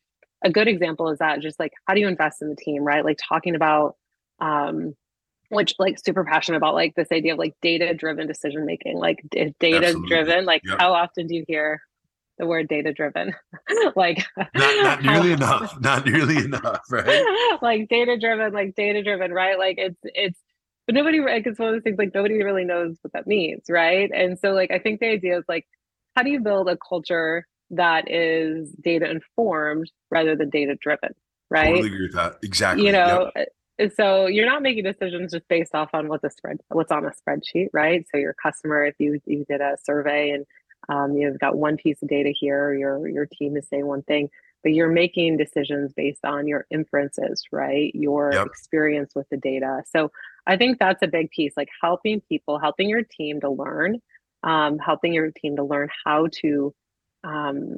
a 0.44 0.50
good 0.50 0.68
example 0.68 1.10
is 1.10 1.18
that 1.18 1.40
just 1.40 1.58
like 1.58 1.72
how 1.86 1.94
do 1.94 2.00
you 2.00 2.08
invest 2.08 2.42
in 2.42 2.48
the 2.48 2.56
team 2.56 2.84
right? 2.84 3.04
Like 3.04 3.18
talking 3.28 3.54
about 3.54 3.96
um 4.40 4.94
which 5.48 5.74
like 5.78 5.98
super 6.04 6.24
passionate 6.24 6.58
about 6.58 6.74
like 6.74 6.94
this 6.94 7.08
idea 7.12 7.32
of 7.32 7.38
like 7.38 7.54
data 7.62 7.94
driven 7.94 8.26
decision 8.26 8.66
making 8.66 8.96
like 8.96 9.22
data 9.58 9.98
driven 10.06 10.44
like 10.44 10.62
yep. 10.64 10.78
how 10.78 10.92
often 10.92 11.26
do 11.26 11.34
you 11.34 11.44
hear 11.48 11.80
the 12.38 12.46
word 12.46 12.68
data 12.68 12.92
driven 12.92 13.34
like 13.96 14.24
not, 14.36 14.48
not 14.54 15.02
nearly 15.02 15.32
enough 15.32 15.80
not 15.80 16.06
nearly 16.06 16.36
enough 16.36 16.82
right? 16.90 17.58
Like 17.62 17.88
data 17.88 18.18
driven 18.18 18.52
like 18.52 18.74
data 18.74 19.02
driven 19.02 19.32
right? 19.32 19.58
Like 19.58 19.76
it's 19.78 19.98
it's 20.02 20.38
but 20.86 20.94
nobody 20.94 21.20
like 21.20 21.46
it's 21.46 21.58
one 21.58 21.68
of 21.68 21.74
those 21.74 21.82
things 21.82 21.98
like 21.98 22.14
nobody 22.14 22.42
really 22.42 22.64
knows 22.64 22.96
what 23.02 23.12
that 23.14 23.26
means 23.26 23.64
right? 23.68 24.10
And 24.14 24.38
so 24.38 24.50
like 24.50 24.70
i 24.70 24.78
think 24.78 25.00
the 25.00 25.08
idea 25.08 25.38
is 25.38 25.44
like 25.48 25.66
how 26.14 26.22
do 26.22 26.30
you 26.30 26.40
build 26.40 26.68
a 26.68 26.76
culture 26.76 27.46
that 27.70 28.10
is 28.10 28.70
data 28.80 29.10
informed 29.10 29.90
rather 30.10 30.36
than 30.36 30.50
data 30.50 30.76
driven 30.80 31.10
right? 31.50 31.70
Totally 31.70 31.86
agree 31.88 32.02
with 32.02 32.14
that. 32.14 32.36
Exactly. 32.42 32.84
You 32.84 32.92
know 32.92 33.30
yep 33.34 33.48
eh, 33.48 33.50
so 33.94 34.26
you're 34.26 34.46
not 34.46 34.62
making 34.62 34.84
decisions 34.84 35.32
just 35.32 35.46
based 35.48 35.74
off 35.74 35.90
on 35.92 36.08
what's 36.08 36.24
a 36.24 36.30
spread 36.30 36.58
what's 36.68 36.92
on 36.92 37.04
a 37.04 37.10
spreadsheet 37.10 37.68
right? 37.72 38.06
So 38.10 38.18
your 38.18 38.34
customer 38.34 38.84
if 38.84 38.94
you 38.98 39.20
you 39.26 39.44
did 39.48 39.60
a 39.60 39.76
survey 39.82 40.30
and 40.30 40.46
um, 40.88 41.16
you've 41.16 41.38
got 41.38 41.56
one 41.56 41.76
piece 41.76 42.02
of 42.02 42.08
data 42.08 42.32
here 42.38 42.74
your 42.74 43.08
your 43.08 43.26
team 43.26 43.56
is 43.56 43.66
saying 43.68 43.86
one 43.86 44.02
thing 44.02 44.30
but 44.62 44.72
you're 44.72 44.90
making 44.90 45.36
decisions 45.36 45.92
based 45.92 46.24
on 46.24 46.48
your 46.48 46.66
inferences 46.70 47.44
right? 47.52 47.94
Your 47.94 48.32
yep. 48.32 48.46
experience 48.46 49.12
with 49.14 49.28
the 49.30 49.36
data. 49.36 49.82
So 49.86 50.10
i 50.46 50.56
think 50.56 50.78
that's 50.78 51.02
a 51.02 51.06
big 51.06 51.30
piece 51.30 51.52
like 51.56 51.68
helping 51.82 52.20
people 52.22 52.58
helping 52.58 52.88
your 52.88 53.02
team 53.02 53.40
to 53.40 53.50
learn 53.50 53.98
um, 54.42 54.78
helping 54.78 55.12
your 55.12 55.30
team 55.30 55.56
to 55.56 55.64
learn 55.64 55.88
how 56.04 56.28
to 56.40 56.74
um, 57.24 57.76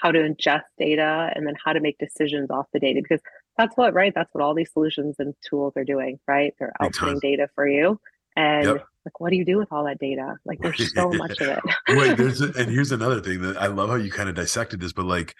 how 0.00 0.10
to 0.10 0.18
ingest 0.18 0.62
data 0.78 1.30
and 1.34 1.46
then 1.46 1.54
how 1.64 1.72
to 1.72 1.80
make 1.80 1.98
decisions 1.98 2.50
off 2.50 2.66
the 2.72 2.80
data 2.80 3.00
because 3.02 3.22
that's 3.60 3.76
what 3.76 3.94
right? 3.94 4.12
That's 4.14 4.32
what 4.32 4.42
all 4.42 4.54
these 4.54 4.72
solutions 4.72 5.16
and 5.18 5.34
tools 5.48 5.74
are 5.76 5.84
doing 5.84 6.18
right? 6.26 6.54
They're 6.58 6.72
outputting 6.80 7.20
data 7.20 7.48
for 7.54 7.68
you. 7.68 8.00
And 8.36 8.64
yep. 8.64 8.86
like 9.04 9.20
what 9.20 9.30
do 9.30 9.36
you 9.36 9.44
do 9.44 9.58
with 9.58 9.68
all 9.70 9.84
that 9.84 9.98
data? 9.98 10.36
Like 10.44 10.60
there's 10.60 10.94
so 10.94 11.10
much 11.12 11.40
of 11.40 11.48
it. 11.48 11.58
Wait 11.88 12.16
there's 12.16 12.40
a, 12.40 12.52
and 12.56 12.70
here's 12.70 12.92
another 12.92 13.20
thing 13.20 13.42
that 13.42 13.56
i 13.58 13.66
love 13.66 13.90
how 13.90 13.96
you 13.96 14.10
kind 14.10 14.28
of 14.28 14.34
dissected 14.34 14.80
this 14.80 14.92
but 14.92 15.04
like 15.04 15.34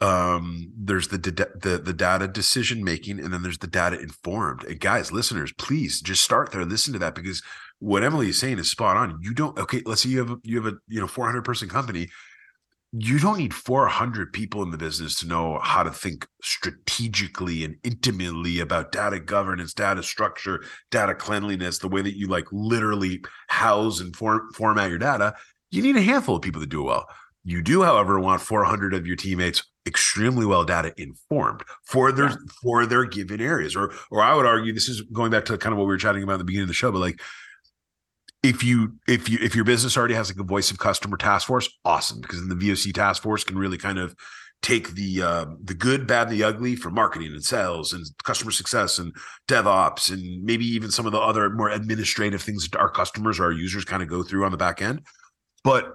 um 0.00 0.72
there's 0.76 1.08
the 1.08 1.18
the 1.18 1.78
the 1.78 1.92
data 1.92 2.26
decision 2.26 2.82
making 2.82 3.20
and 3.20 3.32
then 3.32 3.42
there's 3.42 3.58
the 3.58 3.66
data 3.66 4.00
informed. 4.00 4.64
And 4.64 4.80
guys 4.80 5.12
listeners 5.12 5.52
please 5.58 6.00
just 6.00 6.22
start 6.22 6.52
there 6.52 6.64
listen 6.64 6.94
to 6.94 6.98
that 7.00 7.14
because 7.14 7.42
what 7.80 8.02
emily 8.02 8.30
is 8.30 8.38
saying 8.38 8.58
is 8.58 8.70
spot 8.70 8.96
on. 8.96 9.18
You 9.20 9.34
don't 9.34 9.58
okay 9.58 9.82
let's 9.84 10.02
say 10.02 10.08
you 10.08 10.18
have 10.20 10.30
a, 10.30 10.36
you 10.42 10.62
have 10.62 10.72
a 10.72 10.78
you 10.88 11.00
know 11.00 11.06
400 11.06 11.44
person 11.44 11.68
company 11.68 12.08
you 12.92 13.20
don't 13.20 13.38
need 13.38 13.54
400 13.54 14.32
people 14.32 14.62
in 14.62 14.70
the 14.70 14.78
business 14.78 15.14
to 15.20 15.26
know 15.26 15.60
how 15.62 15.84
to 15.84 15.92
think 15.92 16.26
strategically 16.42 17.64
and 17.64 17.76
intimately 17.84 18.58
about 18.58 18.90
data 18.90 19.20
governance, 19.20 19.72
data 19.72 20.02
structure, 20.02 20.64
data 20.90 21.14
cleanliness, 21.14 21.78
the 21.78 21.88
way 21.88 22.02
that 22.02 22.18
you 22.18 22.26
like 22.26 22.46
literally 22.50 23.22
house 23.48 24.00
and 24.00 24.16
form, 24.16 24.50
format 24.54 24.90
your 24.90 24.98
data. 24.98 25.34
You 25.70 25.82
need 25.82 25.96
a 25.96 26.02
handful 26.02 26.36
of 26.36 26.42
people 26.42 26.60
to 26.60 26.66
do 26.66 26.80
it 26.80 26.86
well. 26.86 27.06
You 27.44 27.62
do, 27.62 27.82
however, 27.82 28.18
want 28.18 28.42
400 28.42 28.92
of 28.92 29.06
your 29.06 29.16
teammates 29.16 29.62
extremely 29.86 30.44
well 30.44 30.64
data 30.64 30.92
informed 30.98 31.62
for 31.84 32.12
their 32.12 32.30
yeah. 32.30 32.36
for 32.62 32.86
their 32.86 33.04
given 33.04 33.40
areas. 33.40 33.76
Or 33.76 33.94
or 34.10 34.20
I 34.20 34.34
would 34.34 34.46
argue 34.46 34.72
this 34.72 34.88
is 34.88 35.00
going 35.00 35.30
back 35.30 35.46
to 35.46 35.56
kind 35.56 35.72
of 35.72 35.78
what 35.78 35.84
we 35.84 35.92
were 35.92 35.96
chatting 35.96 36.22
about 36.22 36.34
at 36.34 36.38
the 36.38 36.44
beginning 36.44 36.64
of 36.64 36.68
the 36.68 36.74
show, 36.74 36.92
but 36.92 36.98
like 36.98 37.20
if 38.42 38.64
you 38.64 38.94
if 39.06 39.28
you 39.28 39.38
if 39.40 39.54
your 39.54 39.64
business 39.64 39.96
already 39.96 40.14
has 40.14 40.30
like 40.30 40.40
a 40.40 40.44
voice 40.44 40.70
of 40.70 40.78
customer 40.78 41.16
task 41.16 41.46
force, 41.46 41.68
awesome 41.84 42.20
because 42.20 42.40
then 42.40 42.56
the 42.56 42.70
VOC 42.70 42.92
task 42.92 43.22
force 43.22 43.44
can 43.44 43.58
really 43.58 43.78
kind 43.78 43.98
of 43.98 44.14
take 44.62 44.94
the 44.94 45.22
uh, 45.22 45.46
the 45.62 45.74
good, 45.74 46.06
bad, 46.06 46.28
and 46.28 46.36
the 46.36 46.44
ugly 46.44 46.76
from 46.76 46.94
marketing 46.94 47.32
and 47.32 47.44
sales 47.44 47.92
and 47.92 48.06
customer 48.24 48.50
success 48.50 48.98
and 48.98 49.14
DevOps 49.48 50.10
and 50.10 50.42
maybe 50.42 50.64
even 50.64 50.90
some 50.90 51.06
of 51.06 51.12
the 51.12 51.18
other 51.18 51.50
more 51.50 51.70
administrative 51.70 52.42
things 52.42 52.68
that 52.68 52.78
our 52.78 52.90
customers 52.90 53.38
or 53.38 53.44
our 53.44 53.52
users 53.52 53.84
kind 53.84 54.02
of 54.02 54.08
go 54.08 54.22
through 54.22 54.44
on 54.44 54.52
the 54.52 54.56
back 54.56 54.80
end. 54.80 55.02
But 55.62 55.94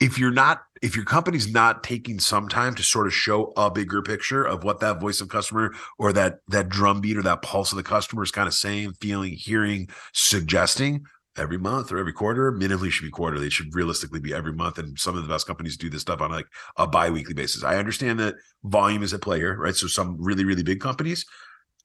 if 0.00 0.18
you're 0.18 0.30
not 0.30 0.62
if 0.82 0.96
your 0.96 1.04
company's 1.04 1.50
not 1.50 1.84
taking 1.84 2.18
some 2.18 2.48
time 2.48 2.74
to 2.74 2.82
sort 2.82 3.06
of 3.06 3.14
show 3.14 3.52
a 3.56 3.70
bigger 3.70 4.02
picture 4.02 4.44
of 4.44 4.64
what 4.64 4.80
that 4.80 5.00
voice 5.00 5.20
of 5.20 5.28
customer 5.28 5.72
or 5.98 6.12
that 6.12 6.38
that 6.48 6.68
drumbeat 6.68 7.16
or 7.16 7.22
that 7.22 7.42
pulse 7.42 7.72
of 7.72 7.76
the 7.76 7.82
customer 7.82 8.22
is 8.22 8.30
kind 8.30 8.48
of 8.48 8.54
saying 8.54 8.92
feeling 9.00 9.32
hearing 9.32 9.88
suggesting 10.12 11.04
every 11.36 11.58
month 11.58 11.90
or 11.92 11.98
every 11.98 12.12
quarter. 12.12 12.52
Minimally 12.52 12.90
should 12.90 13.04
be 13.04 13.10
quarterly. 13.10 13.46
It 13.46 13.52
should 13.52 13.74
realistically 13.74 14.20
be 14.20 14.34
every 14.34 14.52
month. 14.52 14.78
And 14.78 14.98
some 14.98 15.16
of 15.16 15.22
the 15.22 15.28
best 15.28 15.46
companies 15.46 15.76
do 15.76 15.90
this 15.90 16.02
stuff 16.02 16.20
on 16.20 16.30
like 16.30 16.46
a 16.76 16.86
bi-weekly 16.86 17.34
basis. 17.34 17.64
I 17.64 17.76
understand 17.76 18.20
that 18.20 18.34
volume 18.64 19.02
is 19.02 19.14
at 19.14 19.22
play 19.22 19.38
here, 19.38 19.56
right? 19.56 19.74
So 19.74 19.86
some 19.86 20.16
really, 20.20 20.44
really 20.44 20.62
big 20.62 20.80
companies, 20.80 21.24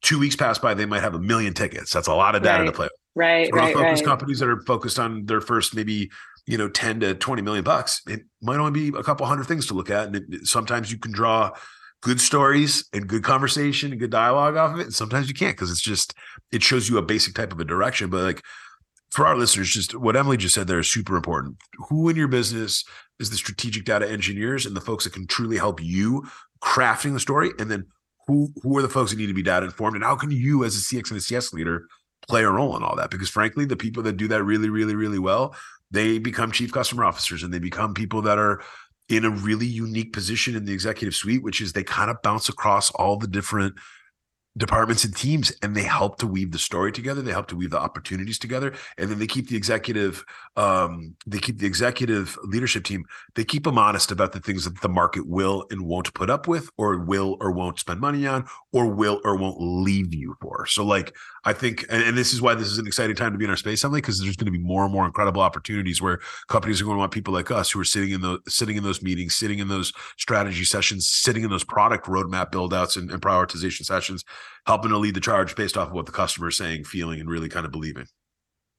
two 0.01 0.19
weeks 0.19 0.35
pass 0.35 0.59
by, 0.59 0.73
they 0.73 0.85
might 0.85 1.01
have 1.01 1.15
a 1.15 1.19
million 1.19 1.53
tickets. 1.53 1.91
That's 1.91 2.07
a 2.07 2.15
lot 2.15 2.35
of 2.35 2.43
data 2.43 2.63
right. 2.63 2.65
to 2.65 2.71
play. 2.71 2.85
With. 2.85 2.91
Right. 3.15 3.49
For 3.49 3.55
right. 3.57 3.73
Focus 3.73 3.99
Right. 3.99 4.05
companies 4.05 4.39
that 4.39 4.49
are 4.49 4.61
focused 4.61 4.99
on 4.99 5.25
their 5.25 5.41
first 5.41 5.75
maybe 5.75 6.11
you 6.45 6.57
know 6.57 6.69
10 6.69 7.01
to 7.01 7.13
20 7.13 7.41
million 7.41 7.63
bucks 7.63 8.01
it 8.07 8.21
might 8.41 8.57
only 8.57 8.71
be 8.89 8.97
a 8.97 9.03
couple 9.03 9.25
hundred 9.25 9.45
things 9.47 9.67
to 9.67 9.73
look 9.73 9.89
at 9.89 10.07
and 10.07 10.15
it, 10.15 10.47
sometimes 10.47 10.91
you 10.91 10.97
can 10.97 11.11
draw 11.11 11.51
good 12.01 12.21
stories 12.21 12.87
and 12.93 13.07
good 13.07 13.23
conversation 13.23 13.91
and 13.91 13.99
good 13.99 14.11
dialogue 14.11 14.55
off 14.55 14.73
of 14.73 14.79
it 14.79 14.83
and 14.83 14.95
sometimes 14.95 15.27
you 15.27 15.33
can't 15.33 15.55
because 15.55 15.69
it's 15.69 15.81
just 15.81 16.13
it 16.51 16.63
shows 16.63 16.87
you 16.87 16.97
a 16.97 17.01
basic 17.01 17.35
type 17.35 17.51
of 17.51 17.59
a 17.59 17.65
direction 17.65 18.09
but 18.09 18.23
like 18.23 18.43
for 19.11 19.25
our 19.25 19.37
listeners, 19.37 19.69
just 19.69 19.95
what 19.95 20.15
Emily 20.15 20.37
just 20.37 20.55
said 20.55 20.67
there 20.67 20.79
is 20.79 20.91
super 20.91 21.15
important. 21.15 21.57
Who 21.89 22.09
in 22.09 22.15
your 22.15 22.27
business 22.27 22.83
is 23.19 23.29
the 23.29 23.37
strategic 23.37 23.85
data 23.85 24.09
engineers 24.09 24.65
and 24.65 24.75
the 24.75 24.81
folks 24.81 25.05
that 25.05 25.13
can 25.13 25.27
truly 25.27 25.57
help 25.57 25.81
you 25.81 26.25
crafting 26.61 27.13
the 27.13 27.19
story? 27.19 27.51
And 27.59 27.71
then 27.71 27.85
who 28.27 28.49
who 28.61 28.77
are 28.77 28.81
the 28.81 28.89
folks 28.89 29.11
that 29.11 29.17
need 29.17 29.27
to 29.27 29.33
be 29.33 29.43
data 29.43 29.65
informed? 29.65 29.95
And 29.95 30.03
how 30.03 30.15
can 30.15 30.31
you, 30.31 30.63
as 30.65 30.75
a 30.75 30.79
CX 30.79 31.09
and 31.09 31.17
a 31.17 31.21
CS 31.21 31.53
leader, 31.53 31.87
play 32.27 32.43
a 32.43 32.49
role 32.49 32.75
in 32.75 32.83
all 32.83 32.95
that? 32.97 33.09
Because 33.09 33.29
frankly, 33.29 33.65
the 33.65 33.77
people 33.77 34.03
that 34.03 34.17
do 34.17 34.27
that 34.27 34.43
really, 34.43 34.69
really, 34.69 34.95
really 34.95 35.19
well, 35.19 35.55
they 35.89 36.19
become 36.19 36.51
chief 36.51 36.71
customer 36.71 37.05
officers 37.05 37.43
and 37.43 37.53
they 37.53 37.59
become 37.59 37.93
people 37.93 38.21
that 38.23 38.37
are 38.37 38.61
in 39.09 39.23
a 39.23 39.29
really 39.29 39.65
unique 39.65 40.11
position 40.11 40.55
in 40.55 40.65
the 40.65 40.73
executive 40.73 41.15
suite, 41.15 41.41
which 41.41 41.61
is 41.61 41.71
they 41.71 41.83
kind 41.83 42.11
of 42.11 42.21
bounce 42.21 42.49
across 42.49 42.91
all 42.91 43.15
the 43.15 43.27
different 43.27 43.73
departments 44.57 45.03
and 45.03 45.15
teams 45.15 45.51
and 45.61 45.75
they 45.75 45.83
help 45.83 46.17
to 46.17 46.27
weave 46.27 46.51
the 46.51 46.59
story 46.59 46.91
together 46.91 47.21
they 47.21 47.31
help 47.31 47.47
to 47.47 47.55
weave 47.55 47.69
the 47.69 47.79
opportunities 47.79 48.39
together 48.39 48.73
and 48.97 49.09
then 49.09 49.19
they 49.19 49.27
keep 49.27 49.47
the 49.47 49.55
executive 49.55 50.25
um, 50.55 51.15
they 51.25 51.37
keep 51.37 51.59
the 51.59 51.67
executive 51.67 52.37
leadership 52.43 52.83
team 52.83 53.05
they 53.35 53.43
keep 53.43 53.63
them 53.63 53.77
honest 53.77 54.11
about 54.11 54.31
the 54.31 54.39
things 54.39 54.65
that 54.65 54.81
the 54.81 54.89
market 54.89 55.27
will 55.27 55.65
and 55.69 55.85
won't 55.85 56.13
put 56.13 56.29
up 56.29 56.47
with 56.47 56.69
or 56.77 56.97
will 56.97 57.37
or 57.39 57.51
won't 57.51 57.79
spend 57.79 57.99
money 57.99 58.25
on 58.25 58.45
or 58.71 58.87
will 58.87 59.21
or 59.23 59.35
won't 59.35 59.57
leave 59.59 60.13
you 60.13 60.35
for. 60.41 60.65
So 60.65 60.83
like 60.83 61.15
i 61.45 61.53
think 61.53 61.85
and, 61.89 62.03
and 62.03 62.17
this 62.17 62.33
is 62.33 62.41
why 62.41 62.55
this 62.55 62.67
is 62.67 62.77
an 62.77 62.87
exciting 62.87 63.15
time 63.15 63.31
to 63.31 63.37
be 63.37 63.45
in 63.45 63.51
our 63.51 63.57
space 63.57 63.83
Emily, 63.83 64.01
because 64.01 64.19
there's 64.19 64.35
going 64.35 64.51
to 64.51 64.51
be 64.51 64.63
more 64.63 64.83
and 64.83 64.91
more 64.91 65.05
incredible 65.05 65.41
opportunities 65.41 66.01
where 66.01 66.19
companies 66.47 66.81
are 66.81 66.85
going 66.85 66.95
to 66.95 66.99
want 66.99 67.11
people 67.11 67.33
like 67.33 67.51
us 67.51 67.71
who 67.71 67.79
are 67.79 67.85
sitting 67.85 68.11
in 68.11 68.21
the 68.21 68.39
sitting 68.47 68.75
in 68.75 68.83
those 68.83 69.01
meetings 69.01 69.35
sitting 69.35 69.59
in 69.59 69.67
those 69.67 69.93
strategy 70.17 70.63
sessions 70.63 71.11
sitting 71.11 71.43
in 71.43 71.49
those 71.49 71.63
product 71.63 72.07
roadmap 72.07 72.51
build 72.51 72.73
outs 72.73 72.95
and, 72.95 73.11
and 73.11 73.21
prioritization 73.21 73.85
sessions 73.85 74.23
helping 74.65 74.91
to 74.91 74.97
lead 74.97 75.15
the 75.15 75.21
charge 75.21 75.55
based 75.55 75.77
off 75.77 75.89
of 75.89 75.93
what 75.93 76.05
the 76.05 76.11
customer 76.11 76.49
is 76.49 76.57
saying, 76.57 76.83
feeling, 76.83 77.19
and 77.19 77.29
really 77.29 77.49
kind 77.49 77.65
of 77.65 77.71
believing. 77.71 78.07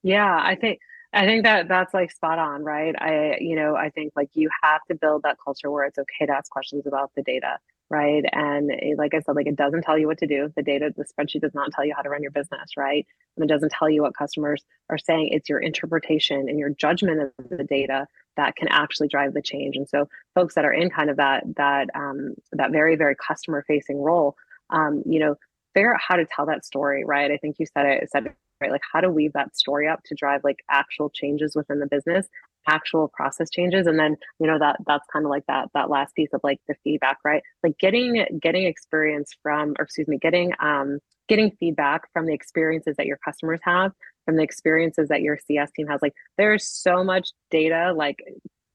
Yeah, 0.02 0.40
I 0.42 0.54
think 0.54 0.78
I 1.12 1.24
think 1.24 1.44
that 1.44 1.68
that's 1.68 1.94
like 1.94 2.10
spot 2.10 2.38
on, 2.38 2.62
right? 2.62 2.94
I 2.98 3.38
you 3.40 3.56
know, 3.56 3.76
I 3.76 3.90
think 3.90 4.12
like 4.14 4.30
you 4.34 4.50
have 4.62 4.80
to 4.88 4.94
build 4.94 5.22
that 5.22 5.38
culture 5.42 5.70
where 5.70 5.84
it's 5.84 5.98
okay 5.98 6.26
to 6.26 6.32
ask 6.32 6.50
questions 6.50 6.86
about 6.86 7.10
the 7.16 7.22
data, 7.22 7.58
right? 7.90 8.24
And 8.32 8.70
it, 8.70 8.98
like 8.98 9.14
I 9.14 9.20
said, 9.20 9.34
like 9.34 9.46
it 9.46 9.56
doesn't 9.56 9.82
tell 9.82 9.98
you 9.98 10.06
what 10.06 10.18
to 10.18 10.26
do. 10.26 10.52
The 10.54 10.62
data, 10.62 10.92
the 10.94 11.04
spreadsheet 11.04 11.40
does 11.40 11.54
not 11.54 11.72
tell 11.72 11.84
you 11.84 11.94
how 11.96 12.02
to 12.02 12.10
run 12.10 12.22
your 12.22 12.30
business, 12.30 12.76
right? 12.76 13.06
And 13.36 13.44
it 13.44 13.52
doesn't 13.52 13.72
tell 13.72 13.88
you 13.88 14.02
what 14.02 14.16
customers 14.16 14.62
are 14.90 14.98
saying. 14.98 15.28
It's 15.32 15.48
your 15.48 15.60
interpretation 15.60 16.48
and 16.48 16.58
your 16.58 16.70
judgment 16.70 17.32
of 17.38 17.48
the 17.48 17.64
data 17.64 18.06
that 18.36 18.56
can 18.56 18.68
actually 18.68 19.08
drive 19.08 19.32
the 19.32 19.42
change. 19.42 19.76
And 19.76 19.88
so 19.88 20.08
folks 20.34 20.54
that 20.54 20.64
are 20.64 20.72
in 20.72 20.90
kind 20.90 21.08
of 21.08 21.16
that 21.16 21.44
that 21.56 21.88
um, 21.94 22.34
that 22.52 22.70
very, 22.70 22.96
very 22.96 23.16
customer 23.16 23.64
facing 23.66 24.00
role, 24.00 24.36
um, 24.70 25.02
you 25.06 25.18
know, 25.18 25.36
figure 25.78 25.94
out 25.94 26.00
how 26.06 26.16
to 26.16 26.26
tell 26.26 26.46
that 26.46 26.64
story, 26.64 27.04
right? 27.04 27.30
I 27.30 27.36
think 27.36 27.56
you 27.58 27.66
said 27.72 27.86
it 27.86 28.10
said 28.10 28.34
right 28.60 28.72
like 28.72 28.82
how 28.92 29.00
to 29.00 29.10
weave 29.10 29.32
that 29.34 29.56
story 29.56 29.86
up 29.88 30.02
to 30.04 30.16
drive 30.16 30.42
like 30.42 30.58
actual 30.68 31.10
changes 31.10 31.54
within 31.54 31.78
the 31.78 31.86
business 31.86 32.26
actual 32.66 33.08
process 33.08 33.48
changes 33.50 33.86
and 33.86 33.98
then 33.98 34.16
you 34.40 34.46
know 34.46 34.58
that 34.58 34.76
that's 34.86 35.06
kind 35.12 35.24
of 35.24 35.30
like 35.30 35.44
that 35.46 35.68
that 35.74 35.88
last 35.88 36.14
piece 36.14 36.30
of 36.32 36.40
like 36.42 36.58
the 36.66 36.74
feedback 36.84 37.18
right 37.24 37.42
like 37.62 37.78
getting 37.78 38.24
getting 38.42 38.64
experience 38.64 39.30
from 39.42 39.74
or 39.78 39.84
excuse 39.84 40.08
me 40.08 40.18
getting 40.18 40.52
um 40.60 40.98
getting 41.28 41.50
feedback 41.60 42.02
from 42.12 42.26
the 42.26 42.34
experiences 42.34 42.96
that 42.96 43.06
your 43.06 43.18
customers 43.24 43.60
have 43.62 43.92
from 44.24 44.36
the 44.36 44.42
experiences 44.42 45.08
that 45.08 45.22
your 45.22 45.38
cs 45.38 45.70
team 45.70 45.86
has 45.86 46.02
like 46.02 46.14
there's 46.36 46.66
so 46.66 47.04
much 47.04 47.30
data 47.50 47.92
like 47.96 48.18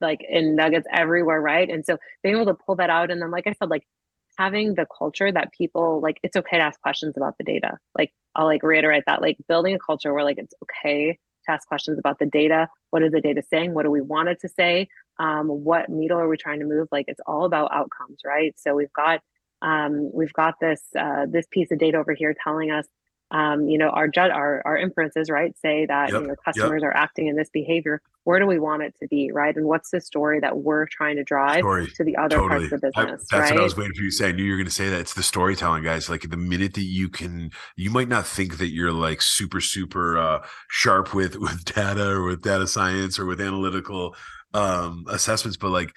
like 0.02 0.22
in 0.28 0.56
nuggets 0.56 0.88
everywhere 0.92 1.42
right 1.42 1.70
and 1.70 1.86
so 1.86 1.98
being 2.24 2.36
able 2.36 2.46
to 2.46 2.56
pull 2.66 2.76
that 2.76 2.90
out 2.90 3.12
and 3.12 3.22
then 3.22 3.32
like 3.32 3.48
i 3.48 3.54
said 3.54 3.70
like 3.70 3.84
having 4.38 4.76
the 4.76 4.88
culture 4.98 5.32
that 5.32 5.52
people 5.52 6.02
like 6.02 6.20
it's 6.24 6.36
okay 6.36 6.58
to 6.58 6.64
ask 6.64 6.80
questions 6.82 7.16
about 7.18 7.36
the 7.38 7.44
data. 7.44 7.78
Like 7.98 8.12
i'll 8.36 8.46
like 8.46 8.64
reiterate 8.64 9.04
that 9.06 9.22
like 9.22 9.38
building 9.48 9.76
a 9.76 9.80
culture 9.80 10.14
where 10.14 10.24
like 10.24 10.38
it's 10.38 10.56
okay 10.64 11.18
to 11.46 11.52
ask 11.52 11.68
questions 11.68 12.00
about 12.00 12.18
the 12.20 12.26
data 12.26 12.68
what 12.90 13.04
is 13.04 13.12
the 13.12 13.22
data 13.22 13.44
saying 13.48 13.74
what 13.74 13.84
do 13.84 13.92
we 13.92 14.02
want 14.02 14.30
it 14.30 14.40
to 14.40 14.50
say 14.50 14.88
um, 15.20 15.48
what 15.48 15.90
needle 15.90 16.20
are 16.20 16.28
we 16.28 16.38
trying 16.38 16.60
to 16.60 16.66
move 16.66 16.88
like 16.92 17.06
it's 17.08 17.22
all 17.28 17.46
about 17.46 17.72
outcomes 17.74 18.20
right? 18.26 18.54
So 18.58 18.76
we've 18.76 18.94
got 18.94 19.22
um, 19.62 20.12
we've 20.14 20.34
got 20.34 20.56
this 20.60 20.82
uh, 20.98 21.26
this 21.30 21.46
piece 21.52 21.72
of 21.72 21.80
data 21.80 21.98
over 21.98 22.14
here 22.14 22.36
telling 22.44 22.72
us 22.72 22.86
um, 23.34 23.68
you 23.68 23.78
know 23.78 23.90
our 23.90 24.10
our 24.18 24.62
our 24.66 24.78
inferences 24.78 25.30
right 25.30 25.58
say 25.58 25.86
that 25.86 26.12
Yep, 26.12 26.22
you 26.22 26.28
know 26.28 26.36
customers 26.46 26.84
are 26.84 26.96
acting 26.96 27.28
in 27.28 27.36
this 27.36 27.50
behavior 27.50 28.02
where 28.26 28.40
do 28.40 28.46
we 28.46 28.60
want 28.60 28.84
it 28.84 28.94
to 29.02 29.08
be 29.08 29.32
right 29.34 29.56
and 29.56 29.66
what's 29.66 29.90
the 29.90 30.00
story 30.00 30.40
that 30.40 30.58
we're 30.60 30.86
trying 30.86 31.18
to 31.18 31.24
drive 31.24 31.60
Story. 31.60 31.88
to 31.96 32.04
the 32.04 32.16
other 32.16 32.38
Totally. 32.38 32.70
parts 32.70 32.74
of 32.74 32.82
the 32.82 32.92
I- 32.96 33.02
business 33.04 33.28
that's 33.30 33.42
right 33.42 33.52
what 33.52 33.60
I 33.60 33.64
was 33.64 33.76
waiting 33.76 33.94
for 33.96 34.04
you 34.04 34.10
to 34.12 34.16
say. 34.16 34.30
I 34.30 34.32
knew 34.32 34.44
you 34.44 34.52
were 34.52 34.58
going 34.58 34.66
to 34.68 34.72
say 34.72 34.90
that. 34.90 35.00
It's 35.00 35.14
the 35.14 35.24
storytelling, 35.24 35.84
guys. 35.84 36.10
Like 36.10 36.30
the 36.30 36.38
minute 36.38 36.76
that 36.76 36.84
you 36.84 37.10
can, 37.10 37.52
you 37.76 37.90
might 37.90 38.08
not 38.08 38.26
think 38.26 38.58
that 38.60 38.70
you're 38.70 38.92
like 38.92 39.22
super, 39.22 39.60
super 39.60 40.18
uh, 40.18 40.46
sharp 40.70 41.14
with 41.14 41.36
with 41.40 41.66
data 41.66 42.12
or 42.12 42.24
with 42.24 42.42
data 42.42 42.68
science 42.68 43.18
or 43.20 43.26
with 43.26 43.42
analytical 43.42 44.16
um, 44.54 45.06
assessments, 45.10 45.58
but 45.58 45.70
like 45.70 45.94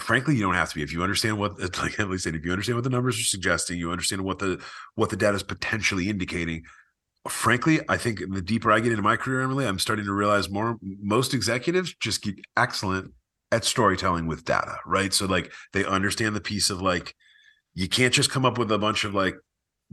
frankly 0.00 0.34
you 0.36 0.42
don't 0.42 0.54
have 0.54 0.70
to 0.70 0.74
be. 0.74 0.82
If 0.82 0.92
you 0.92 1.02
understand 1.02 1.38
what 1.38 1.58
like 1.78 1.98
emily 1.98 2.18
said 2.18 2.34
if 2.34 2.44
you 2.44 2.52
understand 2.52 2.76
what 2.76 2.84
the 2.84 2.90
numbers 2.90 3.18
are 3.18 3.24
suggesting 3.24 3.78
you 3.78 3.90
understand 3.90 4.22
what 4.22 4.38
the 4.38 4.62
what 4.94 5.10
the 5.10 5.16
data 5.16 5.36
is 5.36 5.42
potentially 5.42 6.08
indicating 6.08 6.62
frankly 7.28 7.80
i 7.88 7.96
think 7.96 8.20
the 8.30 8.40
deeper 8.40 8.70
i 8.70 8.78
get 8.78 8.92
into 8.92 9.02
my 9.02 9.16
career 9.16 9.40
emily 9.40 9.66
i'm 9.66 9.80
starting 9.80 10.04
to 10.04 10.12
realize 10.12 10.48
more 10.48 10.76
most 10.80 11.34
executives 11.34 11.92
just 12.00 12.22
get 12.22 12.36
excellent 12.56 13.12
at 13.52 13.64
storytelling 13.64 14.26
with 14.26 14.44
data 14.44 14.76
right? 14.84 15.12
So 15.12 15.26
like 15.26 15.52
they 15.72 15.84
understand 15.84 16.34
the 16.34 16.40
piece 16.40 16.70
of 16.70 16.82
like 16.82 17.14
you 17.74 17.88
can't 17.88 18.14
just 18.14 18.30
come 18.30 18.44
up 18.44 18.58
with 18.58 18.72
a 18.72 18.78
bunch 18.78 19.04
of 19.04 19.14
like 19.14 19.34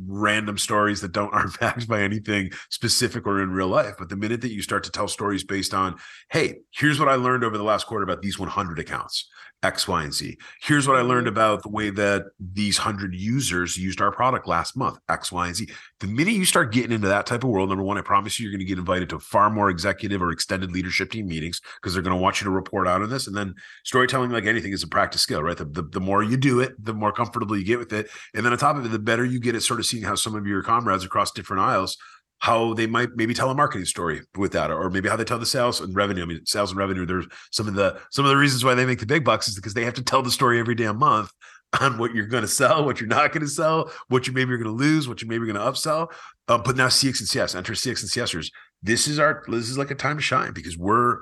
random 0.07 0.57
stories 0.57 1.01
that 1.01 1.11
don't 1.11 1.33
aren't 1.33 1.59
backed 1.59 1.87
by 1.87 2.01
anything 2.01 2.51
specific 2.69 3.27
or 3.27 3.41
in 3.41 3.51
real 3.51 3.67
life 3.67 3.93
but 3.99 4.09
the 4.09 4.15
minute 4.15 4.41
that 4.41 4.51
you 4.51 4.61
start 4.63 4.83
to 4.83 4.91
tell 4.91 5.07
stories 5.07 5.43
based 5.43 5.71
on 5.71 5.95
hey 6.31 6.55
here's 6.71 6.99
what 6.99 7.07
i 7.07 7.13
learned 7.13 7.43
over 7.43 7.59
the 7.59 7.63
last 7.63 7.85
quarter 7.85 8.03
about 8.03 8.23
these 8.23 8.39
100 8.39 8.79
accounts 8.79 9.29
x 9.63 9.87
y 9.87 10.03
and 10.03 10.13
z. 10.13 10.37
Here's 10.61 10.87
what 10.87 10.97
i 10.97 11.01
learned 11.01 11.27
mm-hmm. 11.27 11.35
about 11.35 11.63
the 11.63 11.69
way 11.69 11.89
that 11.89 12.25
these 12.39 12.77
100 12.77 13.15
users 13.15 13.77
used 13.77 14.01
our 14.01 14.11
product 14.11 14.47
last 14.47 14.75
month 14.77 14.99
x 15.09 15.31
y 15.31 15.47
and 15.47 15.55
z. 15.55 15.69
The 15.99 16.07
minute 16.07 16.33
you 16.33 16.45
start 16.45 16.73
getting 16.73 16.91
into 16.91 17.07
that 17.07 17.25
type 17.25 17.43
of 17.43 17.49
world 17.49 17.69
number 17.69 17.83
one 17.83 17.97
i 17.97 18.01
promise 18.01 18.39
you 18.39 18.43
you're 18.43 18.51
going 18.51 18.59
to 18.59 18.65
get 18.65 18.77
invited 18.77 19.09
to 19.09 19.19
far 19.19 19.49
more 19.49 19.69
executive 19.69 20.21
or 20.21 20.31
extended 20.31 20.71
leadership 20.71 21.11
team 21.11 21.27
meetings 21.27 21.61
because 21.75 21.93
they're 21.93 22.03
going 22.03 22.15
to 22.15 22.21
want 22.21 22.41
you 22.41 22.45
to 22.45 22.51
report 22.51 22.87
out 22.87 23.01
on 23.01 23.09
this. 23.09 23.27
And 23.27 23.35
then 23.35 23.55
storytelling 23.83 24.31
like 24.31 24.45
anything 24.45 24.73
is 24.73 24.83
a 24.83 24.87
practice 24.87 25.21
skill 25.21 25.41
right? 25.41 25.57
The, 25.57 25.65
the, 25.65 25.83
the 25.83 26.01
more 26.01 26.21
you 26.21 26.37
do 26.37 26.59
it 26.59 26.73
the 26.83 26.93
more 26.93 27.11
comfortable 27.11 27.57
you 27.57 27.65
get 27.65 27.79
with 27.79 27.93
it. 27.93 28.09
And 28.33 28.45
then 28.45 28.51
on 28.51 28.59
top 28.59 28.75
of 28.75 28.85
it 28.85 28.89
the 28.89 28.99
better 28.99 29.25
you 29.25 29.39
get 29.39 29.55
at 29.55 29.63
sort 29.63 29.79
of 29.79 29.85
seeing 29.85 30.03
how 30.03 30.15
some 30.15 30.35
of 30.35 30.45
your 30.45 30.61
comrades 30.61 31.05
across 31.05 31.31
different 31.31 31.61
aisles 31.61 31.97
how 32.43 32.73
they 32.73 32.85
might 32.85 33.07
maybe 33.15 33.33
tell 33.33 33.49
a 33.49 33.55
marketing 33.55 33.85
story 33.85 34.19
with 34.35 34.51
that 34.51 34.69
or 34.69 34.89
maybe 34.89 35.07
how 35.07 35.15
they 35.15 35.23
tell 35.23 35.39
the 35.39 35.45
sales 35.45 35.79
and 35.79 35.95
revenue. 35.95 36.23
I 36.23 36.25
mean 36.25 36.45
sales 36.45 36.71
and 36.71 36.77
revenue 36.77 37.05
there's 37.05 37.25
some 37.51 37.69
of 37.69 37.73
the 37.73 37.97
some 38.11 38.25
of 38.25 38.29
the 38.29 38.35
reasons 38.35 38.65
why 38.65 38.75
they 38.75 38.85
make 38.85 38.99
the 38.99 39.05
big 39.05 39.23
bucks 39.23 39.47
is 39.47 39.55
because 39.55 39.73
they 39.73 39.85
have 39.85 39.93
to 39.93 40.03
tell 40.03 40.21
the 40.21 40.29
story 40.29 40.59
every 40.59 40.75
damn 40.75 40.97
month 40.97 41.31
on 41.79 41.97
what 41.97 42.13
you're 42.13 42.25
going 42.25 42.41
to 42.41 42.47
sell 42.49 42.83
what 42.83 42.99
you're 42.99 43.07
not 43.07 43.31
going 43.31 43.45
to 43.45 43.47
sell 43.47 43.89
what 44.09 44.27
you 44.27 44.33
maybe 44.33 44.49
you're 44.49 44.57
going 44.57 44.77
to 44.77 44.83
lose 44.83 45.07
what 45.07 45.21
you 45.21 45.27
maybe 45.29 45.45
going 45.45 45.55
to 45.55 45.61
upsell. 45.61 46.11
Uh, 46.49 46.57
but 46.57 46.75
now 46.75 46.87
cx 46.87 47.21
and 47.21 47.29
cs 47.29 47.55
enter 47.55 47.71
cx 47.71 48.01
and 48.01 48.11
csers 48.11 48.51
this 48.81 49.07
is 49.07 49.19
our 49.19 49.45
this 49.47 49.69
is 49.69 49.77
like 49.77 49.91
a 49.91 49.95
time 49.95 50.17
to 50.17 50.21
shine 50.21 50.51
because 50.51 50.77
we're 50.77 51.19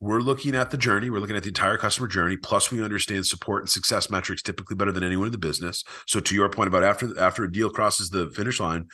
we're 0.00 0.20
looking 0.20 0.54
at 0.54 0.70
the 0.70 0.78
journey 0.78 1.10
we're 1.10 1.20
looking 1.20 1.36
at 1.36 1.42
the 1.42 1.50
entire 1.50 1.76
customer 1.76 2.08
journey 2.08 2.38
plus 2.38 2.72
we 2.72 2.82
understand 2.82 3.26
support 3.26 3.62
and 3.62 3.68
success 3.68 4.08
metrics 4.08 4.40
typically 4.40 4.74
better 4.74 4.92
than 4.92 5.04
anyone 5.04 5.26
in 5.26 5.32
the 5.32 5.38
business. 5.38 5.84
So 6.06 6.18
to 6.18 6.34
your 6.34 6.48
point 6.48 6.68
about 6.68 6.82
after 6.82 7.20
after 7.20 7.44
a 7.44 7.52
deal 7.52 7.68
crosses 7.68 8.08
the 8.08 8.30
finish 8.30 8.58
line 8.58 8.88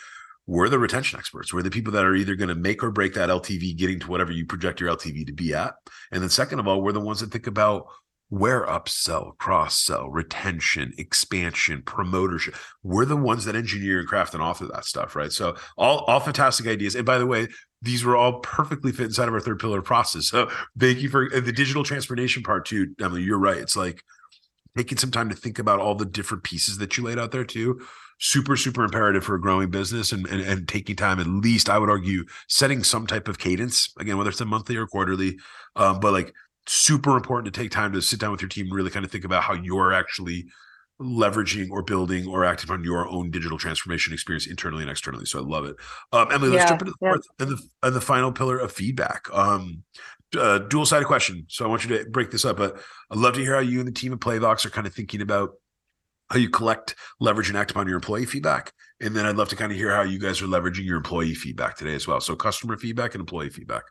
we're 0.47 0.69
the 0.69 0.79
retention 0.79 1.19
experts. 1.19 1.53
We're 1.53 1.63
the 1.63 1.71
people 1.71 1.93
that 1.93 2.05
are 2.05 2.15
either 2.15 2.35
going 2.35 2.49
to 2.49 2.55
make 2.55 2.83
or 2.83 2.91
break 2.91 3.15
that 3.15 3.29
LTV 3.29 3.77
getting 3.77 4.01
to 4.01 4.11
whatever 4.11 4.33
you 4.33 4.45
project 4.45 4.81
your 4.81 4.95
LTV 4.95 5.27
to 5.27 5.33
be 5.33 5.55
at. 5.55 5.75
And 6.11 6.23
then 6.23 6.31
second 6.31 6.59
of 6.59 6.67
all, 6.67 6.83
we're 6.83 6.93
the 6.93 7.01
ones 7.01 7.21
that 7.21 7.31
think 7.31 7.47
about 7.47 7.87
where 8.29 8.67
upsell, 8.67 9.37
cross 9.37 9.79
sell, 9.79 10.09
retention, 10.09 10.95
expansion, 10.97 11.83
promotership. 11.83 12.57
We're 12.83 13.05
the 13.05 13.15
ones 13.15 13.45
that 13.45 13.55
engineer 13.55 13.99
and 13.99 14.09
craft 14.09 14.33
and 14.33 14.43
author 14.43 14.67
that 14.69 14.87
stuff, 14.87 15.15
right? 15.15 15.31
So 15.31 15.57
all 15.77 15.99
all 16.07 16.19
fantastic 16.19 16.67
ideas. 16.67 16.95
And 16.95 17.05
by 17.05 17.19
the 17.19 17.27
way, 17.27 17.49
these 17.83 18.05
were 18.05 18.17
all 18.17 18.41
perfectly 18.41 18.91
fit 18.91 19.05
inside 19.05 19.29
of 19.29 19.35
our 19.35 19.41
third 19.41 19.59
pillar 19.59 19.83
process. 19.83 20.29
So 20.29 20.51
thank 20.79 21.01
you 21.01 21.11
for 21.11 21.29
the 21.29 21.53
digital 21.53 21.85
transformation 21.85 22.43
part 22.43 22.65
too, 22.65 22.95
Emily. 22.99 23.23
You're 23.23 23.39
right. 23.39 23.59
It's 23.59 23.77
like 23.77 24.03
taking 24.79 24.97
some 24.97 25.11
time 25.11 25.29
to 25.29 25.37
think 25.37 25.59
about 25.59 25.81
all 25.81 25.95
the 25.95 26.07
different 26.07 26.43
pieces 26.43 26.79
that 26.79 26.97
you 26.97 27.05
laid 27.05 27.19
out 27.19 27.33
there 27.33 27.45
too 27.45 27.83
super 28.19 28.57
super 28.57 28.85
imperative 28.85 29.25
for 29.25 29.35
a 29.35 29.41
growing 29.41 29.71
business 29.71 30.13
and, 30.13 30.27
and, 30.27 30.41
and 30.41 30.69
taking 30.69 30.97
time 30.97 31.19
at 31.19 31.27
least 31.27 31.69
i 31.69 31.79
would 31.79 31.91
argue 31.91 32.25
setting 32.49 32.85
some 32.85 33.07
type 33.07 33.29
of 33.29 33.39
cadence 33.39 33.93
again 33.99 34.17
whether 34.17 34.31
it's 34.31 34.41
a 34.41 34.45
monthly 34.45 34.77
or 34.77 34.87
quarterly 34.87 35.37
um, 35.77 36.01
but 36.01 36.13
like 36.13 36.33
super 36.67 37.17
important 37.17 37.53
to 37.53 37.61
take 37.61 37.71
time 37.71 37.93
to 37.93 38.01
sit 38.01 38.21
down 38.21 38.31
with 38.31 38.41
your 38.41 38.49
team 38.49 38.67
and 38.67 38.75
really 38.75 38.91
kind 38.91 39.05
of 39.05 39.11
think 39.11 39.25
about 39.25 39.43
how 39.43 39.55
you're 39.55 39.93
actually 39.93 40.47
leveraging 41.01 41.71
or 41.71 41.83
building 41.83 42.27
or 42.29 42.45
acting 42.45 42.71
on 42.71 42.85
your 42.85 43.09
own 43.09 43.31
digital 43.31 43.59
transformation 43.59 44.13
experience 44.13 44.47
internally 44.47 44.83
and 44.83 44.91
externally. 44.91 45.25
So 45.25 45.39
I 45.39 45.43
love 45.43 45.65
it. 45.65 45.77
Um, 46.13 46.29
Emily, 46.31 46.51
let's 46.51 46.63
yeah, 46.63 46.69
jump 46.69 46.83
into 46.83 46.93
the 46.93 46.99
yeah. 47.01 47.11
fourth 47.11 47.27
and 47.39 47.51
the 47.51 47.63
and 47.83 47.97
the 47.97 48.01
final 48.01 48.33
pillar 48.33 48.59
of 48.59 48.73
feedback. 48.73 49.27
Um, 49.33 49.83
uh, 50.39 50.59
dual 50.59 50.87
sided 50.87 51.05
question. 51.05 51.45
So 51.49 51.65
I 51.65 51.69
want 51.69 51.87
you 51.87 51.99
to 51.99 52.09
break 52.09 52.31
this 52.31 52.45
up, 52.45 52.57
but 52.57 52.81
I'd 53.11 53.19
love 53.19 53.35
to 53.35 53.41
hear 53.41 53.55
how 53.55 53.61
you 53.61 53.81
and 53.81 53.89
the 53.89 53.93
team 53.93 54.13
at 54.13 54.21
Playvox 54.21 54.65
are 54.65 54.71
kind 54.71 54.87
of 54.87 54.95
thinking 54.95 55.21
about 55.21 55.51
how 56.33 56.39
you 56.39 56.49
collect, 56.49 56.95
leverage, 57.21 57.49
and 57.49 57.59
act 57.59 57.71
upon 57.71 57.87
your 57.87 57.97
employee 57.97 58.25
feedback. 58.25 58.73
And 59.01 59.15
then 59.15 59.27
I'd 59.27 59.37
love 59.37 59.51
to 59.51 59.57
kind 59.57 59.71
of 59.71 59.77
hear 59.77 59.95
how 59.95 60.03
you 60.03 60.19
guys 60.19 60.41
are 60.41 60.47
leveraging 60.47 60.85
your 60.85 60.97
employee 60.97 61.35
feedback 61.35 61.77
today 61.77 61.95
as 61.95 62.07
well. 62.09 62.21
So 62.21 62.35
customer 62.35 62.77
feedback 62.77 63.15
and 63.15 63.21
employee 63.21 63.51
feedback. 63.51 63.83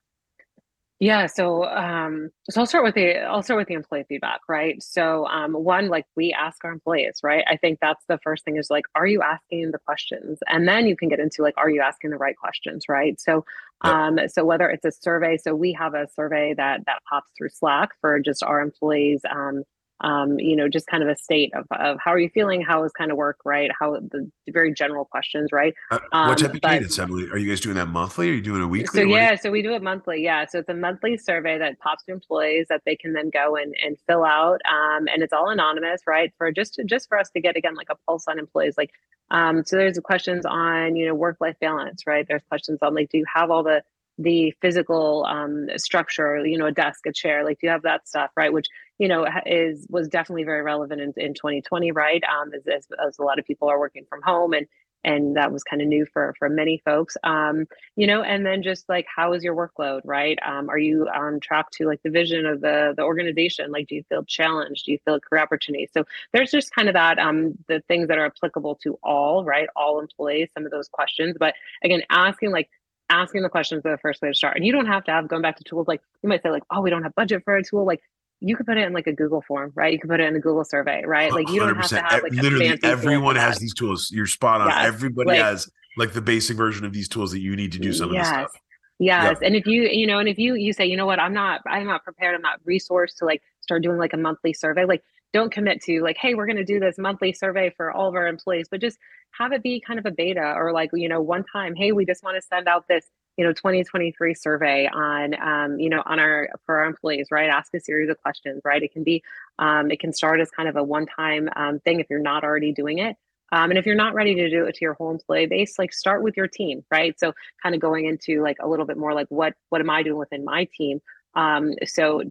Yeah, 1.00 1.26
so 1.26 1.66
um, 1.66 2.30
so 2.52 2.62
I'll 2.62 2.68
start 2.68 2.84
with 2.84 2.94
the 2.94 3.18
I'll 3.18 3.42
start 3.42 3.58
with 3.60 3.68
the 3.68 3.74
employee 3.74 4.06
feedback, 4.08 4.42
right? 4.48 4.82
So 4.84 5.26
um, 5.26 5.54
one, 5.54 5.88
like 5.88 6.06
we 6.16 6.32
ask 6.32 6.64
our 6.64 6.72
employees, 6.72 7.22
right? 7.24 7.44
I 7.48 7.58
think 7.58 7.80
that's 7.82 8.06
the 8.08 8.20
first 8.24 8.46
thing 8.46 8.58
is 8.58 8.70
like, 8.70 8.86
are 8.94 9.08
you 9.08 9.24
asking 9.24 9.72
the 9.72 9.80
questions, 9.80 10.38
and 10.48 10.68
then 10.68 10.86
you 10.86 10.96
can 10.96 11.10
get 11.10 11.20
into 11.20 11.42
like, 11.42 11.56
are 11.58 11.72
you 11.72 11.82
asking 11.82 12.12
the 12.12 12.18
right 12.18 12.38
questions, 12.38 12.86
right? 12.88 13.20
So 13.20 13.46
um, 13.82 14.20
so 14.28 14.46
whether 14.46 14.70
it's 14.70 14.86
a 14.86 14.92
survey, 14.92 15.38
so 15.38 15.56
we 15.56 15.74
have 15.74 15.96
a 15.96 16.08
survey 16.16 16.54
that 16.56 16.86
that 16.86 17.02
pops 17.10 17.32
through 17.36 17.50
Slack 17.50 17.90
for 18.00 18.20
just 18.20 18.44
our 18.44 18.62
employees 18.62 19.22
um, 19.28 19.64
um, 20.02 20.40
you 20.40 20.56
know, 20.56 20.68
just 20.68 20.88
kind 20.88 21.04
of 21.04 21.10
a 21.10 21.16
state 21.16 21.54
of, 21.56 21.66
of 21.72 21.98
how 22.04 22.12
are 22.12 22.20
you 22.20 22.30
feeling? 22.30 22.62
How 22.62 22.84
is 22.84 22.92
kind 22.92 23.12
of 23.12 23.18
work, 23.18 23.38
right? 23.46 23.70
How 23.78 24.00
the, 24.00 24.30
very 24.50 24.74
general 24.74 25.06
questions, 25.06 25.52
right? 25.52 25.74
Uh, 25.92 26.00
what 26.12 26.14
um, 26.14 26.36
type 26.36 26.54
of 26.56 26.62
cadence, 26.62 26.98
Emily? 26.98 27.30
Are 27.30 27.38
you 27.38 27.50
guys 27.50 27.62
doing 27.62 27.76
that 27.76 27.88
monthly? 27.88 28.30
Or 28.30 28.32
are 28.32 28.36
you 28.36 28.42
doing 28.42 28.62
a 28.62 28.68
weekly? 28.68 29.02
So 29.02 29.08
yeah, 29.08 29.36
so 29.36 29.52
we 29.52 29.62
do 29.62 29.74
it 29.74 29.82
monthly. 29.82 30.24
Yeah, 30.24 30.46
so 30.46 30.60
it's 30.60 30.70
a 30.70 30.74
monthly 30.74 31.18
survey 31.18 31.58
that 31.60 31.80
pops 31.80 32.04
to 32.06 32.12
employees 32.12 32.68
that 32.70 32.82
they 32.86 32.96
can 32.96 33.14
then 33.14 33.30
go 33.30 33.56
and, 33.56 33.76
and 33.84 33.98
fill 34.08 34.26
out, 34.26 34.62
um, 34.66 35.08
and 35.08 35.22
it's 35.22 35.34
all 35.34 35.50
anonymous, 35.50 36.02
right? 36.08 36.34
For 36.38 36.52
just 36.52 36.80
just 36.86 37.08
for 37.08 37.20
us 37.20 37.30
to 37.32 37.40
get 37.40 37.56
again 37.56 37.76
like 37.76 37.90
a 37.90 37.96
pulse 38.08 38.26
on 38.28 38.40
employees, 38.40 38.76
like 38.78 38.92
um, 39.30 39.64
so 39.66 39.78
there's 39.78 40.00
questions 40.00 40.46
on 40.46 40.96
you 40.96 41.06
know 41.06 41.14
work 41.14 41.38
life 41.40 41.56
balance, 41.62 42.08
right? 42.08 42.26
There's 42.28 42.44
questions 42.50 42.80
on 42.82 42.96
like 42.96 43.10
do 43.10 43.20
you 43.20 43.26
have 43.34 43.52
all 43.52 43.64
the 43.64 43.84
the 44.18 44.54
physical 44.62 45.26
um, 45.28 45.68
structure, 45.78 46.46
you 46.46 46.58
know, 46.58 46.68
a 46.68 46.72
desk, 46.72 47.06
a 47.06 47.14
chair, 47.14 47.44
like 47.44 47.60
do 47.60 47.68
you 47.68 47.72
have 47.72 47.84
that 47.84 48.08
stuff, 48.08 48.32
right? 48.36 48.52
Which 48.54 48.68
you 48.98 49.08
know 49.08 49.26
is 49.46 49.88
was 49.90 50.08
definitely 50.08 50.44
very 50.44 50.62
relevant 50.62 51.02
in, 51.02 51.14
in 51.18 51.34
2020, 51.34 51.92
right? 51.92 52.24
Um, 52.24 52.54
as, 52.54 52.68
as, 52.68 52.88
as 53.06 53.20
a 53.20 53.24
lot 53.24 53.40
of 53.40 53.46
people 53.46 53.70
are 53.70 53.80
working 53.80 54.06
from 54.10 54.22
home 54.22 54.54
and 54.54 54.68
and 55.04 55.36
that 55.36 55.52
was 55.52 55.64
kind 55.64 55.82
of 55.82 55.88
new 55.88 56.06
for 56.06 56.34
for 56.38 56.50
many 56.50 56.82
folks. 56.84 57.18
Um 57.24 57.66
you 57.96 58.08
know 58.08 58.22
and 58.22 58.46
then 58.46 58.62
just 58.64 58.88
like 58.88 59.06
how 59.14 59.34
is 59.34 59.44
your 59.44 59.56
workload 59.56 60.02
right? 60.06 60.38
Um 60.46 60.70
are 60.70 60.78
you 60.78 61.08
on 61.08 61.40
track 61.40 61.72
to 61.72 61.88
like 61.88 62.02
the 62.04 62.10
vision 62.10 62.46
of 62.46 62.62
the 62.62 62.94
the 62.96 63.04
organization? 63.04 63.72
Like 63.72 63.88
do 63.88 63.96
you 63.96 64.04
feel 64.10 64.24
challenged? 64.24 64.86
Do 64.86 64.92
you 64.92 65.00
feel 65.06 65.20
career 65.20 65.42
opportunity? 65.42 65.90
So 65.94 66.06
there's 66.34 66.52
just 66.52 66.74
kind 66.74 66.88
of 66.88 66.94
that 66.94 67.20
um 67.20 67.58
the 67.68 67.82
things 67.88 68.08
that 68.10 68.18
are 68.18 68.26
applicable 68.26 68.76
to 68.84 68.98
all 69.04 69.44
right? 69.44 69.68
All 69.76 70.00
employees 70.00 70.50
some 70.54 70.66
of 70.66 70.72
those 70.72 70.88
questions. 70.88 71.36
But 71.40 71.56
again 71.84 72.04
asking 72.10 72.52
like 72.52 72.70
asking 73.10 73.42
the 73.42 73.50
questions 73.50 73.86
are 73.86 73.92
the 73.92 73.98
first 73.98 74.22
way 74.22 74.30
to 74.30 74.36
start. 74.36 74.56
And 74.56 74.66
you 74.66 74.72
don't 74.72 74.86
have 74.86 75.04
to 75.06 75.12
have 75.12 75.28
going 75.28 75.42
back 75.42 75.58
to 75.58 75.64
tools 75.64 75.88
like 75.88 76.02
you 76.24 76.30
might 76.30 76.42
say 76.42 76.50
like, 76.50 76.64
oh, 76.72 76.82
we 76.82 76.90
don't 76.90 77.04
have 77.04 77.14
budget 77.14 77.44
for 77.44 77.58
a 77.58 77.64
tool. 77.64 77.86
Like 77.86 78.02
you 78.42 78.58
could 78.58 78.66
put 78.66 78.78
it 78.78 78.86
in 78.86 78.92
like 78.92 79.08
a 79.08 79.14
Google 79.14 79.42
form, 79.42 79.72
right? 79.76 79.94
You 79.94 80.00
could 80.00 80.10
put 80.10 80.20
it 80.20 80.28
in 80.28 80.36
a 80.36 80.40
Google 80.40 80.66
survey, 80.66 81.04
right? 81.06 81.32
Like 81.32 81.48
you 81.50 81.60
don't 81.60 81.76
100%. 81.76 81.76
have 81.76 81.90
to 81.90 82.02
have 82.02 82.24
like 82.24 82.34
literally 82.34 82.80
everyone 82.84 83.36
has 83.36 83.60
these 83.60 83.74
tools. 83.74 84.10
You're 84.12 84.26
spot 84.26 84.62
on. 84.62 84.68
Yes. 84.68 84.88
Everybody 84.88 85.30
like, 85.30 85.42
has 85.42 85.70
like 85.96 86.14
the 86.14 86.22
basic 86.22 86.58
version 86.58 86.84
of 86.84 86.92
these 86.92 87.08
tools 87.08 87.32
that 87.32 87.40
you 87.40 87.56
need 87.56 87.72
to 87.74 87.80
do 87.80 87.94
some 87.94 88.12
yes. 88.12 88.28
of 88.28 88.34
this 88.34 88.40
stuff. 88.40 88.62
Yes. 89.00 89.24
Yep. 89.26 89.38
And 89.44 89.56
if 89.56 89.68
you, 89.68 89.84
you 89.84 90.08
know, 90.08 90.20
and 90.20 90.28
if 90.28 90.40
you 90.40 90.56
you 90.56 90.74
say, 90.74 90.86
you 90.86 90.98
know 90.98 91.06
what, 91.06 91.20
I'm 91.20 91.34
not, 91.34 91.62
I'm 91.68 91.86
not 91.86 92.04
prepared, 92.04 92.36
I'm 92.36 92.42
not 92.42 92.60
resourced 92.68 93.18
to 93.20 93.26
like 93.26 93.42
start 93.62 93.84
doing 93.84 93.98
like 93.98 94.14
a 94.14 94.18
monthly 94.18 94.54
survey, 94.54 94.86
like 94.86 95.04
don't 95.34 95.52
commit 95.52 95.82
to 95.84 96.02
like, 96.02 96.18
hey, 96.20 96.34
we're 96.34 96.48
gonna 96.48 96.66
do 96.66 96.80
this 96.80 96.98
monthly 96.98 97.34
survey 97.34 97.72
for 97.78 97.92
all 97.92 98.10
of 98.10 98.16
our 98.16 98.28
employees, 98.28 98.68
but 98.70 98.82
just 98.82 98.98
have 99.40 99.52
it 99.52 99.62
be 99.62 99.80
kind 99.80 100.00
of 100.00 100.06
a 100.06 100.12
beta 100.12 100.54
or 100.56 100.74
like, 100.74 100.90
you 100.94 101.08
know, 101.08 101.22
one 101.22 101.44
time, 101.52 101.76
hey, 101.76 101.92
we 101.92 102.06
just 102.06 102.24
want 102.24 102.36
to 102.36 102.42
send 102.42 102.68
out 102.68 102.88
this 102.88 103.06
you 103.38 103.46
know 103.46 103.54
2023 103.54 104.34
survey 104.34 104.88
on 104.88 105.34
um, 105.42 105.80
you 105.80 105.90
know 105.90 106.04
on 106.06 106.20
our 106.20 106.50
for 106.66 106.80
our 106.80 106.86
employees 106.86 107.28
right? 107.32 107.50
Ask 107.50 107.74
a 107.74 107.80
series 107.80 108.10
of 108.10 108.22
questions 108.22 108.62
right? 108.66 108.82
It 108.82 108.92
can 108.94 109.04
be 109.04 109.24
um, 109.60 109.92
it 109.92 110.00
can 110.00 110.14
start 110.14 110.40
as 110.42 110.50
kind 110.52 110.70
of 110.70 110.76
a 110.76 110.84
one-time 110.84 111.50
um, 111.56 111.80
thing 111.80 112.00
if 112.00 112.08
you're 112.10 112.20
not 112.20 112.44
already 112.44 112.72
doing 112.72 113.00
it. 113.00 113.16
Um, 113.54 113.70
and 113.70 113.78
if 113.78 113.86
you're 113.86 113.96
not 113.96 114.14
ready 114.14 114.34
to 114.36 114.50
do 114.50 114.66
it 114.66 114.76
to 114.76 114.80
your 114.82 114.94
whole 114.94 115.12
employee 115.12 115.46
base 115.46 115.78
like 115.78 115.94
start 115.94 116.24
with 116.24 116.38
your 116.38 116.48
team 116.48 116.84
right? 116.92 117.20
So 117.20 117.34
kind 117.62 117.76
of 117.76 117.82
going 117.82 118.06
into 118.06 118.42
like 118.42 118.58
a 118.62 118.68
little 118.68 118.86
bit 118.86 118.98
more 118.98 119.14
like 119.14 119.28
what 119.30 119.54
what 119.70 119.82
am 119.82 119.90
i 119.90 120.04
doing 120.04 120.18
within 120.18 120.46
my 120.46 120.68
team? 120.78 121.02
Um, 121.36 121.74
so 121.86 122.24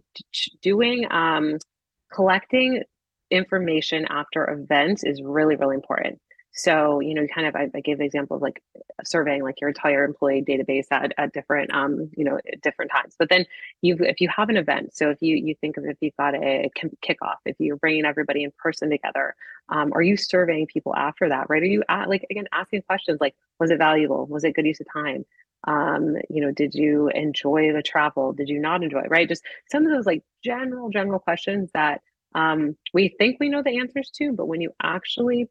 doing 0.61 1.07
um, 1.11 1.57
collecting 2.13 2.83
information 3.31 4.05
after 4.09 4.49
events 4.49 5.03
is 5.03 5.21
really 5.23 5.55
really 5.55 5.75
important 5.75 6.19
so, 6.53 6.99
you 6.99 7.13
know, 7.13 7.25
kind 7.33 7.47
of, 7.47 7.55
I, 7.55 7.69
I, 7.73 7.79
gave 7.79 7.99
the 7.99 8.03
example 8.03 8.35
of 8.35 8.41
like 8.41 8.61
surveying 9.05 9.41
like 9.41 9.61
your 9.61 9.69
entire 9.69 10.03
employee 10.03 10.43
database 10.47 10.85
at, 10.91 11.13
at 11.17 11.31
different, 11.31 11.73
um, 11.73 12.09
you 12.15 12.25
know, 12.25 12.39
different 12.61 12.91
times. 12.91 13.15
But 13.17 13.29
then 13.29 13.45
you, 13.81 13.95
if 14.01 14.19
you 14.19 14.27
have 14.27 14.49
an 14.49 14.57
event, 14.57 14.93
so 14.93 15.09
if 15.09 15.21
you 15.21 15.37
you 15.37 15.55
think 15.61 15.77
of 15.77 15.85
if 15.85 15.97
you've 16.01 16.15
got 16.17 16.35
a 16.35 16.69
kickoff, 16.77 17.37
if 17.45 17.55
you're 17.59 17.77
bringing 17.77 18.05
everybody 18.05 18.43
in 18.43 18.51
person 18.57 18.89
together, 18.89 19.33
um, 19.69 19.93
are 19.93 20.01
you 20.01 20.17
surveying 20.17 20.67
people 20.67 20.93
after 20.93 21.29
that, 21.29 21.49
right? 21.49 21.63
Are 21.63 21.65
you 21.65 21.83
at, 21.87 22.09
like 22.09 22.25
again 22.29 22.47
asking 22.51 22.81
questions 22.81 23.19
like, 23.21 23.35
was 23.59 23.71
it 23.71 23.77
valuable? 23.77 24.25
Was 24.25 24.43
it 24.43 24.53
good 24.53 24.65
use 24.65 24.81
of 24.81 24.87
time? 24.91 25.25
Um, 25.67 26.17
you 26.29 26.41
know, 26.41 26.51
did 26.51 26.73
you 26.73 27.09
enjoy 27.09 27.71
the 27.71 27.83
travel? 27.83 28.33
Did 28.33 28.49
you 28.49 28.59
not 28.59 28.83
enjoy 28.83 29.01
it? 29.01 29.09
Right? 29.09 29.27
Just 29.27 29.43
some 29.71 29.85
of 29.85 29.93
those 29.93 30.05
like 30.05 30.23
general 30.43 30.89
general 30.89 31.19
questions 31.19 31.69
that 31.73 32.01
um, 32.35 32.75
we 32.93 33.15
think 33.17 33.37
we 33.39 33.47
know 33.47 33.63
the 33.63 33.79
answers 33.79 34.09
to, 34.15 34.33
but 34.33 34.47
when 34.47 34.59
you 34.59 34.71
actually 34.81 35.47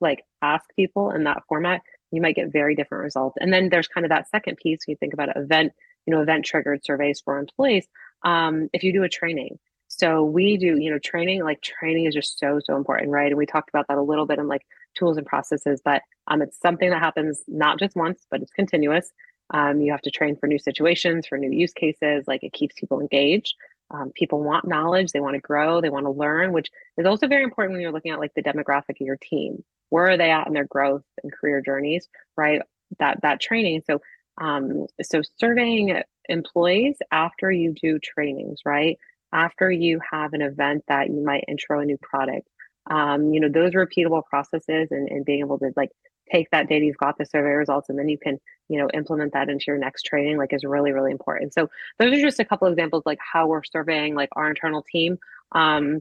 like 0.00 0.24
ask 0.42 0.64
people 0.74 1.10
in 1.10 1.24
that 1.24 1.42
format, 1.48 1.80
you 2.12 2.20
might 2.20 2.36
get 2.36 2.52
very 2.52 2.74
different 2.74 3.04
results. 3.04 3.36
And 3.40 3.52
then 3.52 3.68
there's 3.68 3.88
kind 3.88 4.04
of 4.04 4.10
that 4.10 4.28
second 4.28 4.56
piece 4.56 4.80
when 4.86 4.92
you 4.92 4.96
think 4.96 5.12
about 5.12 5.36
event, 5.36 5.72
you 6.06 6.14
know, 6.14 6.22
event 6.22 6.44
triggered 6.44 6.84
surveys 6.84 7.20
for 7.24 7.38
employees. 7.38 7.86
Um, 8.24 8.68
if 8.72 8.82
you 8.82 8.92
do 8.92 9.02
a 9.02 9.08
training, 9.08 9.58
so 9.88 10.22
we 10.22 10.56
do, 10.56 10.78
you 10.78 10.90
know, 10.90 10.98
training, 10.98 11.44
like 11.44 11.62
training 11.62 12.06
is 12.06 12.14
just 12.14 12.38
so, 12.38 12.60
so 12.64 12.76
important, 12.76 13.10
right? 13.10 13.28
And 13.28 13.38
we 13.38 13.46
talked 13.46 13.68
about 13.68 13.86
that 13.88 13.98
a 13.98 14.02
little 14.02 14.26
bit 14.26 14.38
in 14.38 14.48
like 14.48 14.66
tools 14.96 15.16
and 15.16 15.26
processes, 15.26 15.80
but 15.84 16.02
um, 16.26 16.42
it's 16.42 16.58
something 16.60 16.90
that 16.90 17.00
happens 17.00 17.42
not 17.46 17.78
just 17.78 17.94
once, 17.94 18.26
but 18.30 18.42
it's 18.42 18.52
continuous. 18.52 19.12
Um, 19.54 19.80
you 19.80 19.92
have 19.92 20.02
to 20.02 20.10
train 20.10 20.36
for 20.36 20.48
new 20.48 20.58
situations, 20.58 21.26
for 21.26 21.38
new 21.38 21.52
use 21.52 21.72
cases, 21.72 22.24
like 22.26 22.42
it 22.42 22.52
keeps 22.52 22.74
people 22.78 23.00
engaged. 23.00 23.54
Um, 23.92 24.10
people 24.14 24.42
want 24.42 24.66
knowledge, 24.66 25.12
they 25.12 25.20
want 25.20 25.34
to 25.34 25.40
grow, 25.40 25.80
they 25.80 25.90
want 25.90 26.06
to 26.06 26.10
learn, 26.10 26.52
which 26.52 26.70
is 26.98 27.06
also 27.06 27.28
very 27.28 27.44
important 27.44 27.74
when 27.74 27.80
you're 27.80 27.92
looking 27.92 28.10
at 28.10 28.18
like 28.18 28.34
the 28.34 28.42
demographic 28.42 29.00
of 29.00 29.06
your 29.06 29.16
team. 29.16 29.62
Where 29.90 30.10
are 30.10 30.16
they 30.16 30.30
at 30.30 30.46
in 30.46 30.52
their 30.52 30.66
growth 30.66 31.04
and 31.22 31.32
career 31.32 31.62
journeys, 31.64 32.08
right? 32.36 32.62
That 32.98 33.20
that 33.22 33.40
training. 33.40 33.82
So 33.86 34.00
um, 34.40 34.86
so 35.02 35.22
surveying 35.38 36.02
employees 36.28 36.96
after 37.10 37.50
you 37.50 37.72
do 37.72 37.98
trainings, 37.98 38.60
right? 38.64 38.98
After 39.32 39.70
you 39.70 40.00
have 40.10 40.32
an 40.34 40.42
event 40.42 40.84
that 40.88 41.08
you 41.08 41.24
might 41.24 41.44
intro 41.48 41.80
a 41.80 41.84
new 41.84 41.98
product, 41.98 42.46
um, 42.90 43.32
you 43.32 43.40
know, 43.40 43.48
those 43.48 43.72
repeatable 43.72 44.24
processes 44.24 44.88
and, 44.90 45.08
and 45.08 45.24
being 45.24 45.40
able 45.40 45.58
to 45.58 45.72
like 45.76 45.90
take 46.30 46.50
that 46.50 46.68
data 46.68 46.84
you've 46.84 46.96
got 46.96 47.16
the 47.18 47.24
survey 47.24 47.50
results 47.50 47.88
and 47.88 47.98
then 47.98 48.08
you 48.08 48.18
can 48.18 48.38
you 48.68 48.78
know 48.78 48.88
implement 48.94 49.32
that 49.32 49.48
into 49.48 49.64
your 49.68 49.78
next 49.78 50.02
training 50.02 50.36
like 50.36 50.52
is 50.52 50.64
really 50.64 50.92
really 50.92 51.12
important 51.12 51.54
so 51.54 51.68
those 51.98 52.12
are 52.12 52.20
just 52.20 52.40
a 52.40 52.44
couple 52.44 52.66
examples 52.68 53.02
like 53.06 53.18
how 53.20 53.46
we're 53.46 53.62
surveying 53.62 54.14
like 54.14 54.28
our 54.32 54.48
internal 54.48 54.84
team 54.90 55.18
um 55.52 56.00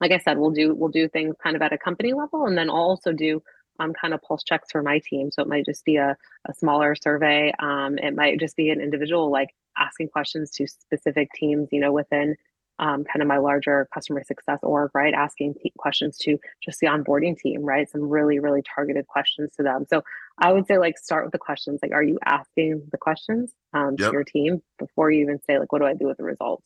like 0.00 0.12
i 0.12 0.18
said 0.18 0.38
we'll 0.38 0.50
do 0.50 0.74
we'll 0.74 0.90
do 0.90 1.08
things 1.08 1.34
kind 1.42 1.56
of 1.56 1.62
at 1.62 1.72
a 1.72 1.78
company 1.78 2.12
level 2.12 2.46
and 2.46 2.56
then 2.56 2.70
I'll 2.70 2.76
also 2.76 3.12
do 3.12 3.42
um, 3.80 3.92
kind 3.92 4.14
of 4.14 4.22
pulse 4.22 4.44
checks 4.44 4.68
for 4.70 4.82
my 4.82 5.00
team 5.08 5.30
so 5.32 5.42
it 5.42 5.48
might 5.48 5.66
just 5.66 5.84
be 5.84 5.96
a, 5.96 6.16
a 6.48 6.54
smaller 6.54 6.94
survey 6.94 7.52
um, 7.58 7.98
it 7.98 8.14
might 8.14 8.38
just 8.38 8.56
be 8.56 8.70
an 8.70 8.80
individual 8.80 9.30
like 9.30 9.48
asking 9.76 10.08
questions 10.08 10.50
to 10.52 10.66
specific 10.66 11.28
teams 11.34 11.68
you 11.72 11.80
know 11.80 11.92
within 11.92 12.36
um, 12.78 13.04
kind 13.04 13.22
of 13.22 13.28
my 13.28 13.38
larger 13.38 13.88
customer 13.94 14.22
success 14.24 14.58
org, 14.62 14.90
right? 14.94 15.14
Asking 15.14 15.54
questions 15.78 16.18
to 16.18 16.38
just 16.62 16.80
the 16.80 16.88
onboarding 16.88 17.38
team, 17.38 17.62
right? 17.62 17.88
Some 17.88 18.02
really, 18.02 18.38
really 18.38 18.62
targeted 18.62 19.06
questions 19.06 19.52
to 19.56 19.62
them. 19.62 19.86
So 19.88 20.02
I 20.38 20.52
would 20.52 20.66
say 20.66 20.78
like 20.78 20.98
start 20.98 21.24
with 21.24 21.32
the 21.32 21.38
questions. 21.38 21.80
Like, 21.82 21.92
are 21.92 22.02
you 22.02 22.18
asking 22.24 22.82
the 22.90 22.98
questions 22.98 23.52
um, 23.72 23.94
yep. 23.98 24.10
to 24.10 24.12
your 24.12 24.24
team 24.24 24.62
before 24.78 25.10
you 25.10 25.22
even 25.22 25.40
say 25.46 25.58
like, 25.58 25.72
what 25.72 25.80
do 25.80 25.86
I 25.86 25.94
do 25.94 26.06
with 26.06 26.16
the 26.16 26.24
results? 26.24 26.64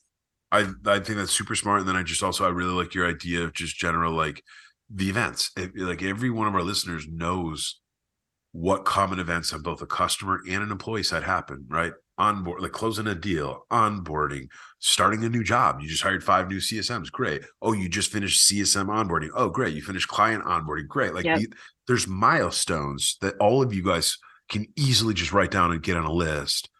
I 0.50 0.68
I 0.86 1.00
think 1.00 1.18
that's 1.18 1.32
super 1.32 1.54
smart. 1.54 1.80
And 1.80 1.88
then 1.88 1.96
I 1.96 2.02
just 2.02 2.22
also 2.22 2.44
I 2.44 2.50
really 2.50 2.72
like 2.72 2.94
your 2.94 3.08
idea 3.08 3.42
of 3.42 3.52
just 3.52 3.76
general 3.76 4.12
like 4.12 4.42
the 4.90 5.08
events. 5.08 5.50
It, 5.56 5.76
like 5.76 6.02
every 6.02 6.30
one 6.30 6.48
of 6.48 6.54
our 6.54 6.62
listeners 6.62 7.06
knows 7.08 7.80
what 8.52 8.84
common 8.84 9.18
events 9.18 9.52
on 9.52 9.62
both 9.62 9.82
a 9.82 9.86
customer 9.86 10.40
and 10.48 10.62
an 10.62 10.70
employee 10.70 11.02
side 11.02 11.22
happen, 11.22 11.66
right? 11.68 11.92
Onboard, 12.16 12.60
like 12.60 12.72
closing 12.72 13.06
a 13.06 13.14
deal, 13.14 13.64
onboarding, 13.70 14.48
starting 14.80 15.22
a 15.24 15.28
new 15.28 15.44
job. 15.44 15.80
You 15.80 15.88
just 15.88 16.02
hired 16.02 16.24
five 16.24 16.48
new 16.48 16.56
CSMs. 16.56 17.12
Great. 17.12 17.42
Oh, 17.62 17.72
you 17.72 17.88
just 17.88 18.10
finished 18.10 18.50
CSM 18.50 18.86
onboarding. 18.86 19.28
Oh, 19.34 19.50
great. 19.50 19.74
You 19.74 19.82
finished 19.82 20.08
client 20.08 20.44
onboarding. 20.44 20.88
Great. 20.88 21.14
Like 21.14 21.26
yep. 21.26 21.38
the, 21.38 21.48
there's 21.86 22.08
milestones 22.08 23.18
that 23.20 23.36
all 23.38 23.62
of 23.62 23.72
you 23.72 23.84
guys 23.84 24.18
can 24.48 24.66
easily 24.76 25.14
just 25.14 25.32
write 25.32 25.50
down 25.50 25.70
and 25.70 25.82
get 25.82 25.96
on 25.96 26.04
a 26.04 26.12
list. 26.12 26.70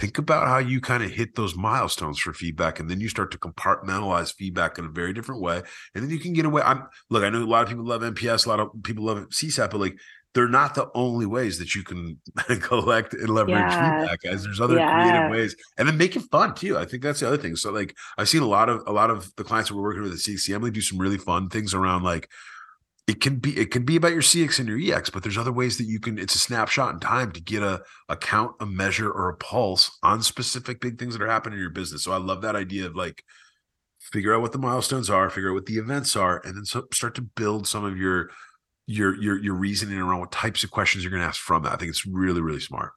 Think 0.00 0.18
about 0.18 0.46
how 0.46 0.58
you 0.58 0.80
kind 0.80 1.02
of 1.02 1.10
hit 1.10 1.36
those 1.36 1.56
milestones 1.56 2.18
for 2.18 2.32
feedback, 2.32 2.80
and 2.80 2.90
then 2.90 3.00
you 3.00 3.08
start 3.08 3.30
to 3.32 3.38
compartmentalize 3.38 4.34
feedback 4.34 4.78
in 4.78 4.84
a 4.84 4.90
very 4.90 5.12
different 5.12 5.40
way. 5.40 5.62
And 5.94 6.04
then 6.04 6.10
you 6.10 6.18
can 6.18 6.32
get 6.32 6.44
away. 6.44 6.62
I'm 6.62 6.86
look, 7.08 7.24
I 7.24 7.30
know 7.30 7.42
a 7.42 7.44
lot 7.44 7.62
of 7.62 7.68
people 7.68 7.84
love 7.84 8.02
NPS, 8.02 8.46
a 8.46 8.48
lot 8.48 8.60
of 8.60 8.68
people 8.82 9.04
love 9.04 9.28
CSAT, 9.30 9.70
but 9.70 9.80
like 9.80 9.96
they're 10.34 10.48
not 10.48 10.74
the 10.74 10.88
only 10.94 11.26
ways 11.26 11.58
that 11.58 11.74
you 11.74 11.82
can 11.82 12.20
collect 12.60 13.14
and 13.14 13.30
leverage 13.30 13.56
yeah. 13.58 14.00
feedback 14.00 14.24
as 14.24 14.44
there's 14.44 14.60
other 14.60 14.76
yeah. 14.76 15.02
creative 15.02 15.30
ways 15.30 15.56
and 15.76 15.88
then 15.88 15.96
make 15.96 16.14
it 16.14 16.22
fun 16.30 16.54
too 16.54 16.78
i 16.78 16.84
think 16.84 17.02
that's 17.02 17.20
the 17.20 17.26
other 17.26 17.36
thing 17.36 17.56
so 17.56 17.72
like 17.72 17.96
i've 18.16 18.28
seen 18.28 18.42
a 18.42 18.46
lot 18.46 18.68
of 18.68 18.82
a 18.86 18.92
lot 18.92 19.10
of 19.10 19.34
the 19.36 19.44
clients 19.44 19.68
that 19.68 19.76
we're 19.76 19.82
working 19.82 20.02
with 20.02 20.12
at 20.12 20.18
ccm 20.18 20.54
emily 20.54 20.70
do 20.70 20.80
some 20.80 20.98
really 20.98 21.18
fun 21.18 21.48
things 21.48 21.74
around 21.74 22.02
like 22.02 22.30
it 23.06 23.20
can 23.20 23.36
be 23.36 23.56
it 23.58 23.70
can 23.70 23.84
be 23.84 23.96
about 23.96 24.12
your 24.12 24.22
cx 24.22 24.58
and 24.58 24.68
your 24.68 24.96
ex 24.96 25.10
but 25.10 25.22
there's 25.22 25.38
other 25.38 25.52
ways 25.52 25.78
that 25.78 25.84
you 25.84 25.98
can 25.98 26.18
it's 26.18 26.34
a 26.34 26.38
snapshot 26.38 26.94
in 26.94 27.00
time 27.00 27.32
to 27.32 27.40
get 27.40 27.62
a, 27.62 27.82
a 28.08 28.16
count 28.16 28.52
a 28.60 28.66
measure 28.66 29.10
or 29.10 29.28
a 29.28 29.36
pulse 29.36 29.90
on 30.02 30.22
specific 30.22 30.80
big 30.80 30.98
things 30.98 31.16
that 31.16 31.22
are 31.22 31.30
happening 31.30 31.58
in 31.58 31.62
your 31.62 31.70
business 31.70 32.04
so 32.04 32.12
i 32.12 32.16
love 32.16 32.42
that 32.42 32.56
idea 32.56 32.86
of 32.86 32.94
like 32.94 33.24
figure 33.98 34.34
out 34.34 34.40
what 34.40 34.52
the 34.52 34.58
milestones 34.58 35.10
are 35.10 35.30
figure 35.30 35.50
out 35.50 35.54
what 35.54 35.66
the 35.66 35.76
events 35.76 36.14
are 36.14 36.40
and 36.44 36.56
then 36.56 36.64
so, 36.64 36.84
start 36.92 37.14
to 37.14 37.22
build 37.22 37.66
some 37.66 37.84
of 37.84 37.96
your 37.96 38.30
your 38.90 39.14
your 39.22 39.38
your 39.38 39.54
reasoning 39.54 39.98
around 39.98 40.18
what 40.18 40.32
types 40.32 40.64
of 40.64 40.70
questions 40.70 41.04
you're 41.04 41.12
going 41.12 41.22
to 41.22 41.26
ask 41.26 41.40
from 41.40 41.62
that. 41.62 41.72
I 41.72 41.76
think 41.76 41.90
it's 41.90 42.04
really 42.04 42.40
really 42.40 42.60
smart. 42.60 42.90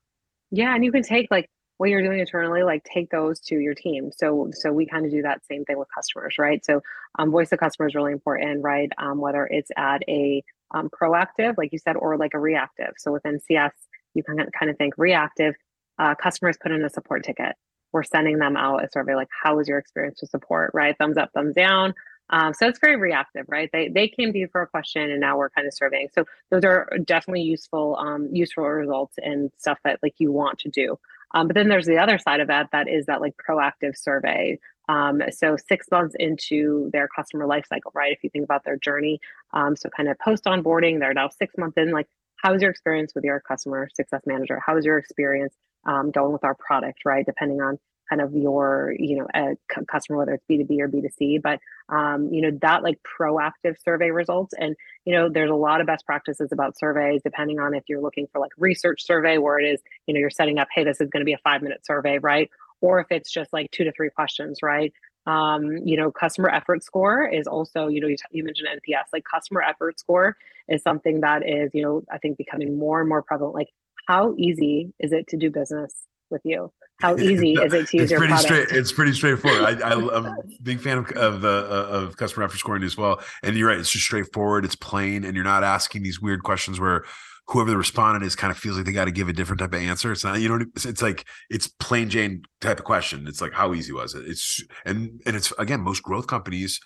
Yeah, 0.49 0.73
and 0.73 0.83
you 0.83 0.91
can 0.91 1.03
take 1.03 1.27
like 1.29 1.49
what 1.77 1.89
you're 1.89 2.03
doing 2.03 2.19
internally, 2.19 2.63
like 2.63 2.83
take 2.83 3.09
those 3.09 3.39
to 3.41 3.55
your 3.55 3.73
team. 3.73 4.11
So 4.15 4.49
so 4.53 4.71
we 4.71 4.85
kind 4.85 5.05
of 5.05 5.11
do 5.11 5.21
that 5.23 5.45
same 5.45 5.65
thing 5.65 5.77
with 5.77 5.87
customers, 5.93 6.35
right? 6.37 6.63
So 6.63 6.81
um, 7.19 7.31
voice 7.31 7.51
of 7.51 7.59
customer 7.59 7.87
is 7.87 7.95
really 7.95 8.11
important, 8.11 8.63
right? 8.63 8.91
Um, 8.97 9.19
whether 9.19 9.45
it's 9.45 9.71
at 9.77 10.01
a 10.07 10.43
um, 10.73 10.89
proactive, 10.89 11.55
like 11.57 11.71
you 11.71 11.79
said, 11.79 11.95
or 11.95 12.17
like 12.17 12.33
a 12.33 12.39
reactive. 12.39 12.93
So 12.97 13.11
within 13.11 13.39
CS, 13.39 13.73
you 14.13 14.23
can 14.23 14.37
kind 14.57 14.69
of 14.71 14.77
think 14.77 14.95
reactive. 14.97 15.55
Uh, 15.99 16.15
customers 16.15 16.57
put 16.61 16.71
in 16.71 16.83
a 16.83 16.89
support 16.89 17.23
ticket. 17.23 17.55
We're 17.91 18.03
sending 18.03 18.39
them 18.39 18.57
out 18.57 18.83
a 18.83 18.89
survey 18.91 19.15
like, 19.15 19.27
how 19.43 19.57
was 19.57 19.67
your 19.67 19.77
experience 19.77 20.21
with 20.21 20.31
support, 20.31 20.71
right? 20.73 20.95
Thumbs 20.97 21.17
up, 21.17 21.29
thumbs 21.33 21.53
down. 21.53 21.93
Um, 22.29 22.53
so 22.53 22.67
it's 22.67 22.79
very 22.79 22.95
reactive, 22.95 23.45
right? 23.47 23.69
They 23.71 23.89
they 23.89 24.07
came 24.07 24.31
to 24.33 24.39
you 24.39 24.47
for 24.51 24.61
a 24.61 24.67
question, 24.67 25.11
and 25.11 25.19
now 25.19 25.37
we're 25.37 25.49
kind 25.49 25.67
of 25.67 25.73
surveying. 25.73 26.09
So 26.15 26.25
those 26.49 26.63
are 26.63 26.89
definitely 27.03 27.43
useful 27.43 27.97
um, 27.99 28.29
useful 28.31 28.63
results 28.63 29.15
and 29.17 29.51
stuff 29.57 29.77
that 29.83 29.99
like 30.01 30.15
you 30.17 30.31
want 30.31 30.57
to 30.59 30.69
do. 30.69 30.97
Um, 31.33 31.47
but 31.47 31.55
then 31.55 31.69
there's 31.69 31.85
the 31.85 31.97
other 31.97 32.17
side 32.17 32.39
of 32.39 32.47
that 32.47 32.69
that 32.71 32.87
is 32.87 33.05
that 33.07 33.21
like 33.21 33.33
proactive 33.37 33.97
survey. 33.97 34.59
Um, 34.89 35.21
so 35.31 35.55
six 35.55 35.87
months 35.91 36.15
into 36.19 36.89
their 36.91 37.07
customer 37.07 37.47
life 37.47 37.65
cycle, 37.67 37.91
right? 37.95 38.11
If 38.11 38.23
you 38.23 38.29
think 38.29 38.43
about 38.43 38.65
their 38.65 38.77
journey, 38.77 39.19
um, 39.53 39.75
so 39.75 39.89
kind 39.89 40.09
of 40.09 40.19
post 40.19 40.43
onboarding, 40.45 40.99
they're 40.99 41.13
now 41.13 41.29
six 41.29 41.57
months 41.57 41.77
in. 41.77 41.91
Like, 41.91 42.07
how 42.37 42.53
is 42.53 42.61
your 42.61 42.71
experience 42.71 43.13
with 43.15 43.23
your 43.23 43.39
customer 43.39 43.89
success 43.95 44.21
manager? 44.25 44.61
How 44.65 44.77
is 44.77 44.85
your 44.85 44.97
experience 44.97 45.55
um, 45.85 46.11
going 46.11 46.33
with 46.33 46.43
our 46.43 46.55
product, 46.55 46.99
right? 47.05 47.25
Depending 47.25 47.61
on 47.61 47.79
kind 48.09 48.21
of 48.21 48.33
your 48.33 48.93
you 48.97 49.17
know 49.17 49.27
a 49.35 49.55
customer 49.85 50.17
whether 50.17 50.33
it's 50.33 50.45
b2b 50.49 50.79
or 50.79 50.89
b2c 50.89 51.41
but 51.41 51.59
um, 51.89 52.29
you 52.33 52.41
know 52.41 52.57
that 52.61 52.83
like 52.83 52.99
proactive 53.03 53.75
survey 53.83 54.11
results. 54.11 54.53
And 54.57 54.75
you 55.05 55.13
know 55.13 55.29
there's 55.29 55.51
a 55.51 55.55
lot 55.55 55.81
of 55.81 55.87
best 55.87 56.05
practices 56.05 56.51
about 56.51 56.77
surveys 56.77 57.21
depending 57.23 57.59
on 57.59 57.73
if 57.73 57.83
you're 57.87 58.01
looking 58.01 58.27
for 58.31 58.39
like 58.39 58.51
research 58.57 59.05
survey 59.05 59.37
where 59.37 59.59
it 59.59 59.65
is 59.65 59.81
you 60.07 60.13
know 60.13 60.19
you're 60.19 60.29
setting 60.29 60.59
up 60.59 60.67
hey 60.73 60.83
this 60.83 61.01
is 61.01 61.09
going 61.09 61.21
to 61.21 61.25
be 61.25 61.33
a 61.33 61.39
five 61.43 61.61
minute 61.61 61.85
survey 61.85 62.17
right? 62.19 62.49
Or 62.81 62.99
if 62.99 63.07
it's 63.11 63.31
just 63.31 63.53
like 63.53 63.71
two 63.71 63.83
to 63.83 63.91
three 63.91 64.09
questions 64.09 64.59
right? 64.63 64.93
Um, 65.25 65.77
you 65.85 65.95
know 65.95 66.11
customer 66.11 66.49
effort 66.49 66.83
score 66.83 67.25
is 67.25 67.47
also 67.47 67.87
you 67.87 68.01
know 68.01 68.07
you, 68.07 68.17
you 68.31 68.43
mentioned 68.43 68.67
nps 68.67 69.05
like 69.13 69.23
customer 69.23 69.61
effort 69.61 69.97
score 69.97 70.35
is 70.67 70.83
something 70.83 71.21
that 71.21 71.47
is 71.47 71.71
you 71.73 71.81
know 71.81 72.03
i 72.11 72.17
think 72.17 72.37
becoming 72.37 72.77
more 72.77 72.99
and 72.99 73.07
more 73.07 73.21
prevalent. 73.21 73.55
Like 73.55 73.69
how 74.05 74.35
easy 74.37 74.91
is 74.99 75.13
it 75.13 75.27
to 75.29 75.37
do 75.37 75.49
business 75.49 76.07
with 76.29 76.41
you 76.43 76.73
how 76.99 77.17
easy 77.17 77.53
is 77.53 77.73
it 77.73 77.87
to 77.87 77.97
use 77.97 78.03
it's 78.03 78.11
your 78.11 78.19
pretty 78.19 78.33
product? 78.33 78.69
Straight, 78.69 78.79
it's 78.79 78.91
pretty 78.91 79.13
straightforward. 79.13 79.81
I, 79.81 79.89
I, 79.89 79.91
am 80.17 80.25
a 80.25 80.35
big 80.61 80.79
fan 80.79 80.99
of 80.99 81.11
of, 81.11 81.45
uh, 81.45 81.47
of 81.47 82.17
customer 82.17 82.45
effort 82.45 82.57
scoring 82.57 82.83
as 82.83 82.97
well. 82.97 83.21
And 83.43 83.55
you're 83.57 83.69
right; 83.69 83.79
it's 83.79 83.91
just 83.91 84.05
straightforward. 84.05 84.65
It's 84.65 84.75
plain, 84.75 85.23
and 85.23 85.35
you're 85.35 85.43
not 85.43 85.63
asking 85.63 86.03
these 86.03 86.21
weird 86.21 86.43
questions 86.43 86.79
where 86.79 87.03
whoever 87.47 87.69
the 87.69 87.77
respondent 87.77 88.23
is 88.23 88.35
kind 88.35 88.51
of 88.51 88.57
feels 88.57 88.77
like 88.77 88.85
they 88.85 88.91
got 88.91 89.05
to 89.05 89.11
give 89.11 89.27
a 89.27 89.33
different 89.33 89.59
type 89.59 89.73
of 89.73 89.81
answer. 89.81 90.11
It's 90.11 90.23
not, 90.23 90.39
you 90.39 90.47
know, 90.47 90.65
it's, 90.75 90.85
it's 90.85 91.01
like 91.01 91.25
it's 91.49 91.67
plain 91.67 92.09
Jane 92.09 92.43
type 92.61 92.79
of 92.79 92.85
question. 92.85 93.27
It's 93.27 93.41
like 93.41 93.53
how 93.53 93.73
easy 93.73 93.91
was 93.91 94.15
it? 94.15 94.25
It's 94.25 94.63
and 94.85 95.21
and 95.25 95.35
it's 95.35 95.51
again 95.59 95.81
most 95.81 96.03
growth 96.03 96.27
companies 96.27 96.79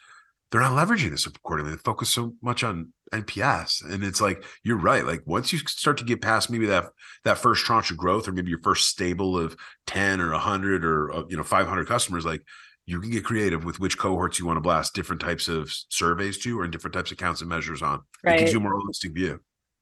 they're 0.52 0.62
not 0.62 0.72
leveraging 0.72 1.12
this 1.12 1.26
accordingly. 1.26 1.72
They 1.72 1.78
focus 1.78 2.10
so 2.10 2.34
much 2.42 2.64
on 2.64 2.94
NPS, 3.14 3.84
and 3.84 4.04
it's 4.04 4.22
like 4.22 4.44
you're 4.64 4.78
right. 4.78 5.06
Like 5.06 5.22
once 5.26 5.52
you 5.52 5.60
start 5.60 5.98
to 5.98 6.06
get 6.06 6.22
past 6.22 6.50
maybe 6.50 6.66
that 6.68 6.86
that 7.26 7.38
first 7.38 7.66
tranche 7.66 7.92
of 7.92 7.98
growth, 7.98 8.28
or 8.28 8.32
maybe 8.32 8.50
your 8.50 8.62
first 8.62 8.88
stable 8.88 9.38
of 9.38 9.58
ten 9.86 10.22
or 10.22 10.32
hundred 10.34 10.86
or 10.86 11.12
uh, 11.14 11.24
you 11.30 11.36
know 11.36 11.44
five 11.44 11.68
hundred 11.68 11.88
customers, 11.88 12.26
like 12.26 12.44
you 12.86 13.02
can 13.02 13.12
get 13.12 13.26
creative 13.26 13.66
with 13.66 13.80
which 13.80 13.98
cohorts 13.98 14.40
you 14.40 14.46
want 14.46 14.58
to 14.58 14.62
blast 14.62 14.94
different 14.94 15.22
types 15.22 15.50
of 15.50 15.70
surveys 15.90 16.38
to, 16.40 16.58
or 16.58 16.64
in 16.64 16.72
different 16.72 16.94
types 16.94 17.12
of 17.12 17.18
counts 17.18 17.42
and 17.42 17.50
measures 17.50 17.82
on. 17.82 18.02
Right. 18.24 18.38
It 18.38 18.40
gives 18.40 18.54
you 18.54 18.60
a 18.60 18.64
more 18.64 18.80
holistic 18.80 19.14
view. 19.14 19.42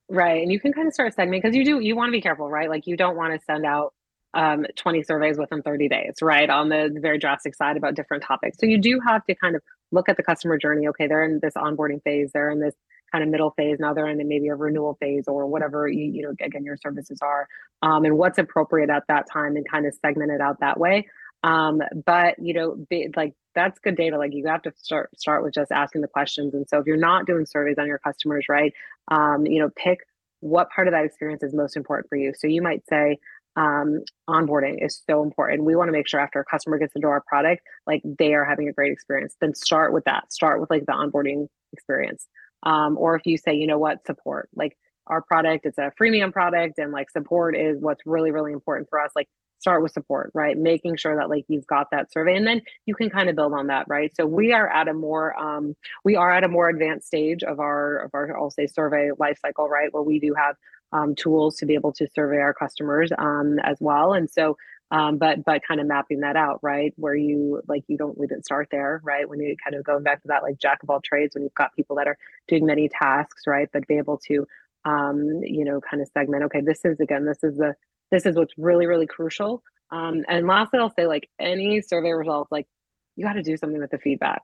Right, 0.09 0.41
and 0.41 0.51
you 0.51 0.59
can 0.59 0.73
kind 0.73 0.87
of 0.87 0.93
start 0.93 1.15
segmenting 1.15 1.41
because 1.41 1.55
you 1.55 1.63
do 1.63 1.79
you 1.79 1.95
want 1.95 2.09
to 2.09 2.11
be 2.11 2.21
careful, 2.21 2.49
right? 2.49 2.69
Like 2.69 2.87
you 2.87 2.97
don't 2.97 3.15
want 3.15 3.39
to 3.39 3.45
send 3.45 3.65
out 3.65 3.93
um, 4.35 4.65
20 4.75 5.03
surveys 5.03 5.37
within 5.37 5.61
30 5.61 5.87
days, 5.89 6.15
right? 6.21 6.49
On 6.49 6.69
the 6.69 6.95
very 7.01 7.17
drastic 7.17 7.55
side 7.55 7.77
about 7.77 7.95
different 7.95 8.21
topics. 8.21 8.57
So 8.59 8.65
you 8.65 8.77
do 8.77 8.99
have 9.05 9.25
to 9.25 9.35
kind 9.35 9.55
of 9.55 9.61
look 9.91 10.09
at 10.09 10.17
the 10.17 10.23
customer 10.23 10.57
journey. 10.57 10.87
Okay, 10.89 11.07
they're 11.07 11.23
in 11.23 11.39
this 11.41 11.53
onboarding 11.55 12.01
phase, 12.03 12.31
they're 12.33 12.49
in 12.49 12.59
this 12.59 12.75
kind 13.11 13.23
of 13.23 13.29
middle 13.29 13.51
phase, 13.51 13.77
now 13.79 13.93
they're 13.93 14.07
in 14.07 14.17
maybe 14.27 14.47
a 14.47 14.55
renewal 14.55 14.97
phase 14.99 15.25
or 15.27 15.45
whatever 15.45 15.87
you, 15.87 16.11
you 16.11 16.23
know, 16.23 16.33
again, 16.41 16.63
your 16.63 16.77
services 16.77 17.19
are, 17.21 17.47
um, 17.81 18.03
and 18.03 18.17
what's 18.17 18.37
appropriate 18.37 18.89
at 18.89 19.03
that 19.07 19.29
time 19.31 19.55
and 19.55 19.69
kind 19.69 19.85
of 19.85 19.93
segment 20.01 20.31
it 20.31 20.41
out 20.41 20.59
that 20.59 20.79
way. 20.79 21.07
Um, 21.43 21.81
but 22.05 22.35
you 22.39 22.53
know, 22.53 22.75
be, 22.89 23.09
like 23.15 23.33
that's 23.53 23.77
good 23.79 23.95
data. 23.95 24.17
Like 24.17 24.33
you 24.33 24.47
have 24.47 24.63
to 24.63 24.73
start 24.77 25.09
start 25.17 25.43
with 25.43 25.53
just 25.53 25.71
asking 25.71 26.01
the 26.01 26.07
questions. 26.07 26.53
And 26.53 26.67
so 26.67 26.79
if 26.79 26.87
you're 26.87 26.97
not 26.97 27.27
doing 27.27 27.45
surveys 27.45 27.77
on 27.77 27.87
your 27.87 27.99
customers, 27.99 28.47
right, 28.49 28.73
um, 29.09 29.45
you 29.45 29.59
know, 29.59 29.69
pick 29.75 29.99
what 30.39 30.69
part 30.69 30.87
of 30.87 30.93
that 30.93 31.05
experience 31.05 31.43
is 31.43 31.53
most 31.53 31.75
important 31.75 32.09
for 32.09 32.15
you. 32.17 32.33
So 32.37 32.47
you 32.47 32.61
might 32.61 32.83
say, 32.87 33.17
um, 33.55 34.01
onboarding 34.29 34.83
is 34.83 35.01
so 35.09 35.23
important. 35.23 35.63
We 35.63 35.75
want 35.75 35.87
to 35.87 35.91
make 35.91 36.07
sure 36.07 36.19
after 36.19 36.39
a 36.39 36.45
customer 36.45 36.77
gets 36.77 36.95
into 36.95 37.07
our 37.07 37.21
product, 37.27 37.61
like 37.87 38.01
they 38.03 38.33
are 38.33 38.45
having 38.45 38.67
a 38.67 38.73
great 38.73 38.91
experience. 38.91 39.35
Then 39.39 39.55
start 39.55 39.93
with 39.93 40.03
that. 40.05 40.31
Start 40.33 40.59
with 40.59 40.69
like 40.69 40.85
the 40.85 40.93
onboarding 40.93 41.47
experience. 41.73 42.27
Um, 42.63 42.97
or 42.97 43.15
if 43.15 43.25
you 43.25 43.37
say, 43.37 43.53
you 43.53 43.67
know 43.67 43.77
what, 43.77 44.05
support, 44.05 44.49
like 44.55 44.75
our 45.07 45.21
product, 45.21 45.65
it's 45.65 45.77
a 45.77 45.91
freemium 46.01 46.33
product, 46.33 46.79
and 46.79 46.91
like 46.91 47.09
support 47.11 47.55
is 47.55 47.77
what's 47.79 48.01
really, 48.05 48.31
really 48.31 48.51
important 48.51 48.89
for 48.89 48.99
us. 48.99 49.11
Like 49.15 49.27
start 49.59 49.81
with 49.81 49.91
support, 49.91 50.31
right? 50.33 50.57
Making 50.57 50.97
sure 50.97 51.15
that 51.15 51.29
like 51.29 51.45
you've 51.47 51.67
got 51.67 51.87
that 51.91 52.11
survey, 52.11 52.35
and 52.35 52.45
then 52.45 52.61
you 52.85 52.95
can 52.95 53.09
kind 53.09 53.29
of 53.29 53.35
build 53.35 53.53
on 53.53 53.67
that, 53.67 53.87
right? 53.87 54.11
So 54.15 54.25
we 54.25 54.51
are 54.51 54.67
at 54.67 54.87
a 54.87 54.93
more 54.93 55.37
um, 55.39 55.75
we 56.03 56.15
are 56.15 56.31
at 56.31 56.43
a 56.43 56.47
more 56.47 56.69
advanced 56.69 57.07
stage 57.07 57.43
of 57.43 57.59
our 57.59 57.97
of 57.97 58.11
our 58.13 58.37
I'll 58.37 58.51
say 58.51 58.67
survey 58.67 59.11
life 59.17 59.37
cycle, 59.41 59.69
right? 59.69 59.93
Where 59.93 60.03
we 60.03 60.19
do 60.19 60.33
have 60.35 60.55
um, 60.91 61.15
tools 61.15 61.57
to 61.57 61.65
be 61.65 61.73
able 61.73 61.91
to 61.93 62.07
survey 62.13 62.37
our 62.37 62.53
customers 62.53 63.11
um, 63.17 63.59
as 63.63 63.77
well. 63.79 64.13
And 64.13 64.29
so, 64.29 64.57
um, 64.91 65.17
but 65.17 65.43
but 65.43 65.61
kind 65.67 65.81
of 65.81 65.87
mapping 65.87 66.19
that 66.21 66.35
out, 66.35 66.59
right? 66.61 66.93
Where 66.95 67.15
you 67.15 67.61
like 67.67 67.83
you 67.87 67.97
don't 67.97 68.17
we 68.17 68.27
didn't 68.27 68.45
start 68.45 68.67
there, 68.71 69.01
right? 69.03 69.27
When 69.27 69.39
you 69.39 69.55
kind 69.63 69.75
of 69.75 69.83
going 69.83 70.03
back 70.03 70.21
to 70.21 70.27
that 70.27 70.43
like 70.43 70.59
jack 70.59 70.83
of 70.83 70.89
all 70.89 71.01
trades, 71.01 71.35
when 71.35 71.43
you've 71.43 71.55
got 71.55 71.75
people 71.75 71.95
that 71.97 72.07
are 72.07 72.17
doing 72.47 72.65
many 72.65 72.89
tasks, 72.89 73.43
right? 73.47 73.67
But 73.73 73.87
be 73.87 73.97
able 73.97 74.19
to 74.27 74.45
um, 74.85 75.41
you 75.43 75.65
know 75.65 75.81
kind 75.81 76.01
of 76.01 76.09
segment. 76.13 76.43
Okay, 76.45 76.61
this 76.61 76.79
is 76.85 76.99
again, 76.99 77.25
this 77.25 77.43
is 77.43 77.57
the 77.57 77.75
this 78.11 78.25
is 78.25 78.35
what's 78.35 78.53
really 78.57 78.85
really 78.85 79.07
crucial. 79.07 79.63
Um, 79.91 80.23
and 80.27 80.47
lastly, 80.47 80.79
I'll 80.79 80.93
say 80.93 81.07
like 81.07 81.29
any 81.39 81.81
survey 81.81 82.11
results, 82.11 82.51
like 82.51 82.67
you 83.15 83.25
got 83.25 83.33
to 83.33 83.43
do 83.43 83.57
something 83.57 83.79
with 83.79 83.91
the 83.91 83.97
feedback. 83.97 84.41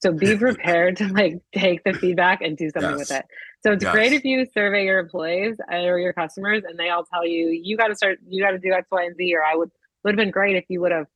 So 0.00 0.12
be 0.12 0.36
prepared 0.38 0.96
to 0.98 1.08
like 1.08 1.40
take 1.54 1.84
the 1.84 1.92
feedback 1.92 2.40
and 2.40 2.56
do 2.56 2.70
something 2.70 2.90
yes. 2.90 2.98
with 2.98 3.10
it. 3.12 3.26
So 3.62 3.72
it's 3.72 3.84
yes. 3.84 3.92
great 3.92 4.12
if 4.12 4.24
you 4.24 4.46
survey 4.54 4.84
your 4.84 4.98
employees 4.98 5.56
or 5.70 5.98
your 5.98 6.12
customers 6.12 6.62
and 6.66 6.78
they 6.78 6.88
all 6.88 7.04
tell 7.04 7.26
you, 7.26 7.48
you 7.48 7.76
got 7.76 7.88
to 7.88 7.94
start, 7.94 8.18
you 8.26 8.42
got 8.42 8.52
to 8.52 8.58
do 8.58 8.72
X, 8.72 8.88
Y, 8.90 9.04
and 9.04 9.16
Z, 9.16 9.34
or 9.34 9.42
I 9.42 9.54
would, 9.54 9.70
would 10.02 10.12
have 10.12 10.18
been 10.18 10.30
great 10.30 10.56
if 10.56 10.64
you 10.68 10.80
would 10.80 10.92
have, 10.92 11.06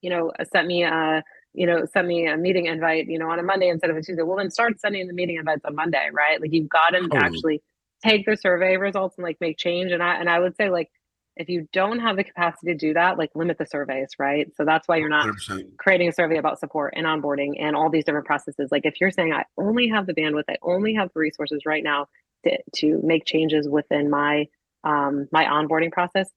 you 0.00 0.10
know, 0.10 0.32
uh, 0.38 0.44
sent 0.52 0.68
me 0.68 0.84
a, 0.84 1.24
you 1.54 1.66
know, 1.66 1.84
send 1.92 2.06
me 2.06 2.26
a 2.26 2.36
meeting 2.36 2.66
invite, 2.66 3.08
you 3.08 3.18
know, 3.18 3.28
on 3.30 3.38
a 3.38 3.42
Monday 3.42 3.68
instead 3.68 3.90
of 3.90 3.96
a 3.96 4.02
Tuesday. 4.02 4.22
Well, 4.22 4.36
then 4.36 4.50
start 4.50 4.80
sending 4.80 5.06
the 5.06 5.12
meeting 5.12 5.36
invites 5.36 5.64
on 5.64 5.74
Monday, 5.74 6.08
right? 6.12 6.40
Like 6.40 6.52
you've 6.52 6.68
got 6.68 6.90
to 6.90 7.08
actually 7.14 7.62
take 8.02 8.26
the 8.26 8.36
survey 8.36 8.76
results 8.76 9.16
and 9.18 9.24
like 9.24 9.38
make 9.40 9.58
change. 9.58 9.92
And 9.92 10.02
I 10.02 10.14
and 10.14 10.28
I 10.28 10.38
would 10.38 10.56
say 10.56 10.70
like 10.70 10.90
if 11.36 11.48
you 11.48 11.66
don't 11.72 12.00
have 12.00 12.16
the 12.16 12.24
capacity 12.24 12.72
to 12.72 12.78
do 12.78 12.94
that, 12.94 13.18
like 13.18 13.30
limit 13.34 13.58
the 13.58 13.66
surveys, 13.66 14.10
right? 14.18 14.48
So 14.56 14.64
that's 14.64 14.86
why 14.86 14.96
you're 14.96 15.08
not 15.08 15.26
100%. 15.26 15.76
creating 15.78 16.08
a 16.08 16.12
survey 16.12 16.36
about 16.36 16.60
support 16.60 16.94
and 16.96 17.06
onboarding 17.06 17.54
and 17.58 17.74
all 17.74 17.90
these 17.90 18.04
different 18.04 18.26
processes. 18.26 18.68
Like 18.70 18.84
if 18.84 19.00
you're 19.00 19.10
saying 19.10 19.32
I 19.32 19.44
only 19.56 19.88
have 19.88 20.06
the 20.06 20.14
bandwidth, 20.14 20.44
I 20.48 20.56
only 20.62 20.94
have 20.94 21.10
the 21.14 21.20
resources 21.20 21.62
right 21.64 21.82
now 21.82 22.06
to, 22.44 22.58
to 22.76 23.00
make 23.02 23.24
changes 23.24 23.68
within 23.68 24.10
my 24.10 24.46
um, 24.84 25.28
my 25.30 25.44
onboarding 25.44 25.92
process, 25.92 26.28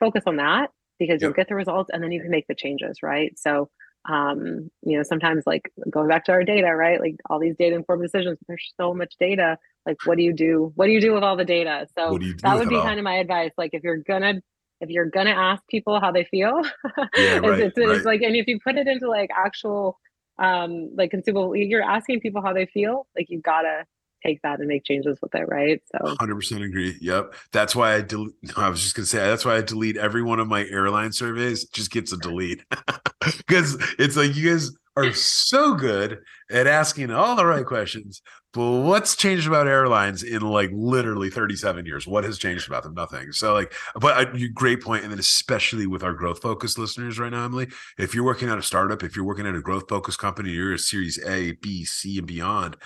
focus 0.00 0.24
on 0.26 0.36
that 0.36 0.70
because 0.98 1.14
yep. 1.14 1.22
you'll 1.22 1.32
get 1.32 1.48
the 1.48 1.54
results 1.54 1.88
and 1.92 2.02
then 2.02 2.10
you 2.10 2.20
can 2.20 2.30
make 2.30 2.48
the 2.48 2.54
changes, 2.54 2.98
right? 3.02 3.38
So 3.38 3.70
um, 4.08 4.70
you 4.82 4.96
know, 4.96 5.02
sometimes 5.02 5.44
like 5.46 5.72
going 5.88 6.08
back 6.08 6.24
to 6.24 6.32
our 6.32 6.44
data, 6.44 6.74
right? 6.74 7.00
Like 7.00 7.16
all 7.30 7.38
these 7.38 7.56
data 7.56 7.76
informed 7.76 8.02
decisions, 8.02 8.38
there's 8.48 8.72
so 8.76 8.92
much 8.92 9.14
data. 9.18 9.58
Like, 9.86 9.96
what 10.04 10.16
do 10.16 10.22
you 10.22 10.32
do? 10.32 10.72
What 10.76 10.86
do 10.86 10.92
you 10.92 11.00
do 11.00 11.12
with 11.12 11.22
all 11.22 11.36
the 11.36 11.44
data? 11.44 11.86
So 11.98 12.18
that 12.42 12.56
would 12.56 12.68
be 12.68 12.76
kind 12.76 12.98
of 12.98 13.04
my 13.04 13.16
advice. 13.16 13.52
Like, 13.56 13.70
if 13.72 13.82
you're 13.82 13.98
gonna 13.98 14.40
if 14.80 14.90
you're 14.90 15.10
gonna 15.10 15.30
ask 15.30 15.62
people 15.68 16.00
how 16.00 16.12
they 16.12 16.24
feel, 16.24 16.62
yeah, 17.16 17.38
right, 17.38 17.60
it's, 17.60 17.78
it's, 17.78 17.78
right. 17.78 17.96
it's 17.96 18.04
like, 18.04 18.22
and 18.22 18.36
if 18.36 18.46
you 18.46 18.58
put 18.60 18.76
it 18.76 18.86
into 18.86 19.08
like 19.08 19.30
actual 19.36 19.98
um 20.38 20.90
like 20.96 21.10
consumable, 21.10 21.54
you're 21.56 21.82
asking 21.82 22.20
people 22.20 22.42
how 22.42 22.52
they 22.52 22.66
feel. 22.66 23.06
Like, 23.16 23.26
you 23.28 23.40
gotta 23.40 23.84
take 24.24 24.42
that 24.42 24.60
and 24.60 24.68
make 24.68 24.84
changes 24.84 25.18
with 25.20 25.34
it, 25.34 25.48
right? 25.48 25.82
So 25.92 26.14
100% 26.16 26.64
agree. 26.64 26.96
Yep. 27.00 27.34
That's 27.52 27.74
why 27.74 27.94
I 27.94 28.00
delete. 28.00 28.34
I 28.56 28.68
was 28.68 28.82
just 28.82 28.94
gonna 28.94 29.06
say 29.06 29.18
that's 29.18 29.44
why 29.44 29.56
I 29.56 29.62
delete 29.62 29.96
every 29.96 30.22
one 30.22 30.40
of 30.40 30.48
my 30.48 30.66
airline 30.66 31.12
surveys. 31.12 31.64
Just 31.66 31.90
gets 31.90 32.12
a 32.12 32.16
delete 32.16 32.64
because 33.36 33.76
it's 33.98 34.16
like 34.16 34.34
you 34.34 34.50
guys 34.50 34.70
are 34.96 35.12
so 35.12 35.74
good 35.74 36.20
at 36.50 36.66
asking 36.66 37.10
all 37.10 37.36
the 37.36 37.46
right 37.46 37.64
questions. 37.64 38.22
But 38.52 38.82
what's 38.82 39.16
changed 39.16 39.46
about 39.46 39.66
airlines 39.66 40.22
in 40.22 40.42
like 40.42 40.68
literally 40.74 41.30
37 41.30 41.86
years? 41.86 42.06
What 42.06 42.24
has 42.24 42.36
changed 42.36 42.68
about 42.68 42.82
them? 42.82 42.92
Nothing. 42.92 43.32
So 43.32 43.54
like, 43.54 43.72
but 43.98 44.16
uh, 44.18 44.38
great 44.52 44.82
point. 44.82 45.04
And 45.04 45.10
then 45.10 45.18
especially 45.18 45.86
with 45.86 46.02
our 46.02 46.12
growth 46.12 46.42
focused 46.42 46.78
listeners 46.78 47.18
right 47.18 47.32
now, 47.32 47.46
Emily, 47.46 47.68
if 47.98 48.14
you're 48.14 48.24
working 48.24 48.50
at 48.50 48.58
a 48.58 48.62
startup, 48.62 49.02
if 49.02 49.16
you're 49.16 49.24
working 49.24 49.46
at 49.46 49.54
a 49.54 49.62
growth 49.62 49.88
focused 49.88 50.18
company, 50.18 50.50
you're 50.50 50.74
a 50.74 50.78
Series 50.78 51.18
A, 51.24 51.52
B, 51.52 51.86
C, 51.86 52.18
and 52.18 52.26
beyond 52.26 52.76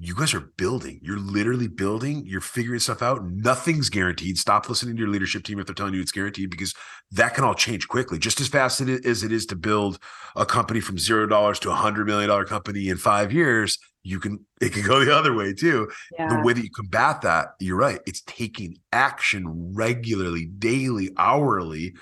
you 0.00 0.14
guys 0.14 0.32
are 0.32 0.52
building. 0.56 1.00
You're 1.02 1.18
literally 1.18 1.66
building. 1.66 2.24
You're 2.24 2.40
figuring 2.40 2.78
stuff 2.78 3.02
out. 3.02 3.24
Nothing's 3.24 3.90
guaranteed. 3.90 4.38
Stop 4.38 4.68
listening 4.68 4.94
to 4.94 5.00
your 5.00 5.10
leadership 5.10 5.42
team 5.42 5.58
if 5.58 5.66
they're 5.66 5.74
telling 5.74 5.92
you 5.92 6.00
it's 6.00 6.12
guaranteed 6.12 6.50
because 6.50 6.72
that 7.10 7.34
can 7.34 7.42
all 7.42 7.54
change 7.54 7.88
quickly. 7.88 8.16
Just 8.16 8.40
as 8.40 8.46
fast 8.46 8.80
as 8.80 9.22
it 9.24 9.32
is 9.32 9.46
to 9.46 9.56
build 9.56 9.98
a 10.36 10.46
company 10.46 10.78
from 10.78 10.98
zero 10.98 11.26
dollars 11.26 11.58
to 11.60 11.70
a 11.70 11.74
hundred 11.74 12.06
million 12.06 12.28
dollar 12.28 12.44
company 12.44 12.88
in 12.88 12.96
five 12.96 13.32
years, 13.32 13.76
you 14.04 14.20
can 14.20 14.46
it 14.60 14.72
can 14.72 14.86
go 14.86 15.04
the 15.04 15.14
other 15.14 15.34
way 15.34 15.52
too. 15.52 15.90
Yeah. 16.16 16.28
The 16.28 16.44
way 16.44 16.52
that 16.52 16.62
you 16.62 16.70
combat 16.70 17.22
that, 17.22 17.48
you're 17.58 17.76
right. 17.76 17.98
It's 18.06 18.20
taking 18.20 18.78
action 18.92 19.74
regularly, 19.74 20.46
daily, 20.46 21.10
hourly 21.18 21.94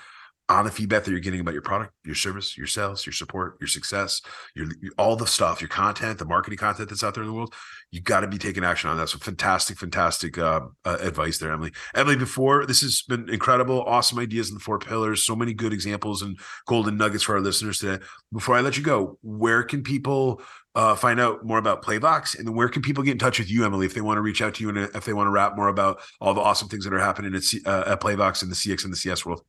on 0.49 0.63
the 0.63 0.71
feedback 0.71 1.03
that 1.03 1.11
you're 1.11 1.19
getting 1.19 1.41
about 1.41 1.53
your 1.53 1.61
product, 1.61 1.93
your 2.05 2.15
service, 2.15 2.57
your 2.57 2.67
sales, 2.67 3.05
your 3.05 3.13
support, 3.13 3.57
your 3.59 3.67
success, 3.67 4.21
your 4.55 4.67
all 4.97 5.15
the 5.15 5.27
stuff, 5.27 5.61
your 5.61 5.67
content, 5.67 6.19
the 6.19 6.25
marketing 6.25 6.57
content 6.57 6.87
that's 6.87 7.03
out 7.03 7.13
there 7.13 7.23
in 7.23 7.29
the 7.29 7.35
world, 7.35 7.53
you 7.91 7.99
got 7.99 8.21
to 8.21 8.27
be 8.27 8.37
taking 8.37 8.63
action 8.63 8.89
on 8.89 8.97
that. 8.97 9.09
So 9.09 9.17
fantastic, 9.17 9.77
fantastic 9.77 10.37
uh, 10.37 10.61
uh, 10.85 10.97
advice 11.01 11.37
there, 11.37 11.51
Emily. 11.51 11.71
Emily, 11.95 12.15
before 12.15 12.65
this 12.65 12.81
has 12.81 13.01
been 13.01 13.29
incredible, 13.29 13.81
awesome 13.83 14.19
ideas 14.19 14.49
in 14.49 14.53
the 14.53 14.61
four 14.61 14.79
pillars, 14.79 15.25
so 15.25 15.35
many 15.35 15.53
good 15.53 15.73
examples 15.73 16.21
and 16.21 16.39
golden 16.65 16.95
nuggets 16.95 17.23
for 17.23 17.35
our 17.35 17.41
listeners 17.41 17.79
today. 17.79 18.03
Before 18.31 18.55
I 18.55 18.61
let 18.61 18.77
you 18.77 18.83
go, 18.83 19.17
where 19.21 19.63
can 19.63 19.83
people 19.83 20.41
uh, 20.75 20.95
find 20.95 21.19
out 21.19 21.43
more 21.43 21.57
about 21.57 21.83
Playvox, 21.83 22.37
and 22.37 22.55
where 22.55 22.69
can 22.69 22.83
people 22.83 23.03
get 23.03 23.13
in 23.13 23.17
touch 23.17 23.39
with 23.39 23.49
you, 23.49 23.65
Emily, 23.65 23.85
if 23.85 23.93
they 23.93 24.01
want 24.01 24.17
to 24.17 24.21
reach 24.21 24.41
out 24.41 24.53
to 24.53 24.63
you 24.63 24.69
and 24.69 24.77
if 24.77 25.05
they 25.05 25.13
want 25.13 25.27
to 25.27 25.31
wrap 25.31 25.55
more 25.55 25.69
about 25.69 25.99
all 26.21 26.33
the 26.33 26.41
awesome 26.41 26.69
things 26.69 26.83
that 26.83 26.93
are 26.93 26.99
happening 26.99 27.33
at, 27.35 27.43
C- 27.43 27.63
uh, 27.65 27.93
at 27.93 27.99
Playvox 27.99 28.43
and 28.43 28.51
the 28.51 28.55
CX 28.55 28.83
and 28.83 28.93
the 28.93 28.97
CS 28.97 29.25
world? 29.25 29.41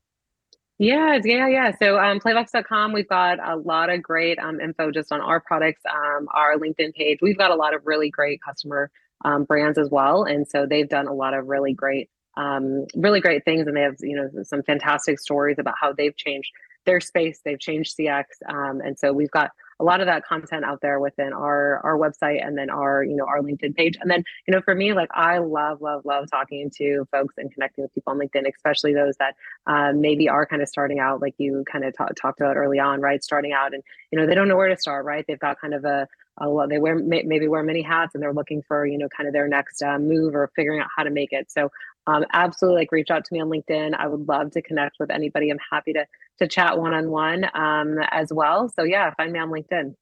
Yeah, 0.78 1.18
yeah, 1.24 1.48
yeah. 1.48 1.72
So 1.80 1.98
um, 1.98 2.20
playvox.com, 2.20 2.92
we've 2.92 3.08
got 3.08 3.38
a 3.40 3.56
lot 3.56 3.90
of 3.90 4.00
great 4.00 4.38
um, 4.38 4.60
info 4.60 4.92
just 4.92 5.10
on 5.10 5.20
our 5.20 5.40
products, 5.40 5.82
um, 5.92 6.28
our 6.32 6.56
LinkedIn 6.56 6.94
page. 6.94 7.18
We've 7.20 7.36
got 7.36 7.50
a 7.50 7.56
lot 7.56 7.74
of 7.74 7.82
really 7.84 8.10
great 8.10 8.40
customer 8.42 8.90
um, 9.24 9.42
brands 9.42 9.76
as 9.76 9.90
well, 9.90 10.22
and 10.22 10.46
so 10.46 10.66
they've 10.66 10.88
done 10.88 11.08
a 11.08 11.12
lot 11.12 11.34
of 11.34 11.48
really 11.48 11.72
great, 11.74 12.08
um, 12.36 12.86
really 12.94 13.20
great 13.20 13.44
things, 13.44 13.66
and 13.66 13.76
they 13.76 13.80
have 13.80 13.96
you 13.98 14.14
know 14.14 14.30
some 14.44 14.62
fantastic 14.62 15.18
stories 15.18 15.56
about 15.58 15.74
how 15.80 15.92
they've 15.92 16.16
changed 16.16 16.50
their 16.86 17.00
space, 17.00 17.40
they've 17.44 17.58
changed 17.58 17.96
CX, 17.98 18.24
um, 18.48 18.80
and 18.80 18.96
so 18.96 19.12
we've 19.12 19.32
got 19.32 19.50
a 19.80 19.84
lot 19.84 20.00
of 20.00 20.06
that 20.06 20.24
content 20.24 20.64
out 20.64 20.80
there 20.80 21.00
within 21.00 21.32
our 21.32 21.80
our 21.84 21.96
website 21.96 22.44
and 22.44 22.56
then 22.56 22.70
our 22.70 23.02
you 23.02 23.16
know 23.16 23.24
our 23.26 23.40
linkedin 23.40 23.74
page. 23.76 23.96
And 24.00 24.10
then 24.10 24.24
you 24.46 24.52
know 24.52 24.60
for 24.60 24.74
me 24.74 24.92
like 24.92 25.08
i 25.14 25.38
love 25.38 25.80
love 25.80 26.04
love 26.04 26.30
talking 26.30 26.70
to 26.76 27.06
folks 27.10 27.34
and 27.38 27.52
connecting 27.52 27.82
with 27.82 27.94
people 27.94 28.12
on 28.12 28.18
linkedin 28.18 28.48
especially 28.54 28.94
those 28.94 29.16
that 29.18 29.34
um, 29.66 30.00
maybe 30.00 30.28
are 30.28 30.46
kind 30.46 30.62
of 30.62 30.68
starting 30.68 30.98
out 30.98 31.20
like 31.20 31.34
you 31.38 31.64
kind 31.70 31.84
of 31.84 31.94
t- 31.96 32.14
talked 32.20 32.40
about 32.40 32.56
early 32.56 32.78
on 32.78 33.00
right? 33.00 33.22
Starting 33.22 33.52
out 33.52 33.74
and 33.74 33.82
you 34.10 34.18
know 34.18 34.26
they 34.26 34.34
don't 34.34 34.48
know 34.48 34.56
where 34.56 34.68
to 34.68 34.76
start 34.76 35.04
right? 35.04 35.24
They've 35.26 35.38
got 35.38 35.60
kind 35.60 35.74
of 35.74 35.84
a 35.84 36.08
lot 36.46 36.68
they 36.68 36.78
wear 36.78 36.96
maybe 36.96 37.48
wear 37.48 37.62
many 37.62 37.82
hats 37.82 38.14
and 38.14 38.22
they're 38.22 38.32
looking 38.32 38.62
for 38.62 38.86
you 38.86 38.98
know 38.98 39.08
kind 39.08 39.26
of 39.26 39.32
their 39.32 39.48
next 39.48 39.82
uh, 39.82 39.98
move 39.98 40.34
or 40.34 40.50
figuring 40.54 40.80
out 40.80 40.88
how 40.96 41.02
to 41.02 41.10
make 41.10 41.32
it. 41.32 41.50
So 41.50 41.70
um, 42.08 42.24
absolutely 42.32 42.80
like 42.82 42.92
reach 42.92 43.10
out 43.10 43.24
to 43.24 43.32
me 43.32 43.40
on 43.40 43.48
linkedin 43.48 43.94
i 43.98 44.06
would 44.06 44.26
love 44.28 44.50
to 44.50 44.62
connect 44.62 44.96
with 44.98 45.10
anybody 45.10 45.50
i'm 45.50 45.58
happy 45.70 45.92
to 45.92 46.04
to 46.38 46.48
chat 46.48 46.78
one-on-one 46.78 47.44
um, 47.54 47.98
as 48.10 48.32
well 48.32 48.68
so 48.68 48.82
yeah 48.82 49.12
find 49.16 49.32
me 49.32 49.38
on 49.38 49.50
linkedin 49.50 49.94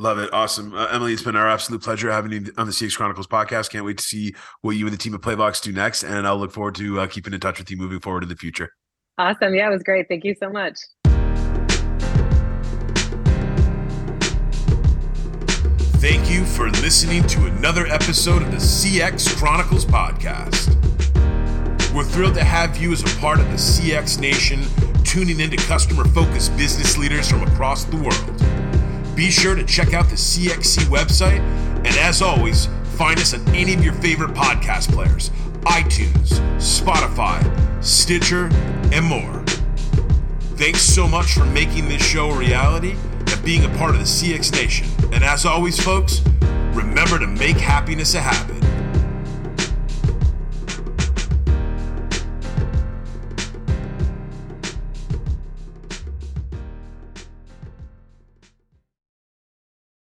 Love 0.00 0.18
it. 0.18 0.32
Awesome. 0.32 0.74
Uh, 0.74 0.86
Emily, 0.86 1.12
it's 1.12 1.22
been 1.22 1.36
our 1.36 1.48
absolute 1.48 1.80
pleasure 1.80 2.10
having 2.10 2.32
you 2.32 2.52
on 2.58 2.66
the 2.66 2.72
CX 2.72 2.96
Chronicles 2.96 3.28
podcast. 3.28 3.70
Can't 3.70 3.84
wait 3.84 3.98
to 3.98 4.02
see 4.02 4.34
what 4.60 4.72
you 4.72 4.86
and 4.86 4.92
the 4.92 4.98
team 4.98 5.14
at 5.14 5.20
Playvox 5.20 5.62
do 5.62 5.72
next. 5.72 6.02
And 6.02 6.26
I'll 6.26 6.36
look 6.36 6.50
forward 6.50 6.74
to 6.76 7.00
uh, 7.00 7.06
keeping 7.06 7.32
in 7.32 7.38
touch 7.38 7.60
with 7.60 7.70
you 7.70 7.76
moving 7.76 8.00
forward 8.00 8.24
in 8.24 8.28
the 8.28 8.34
future. 8.34 8.72
Awesome. 9.18 9.54
Yeah, 9.54 9.68
it 9.68 9.70
was 9.70 9.84
great. 9.84 10.08
Thank 10.08 10.24
you 10.24 10.34
so 10.34 10.50
much. 10.50 10.78
Thank 16.04 16.30
you 16.30 16.44
for 16.44 16.68
listening 16.68 17.26
to 17.28 17.46
another 17.46 17.86
episode 17.86 18.42
of 18.42 18.50
the 18.50 18.58
CX 18.58 19.34
Chronicles 19.38 19.86
podcast. 19.86 20.68
We're 21.94 22.04
thrilled 22.04 22.34
to 22.34 22.44
have 22.44 22.76
you 22.76 22.92
as 22.92 23.00
a 23.00 23.18
part 23.20 23.40
of 23.40 23.46
the 23.46 23.56
CX 23.56 24.20
Nation, 24.20 24.62
tuning 25.02 25.40
into 25.40 25.56
customer 25.56 26.04
focused 26.04 26.54
business 26.58 26.98
leaders 26.98 27.30
from 27.30 27.42
across 27.44 27.84
the 27.84 27.96
world. 27.96 29.16
Be 29.16 29.30
sure 29.30 29.54
to 29.54 29.64
check 29.64 29.94
out 29.94 30.10
the 30.10 30.16
CXC 30.16 30.80
website, 30.88 31.40
and 31.40 31.96
as 31.96 32.20
always, 32.20 32.68
find 32.98 33.18
us 33.18 33.32
on 33.32 33.40
any 33.54 33.72
of 33.72 33.82
your 33.82 33.94
favorite 33.94 34.34
podcast 34.34 34.92
players 34.92 35.30
iTunes, 35.62 36.38
Spotify, 36.58 37.42
Stitcher, 37.82 38.50
and 38.92 39.06
more. 39.06 39.42
Thanks 40.58 40.82
so 40.82 41.08
much 41.08 41.32
for 41.32 41.46
making 41.46 41.88
this 41.88 42.04
show 42.04 42.30
a 42.30 42.38
reality 42.38 42.94
being 43.44 43.64
a 43.64 43.68
part 43.76 43.90
of 43.90 43.98
the 43.98 44.04
CX 44.04 44.52
Nation. 44.52 44.86
And 45.12 45.22
as 45.22 45.44
always, 45.44 45.78
folks, 45.78 46.22
remember 46.72 47.18
to 47.18 47.26
make 47.26 47.56
happiness 47.56 48.14
a 48.14 48.20
habit. 48.20 48.62